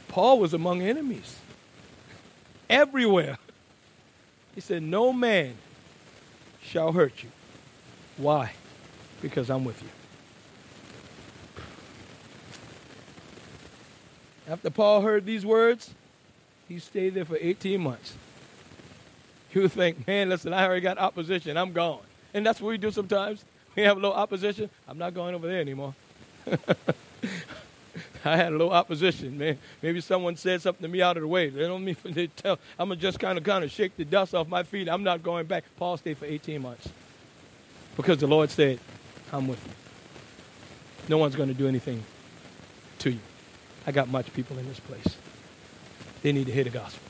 Paul 0.08 0.40
was 0.40 0.54
among 0.54 0.82
enemies 0.82 1.38
everywhere. 2.70 3.38
He 4.60 4.62
said, 4.62 4.84
No 4.84 5.14
man 5.14 5.56
shall 6.62 6.92
hurt 6.92 7.24
you. 7.24 7.30
Why? 8.18 8.52
Because 9.22 9.50
I'm 9.50 9.64
with 9.64 9.82
you. 9.82 9.88
After 14.52 14.70
Paul 14.70 15.00
heard 15.00 15.26
these 15.26 15.46
words, 15.46 15.94
he 16.68 16.78
stayed 16.78 17.14
there 17.14 17.24
for 17.24 17.38
18 17.40 17.80
months. 17.80 18.16
You 19.54 19.70
think, 19.70 20.06
man, 20.06 20.28
listen, 20.28 20.52
I 20.52 20.66
already 20.66 20.82
got 20.82 20.98
opposition. 20.98 21.56
I'm 21.56 21.72
gone. 21.72 22.02
And 22.34 22.46
that's 22.46 22.60
what 22.60 22.68
we 22.68 22.78
do 22.78 22.92
sometimes. 22.92 23.46
We 23.78 23.84
have 23.84 23.96
a 23.96 24.00
little 24.02 24.14
opposition. 24.14 24.70
I'm 24.90 24.98
not 24.98 25.14
going 25.14 25.36
over 25.36 25.48
there 25.48 25.62
anymore. 25.62 25.96
I 28.26 28.36
had 28.36 28.48
a 28.48 28.52
little 28.52 28.72
opposition, 28.72 29.38
man. 29.38 29.58
Maybe 29.82 30.02
someone 30.02 30.36
said 30.36 30.62
something 30.62 30.82
to 30.82 30.88
me 30.88 31.02
out 31.02 31.18
of 31.18 31.22
the 31.22 31.28
way. 31.28 31.50
They 31.50 31.68
don't 31.68 31.84
mean 31.84 31.96
for 31.96 32.08
they 32.10 32.28
tell. 32.28 32.60
I'm 32.78 32.90
gonna 32.90 33.00
just 33.00 33.20
kind 33.20 33.38
of 33.38 33.44
kind 33.44 33.64
of 33.64 33.72
shake 33.72 33.96
the 33.96 34.06
dust 34.06 34.36
off 34.36 34.48
my 34.48 34.64
feet. 34.64 34.90
I'm 34.90 35.04
not 35.04 35.24
going 35.24 35.46
back. 35.46 35.64
Paul 35.78 35.98
stayed 35.98 36.18
for 36.18 36.26
18 36.26 36.62
months 36.62 36.90
because 37.96 38.18
the 38.18 38.28
Lord 38.28 38.50
said, 38.50 38.80
"I'm 39.32 39.48
with 39.48 39.66
you. 39.66 39.74
No 41.08 41.18
one's 41.18 41.36
to 41.36 41.54
do 41.54 41.68
anything 41.68 42.04
to 43.00 43.12
you. 43.12 43.20
I 43.88 43.92
got 43.92 44.10
much 44.10 44.32
people 44.34 44.58
in 44.60 44.68
this 44.68 44.80
place. 44.80 45.16
They 46.22 46.32
need 46.32 46.48
to 46.48 46.52
hear 46.52 46.66
the 46.66 46.70
gospel." 46.70 47.04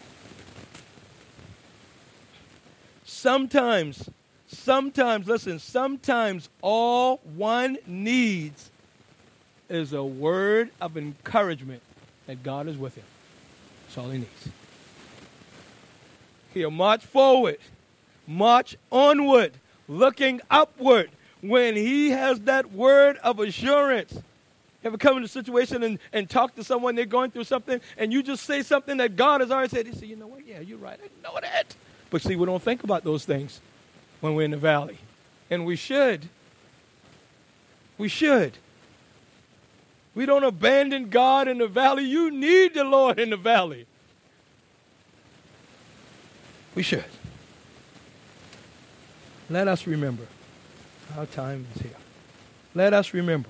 Sometimes, 3.04 4.10
sometimes, 4.48 5.28
listen. 5.28 5.60
Sometimes 5.60 6.50
all 6.62 7.18
one 7.36 7.78
needs 7.88 8.69
is 9.70 9.94
a 9.94 10.04
word 10.04 10.72
of 10.82 10.98
encouragement 10.98 11.82
that 12.28 12.44
God 12.44 12.68
is 12.68 12.78
with 12.78 12.96
him. 12.96 13.04
That's 13.86 13.98
all 13.98 14.10
he 14.10 14.20
needs. 14.20 14.50
He'll 16.54 16.72
march 16.72 17.06
forward, 17.06 17.58
march 18.28 18.76
onward, 18.92 19.54
looking 19.88 20.42
upward 20.50 21.10
when 21.42 21.76
he 21.76 22.10
has 22.10 22.40
that 22.42 22.72
word 22.72 23.18
of 23.18 23.40
assurance. 23.40 24.22
Ever 24.84 24.98
come 24.98 25.18
in 25.18 25.24
a 25.24 25.28
situation 25.28 25.84
and, 25.84 26.00
and 26.14 26.30
talk 26.30 26.56
to 26.56 26.64
someone, 26.64 26.96
they're 26.96 27.06
going 27.06 27.32
through 27.32 27.44
something, 27.44 27.82
and 27.98 28.14
you 28.14 28.24
just 28.24 28.46
say 28.46 28.62
something 28.62 28.98
that 28.98 29.16
God 29.16 29.42
has 29.42 29.52
already 29.52 29.70
said. 29.70 29.88
He 29.88 29.94
said, 29.94 30.08
You 30.08 30.16
know 30.16 30.28
what? 30.28 30.48
Yeah, 30.48 30.62
you're 30.62 30.78
right. 30.78 31.00
I 31.04 31.28
know 31.28 31.38
that. 31.42 31.76
But 32.10 32.22
see, 32.22 32.36
we 32.36 32.46
don't 32.46 32.62
think 32.62 32.84
about 32.84 33.04
those 33.04 33.26
things 33.26 33.60
when 34.22 34.36
we're 34.36 34.44
in 34.44 34.52
the 34.52 34.58
valley. 34.58 34.98
And 35.50 35.66
we 35.66 35.76
should. 35.76 36.30
We 37.98 38.08
should. 38.08 38.58
We 40.16 40.26
don't 40.26 40.44
abandon 40.44 41.10
God 41.10 41.48
in 41.48 41.60
the 41.60 41.68
valley. 41.68 42.04
You 42.04 42.32
need 42.32 42.74
the 42.74 42.84
Lord 42.84 43.20
in 43.20 43.30
the 43.30 43.38
valley. 43.38 43.86
We 46.76 46.84
should. 46.84 47.06
Let 49.50 49.68
us 49.68 49.88
remember 49.88 50.28
our 51.18 51.26
time 51.26 51.66
is 51.76 51.82
here. 51.82 51.92
Let 52.76 52.94
us 52.94 53.14
remember 53.14 53.50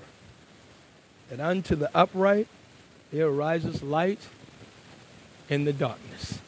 that 1.28 1.40
unto 1.40 1.76
the 1.76 1.90
upright 1.94 2.48
there 3.12 3.26
arises 3.26 3.82
light 3.82 4.20
in 5.48 5.64
the 5.64 5.72
darkness. 5.72 6.38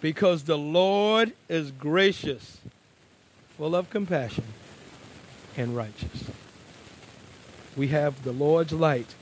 Because 0.00 0.44
the 0.44 0.56
Lord 0.56 1.32
is 1.48 1.72
gracious, 1.72 2.58
full 3.56 3.74
of 3.74 3.90
compassion, 3.90 4.44
and 5.56 5.76
righteous 5.76 6.30
we 7.76 7.88
have 7.88 8.22
the 8.24 8.32
Lord's 8.32 8.72
light 8.72 9.14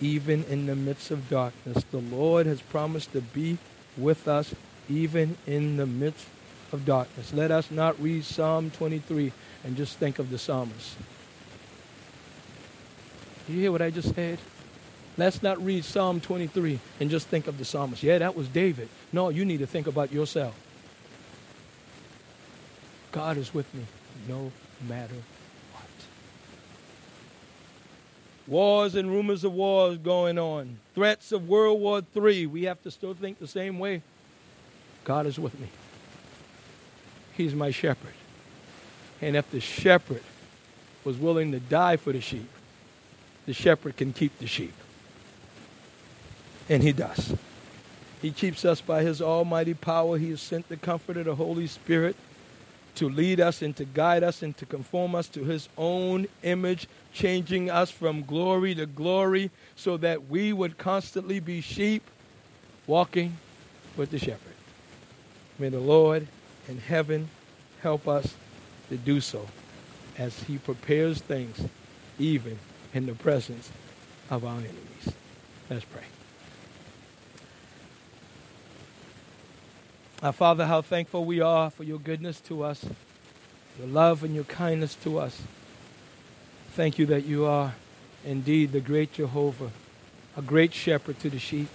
even 0.00 0.44
in 0.44 0.66
the 0.66 0.76
midst 0.76 1.10
of 1.10 1.30
darkness. 1.30 1.84
The 1.90 1.98
Lord 1.98 2.46
has 2.46 2.60
promised 2.60 3.12
to 3.12 3.20
be 3.20 3.58
with 3.96 4.26
us 4.26 4.54
even 4.88 5.36
in 5.46 5.76
the 5.76 5.86
midst 5.86 6.26
of 6.72 6.84
darkness. 6.84 7.32
Let 7.32 7.50
us 7.50 7.70
not 7.70 8.00
read 8.00 8.24
Psalm 8.24 8.70
23 8.70 9.32
and 9.64 9.76
just 9.76 9.98
think 9.98 10.18
of 10.18 10.30
the 10.30 10.38
psalmist. 10.38 10.96
You 13.48 13.60
hear 13.60 13.72
what 13.72 13.82
I 13.82 13.90
just 13.90 14.14
said? 14.14 14.38
Let's 15.16 15.42
not 15.42 15.62
read 15.64 15.84
Psalm 15.84 16.20
23 16.20 16.78
and 17.00 17.10
just 17.10 17.28
think 17.28 17.46
of 17.46 17.58
the 17.58 17.64
psalmist. 17.64 18.02
Yeah, 18.02 18.18
that 18.18 18.34
was 18.34 18.48
David. 18.48 18.88
No, 19.12 19.28
you 19.28 19.44
need 19.44 19.58
to 19.58 19.66
think 19.66 19.86
about 19.86 20.12
yourself. 20.12 20.54
God 23.12 23.36
is 23.36 23.52
with 23.52 23.72
me 23.74 23.84
no 24.26 24.50
matter 24.88 25.14
Wars 28.46 28.94
and 28.94 29.10
rumors 29.10 29.44
of 29.44 29.52
wars 29.52 29.98
going 29.98 30.38
on. 30.38 30.78
Threats 30.94 31.32
of 31.32 31.48
World 31.48 31.80
War 31.80 32.02
III. 32.16 32.46
We 32.46 32.64
have 32.64 32.82
to 32.82 32.90
still 32.90 33.14
think 33.14 33.38
the 33.38 33.46
same 33.46 33.78
way. 33.78 34.02
God 35.04 35.26
is 35.26 35.38
with 35.38 35.58
me. 35.58 35.68
He's 37.36 37.54
my 37.54 37.70
shepherd. 37.70 38.14
And 39.20 39.36
if 39.36 39.50
the 39.50 39.60
shepherd 39.60 40.22
was 41.04 41.16
willing 41.16 41.52
to 41.52 41.60
die 41.60 41.96
for 41.96 42.12
the 42.12 42.20
sheep, 42.20 42.48
the 43.46 43.52
shepherd 43.52 43.96
can 43.96 44.12
keep 44.12 44.38
the 44.38 44.46
sheep. 44.46 44.74
And 46.68 46.82
he 46.82 46.92
does. 46.92 47.34
He 48.20 48.30
keeps 48.30 48.64
us 48.64 48.80
by 48.80 49.02
his 49.02 49.20
almighty 49.20 49.74
power. 49.74 50.18
He 50.18 50.30
has 50.30 50.40
sent 50.40 50.68
the 50.68 50.76
comforter, 50.76 51.24
the 51.24 51.34
Holy 51.34 51.66
Spirit, 51.66 52.16
to 52.96 53.08
lead 53.08 53.40
us 53.40 53.62
and 53.62 53.74
to 53.76 53.84
guide 53.84 54.22
us 54.22 54.42
and 54.42 54.56
to 54.58 54.66
conform 54.66 55.14
us 55.14 55.28
to 55.28 55.44
his 55.44 55.68
own 55.78 56.26
image, 56.42 56.88
changing 57.12 57.70
us 57.70 57.90
from 57.90 58.22
glory 58.22 58.74
to 58.74 58.86
glory 58.86 59.50
so 59.76 59.96
that 59.96 60.28
we 60.28 60.52
would 60.52 60.78
constantly 60.78 61.40
be 61.40 61.60
sheep 61.60 62.02
walking 62.86 63.36
with 63.96 64.10
the 64.10 64.18
shepherd. 64.18 64.54
May 65.58 65.68
the 65.68 65.80
Lord 65.80 66.26
in 66.68 66.78
heaven 66.78 67.28
help 67.80 68.06
us 68.06 68.34
to 68.88 68.96
do 68.96 69.20
so 69.20 69.46
as 70.18 70.42
he 70.44 70.58
prepares 70.58 71.20
things 71.20 71.60
even 72.18 72.58
in 72.92 73.06
the 73.06 73.14
presence 73.14 73.70
of 74.30 74.44
our 74.44 74.56
enemies. 74.56 75.12
Let's 75.70 75.84
pray. 75.84 76.02
Our 80.22 80.32
Father, 80.32 80.66
how 80.66 80.82
thankful 80.82 81.24
we 81.24 81.40
are 81.40 81.68
for 81.68 81.82
your 81.82 81.98
goodness 81.98 82.38
to 82.42 82.62
us, 82.62 82.86
your 83.76 83.88
love 83.88 84.22
and 84.22 84.32
your 84.36 84.44
kindness 84.44 84.94
to 85.02 85.18
us. 85.18 85.42
Thank 86.74 86.96
you 86.96 87.06
that 87.06 87.24
you 87.24 87.44
are 87.44 87.74
indeed 88.24 88.70
the 88.70 88.80
great 88.80 89.12
Jehovah, 89.12 89.72
a 90.36 90.42
great 90.42 90.72
shepherd 90.72 91.18
to 91.20 91.28
the 91.28 91.40
sheep. 91.40 91.66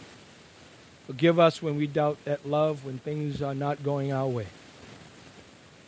Forgive 1.08 1.40
us 1.40 1.62
when 1.62 1.76
we 1.76 1.88
doubt 1.88 2.20
that 2.24 2.48
love, 2.48 2.86
when 2.86 3.00
things 3.00 3.42
are 3.42 3.54
not 3.54 3.84
going 3.84 4.14
our 4.14 4.28
way. 4.28 4.48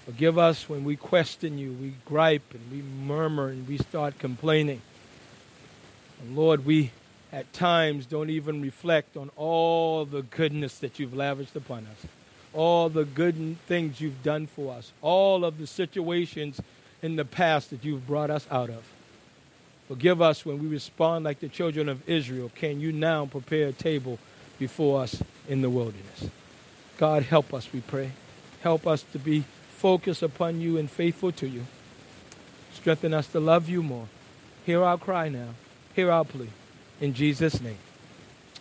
Forgive 0.05 0.37
us 0.37 0.67
when 0.67 0.83
we 0.83 0.97
question 0.97 1.57
you, 1.57 1.71
we 1.71 1.93
gripe 2.03 2.53
and 2.53 2.69
we 2.73 2.81
murmur 2.81 3.47
and 3.47 3.69
we 3.69 3.77
start 3.77 4.19
complaining. 4.19 4.81
And 6.21 6.35
Lord, 6.35 6.65
we 6.65 6.91
at 7.31 7.53
times 7.53 8.05
don't 8.05 8.29
even 8.29 8.61
reflect 8.61 9.15
on 9.15 9.29
all 9.37 10.03
the 10.03 10.23
goodness 10.23 10.77
that 10.79 10.99
you've 10.99 11.13
lavished 11.13 11.55
upon 11.55 11.87
us, 11.87 12.05
all 12.53 12.89
the 12.89 13.05
good 13.05 13.57
things 13.67 14.01
you've 14.01 14.23
done 14.23 14.47
for 14.47 14.73
us, 14.73 14.91
all 15.01 15.45
of 15.45 15.57
the 15.57 15.67
situations 15.67 16.59
in 17.01 17.15
the 17.15 17.25
past 17.25 17.69
that 17.69 17.83
you've 17.83 18.07
brought 18.07 18.29
us 18.29 18.47
out 18.49 18.69
of. 18.69 18.83
Forgive 19.87 20.21
us 20.21 20.45
when 20.45 20.59
we 20.59 20.67
respond 20.67 21.25
like 21.25 21.39
the 21.39 21.47
children 21.47 21.89
of 21.89 22.07
Israel. 22.07 22.51
Can 22.55 22.79
you 22.79 22.91
now 22.91 23.25
prepare 23.25 23.69
a 23.69 23.73
table 23.73 24.19
before 24.59 25.01
us 25.01 25.21
in 25.47 25.61
the 25.61 25.69
wilderness? 25.69 26.27
God, 26.97 27.23
help 27.23 27.53
us, 27.53 27.71
we 27.73 27.81
pray. 27.81 28.11
Help 28.61 28.85
us 28.85 29.03
to 29.13 29.19
be 29.19 29.45
focused 29.77 30.21
upon 30.21 30.59
you 30.59 30.77
and 30.77 30.91
faithful 30.91 31.31
to 31.31 31.47
you. 31.47 31.65
Strengthen 32.73 33.13
us 33.13 33.27
to 33.27 33.39
love 33.39 33.69
you 33.69 33.81
more. 33.81 34.07
Hear 34.65 34.83
our 34.83 34.97
cry 34.97 35.29
now. 35.29 35.49
Hear 35.95 36.11
our 36.11 36.25
plea. 36.25 36.49
In 37.01 37.13
Jesus' 37.13 37.59
name. 37.61 37.77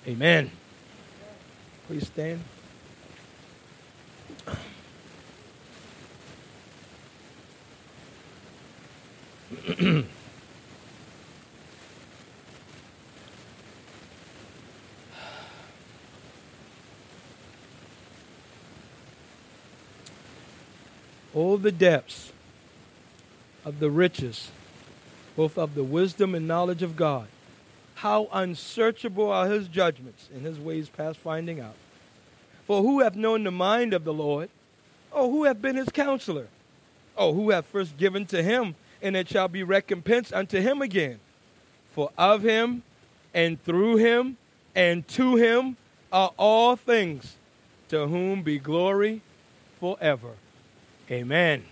Amen. 0.06 0.50
Please 1.88 2.06
stand. 2.06 2.40
all 21.34 21.56
the 21.56 21.72
depths 21.72 22.32
of 23.64 23.78
the 23.78 23.90
riches, 23.90 24.50
both 25.36 25.56
of 25.56 25.74
the 25.74 25.84
wisdom 25.84 26.34
and 26.34 26.46
knowledge 26.46 26.82
of 26.82 26.96
God. 26.96 27.28
How 27.94 28.28
unsearchable 28.32 29.30
are 29.30 29.48
his 29.48 29.66
judgments 29.68 30.28
and 30.32 30.42
his 30.44 30.58
ways 30.58 30.88
past 30.88 31.18
finding 31.18 31.58
out. 31.60 31.74
For 32.66 32.82
who 32.82 33.00
hath 33.00 33.14
known 33.14 33.44
the 33.44 33.50
mind 33.50 33.94
of 33.94 34.04
the 34.04 34.12
Lord? 34.12 34.50
Oh, 35.12 35.30
who 35.30 35.44
hath 35.44 35.62
been 35.62 35.76
his 35.76 35.88
counselor? 35.88 36.48
Oh, 37.16 37.32
who 37.32 37.50
hath 37.50 37.66
first 37.66 37.96
given 37.96 38.26
to 38.26 38.42
him, 38.42 38.74
and 39.02 39.16
it 39.16 39.28
shall 39.28 39.48
be 39.48 39.62
recompensed 39.62 40.32
unto 40.32 40.60
him 40.60 40.82
again? 40.82 41.20
For 41.94 42.10
of 42.18 42.42
him, 42.42 42.82
and 43.34 43.62
through 43.62 43.96
him, 43.96 44.36
and 44.74 45.06
to 45.08 45.36
him 45.36 45.76
are 46.12 46.32
all 46.36 46.76
things, 46.76 47.36
to 47.88 48.06
whom 48.06 48.42
be 48.42 48.58
glory 48.58 49.22
forever. 49.80 50.32
Amen. 51.10 51.64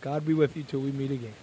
God 0.00 0.26
be 0.26 0.34
with 0.34 0.56
you 0.56 0.62
till 0.62 0.80
we 0.80 0.92
meet 0.92 1.10
again. 1.10 1.34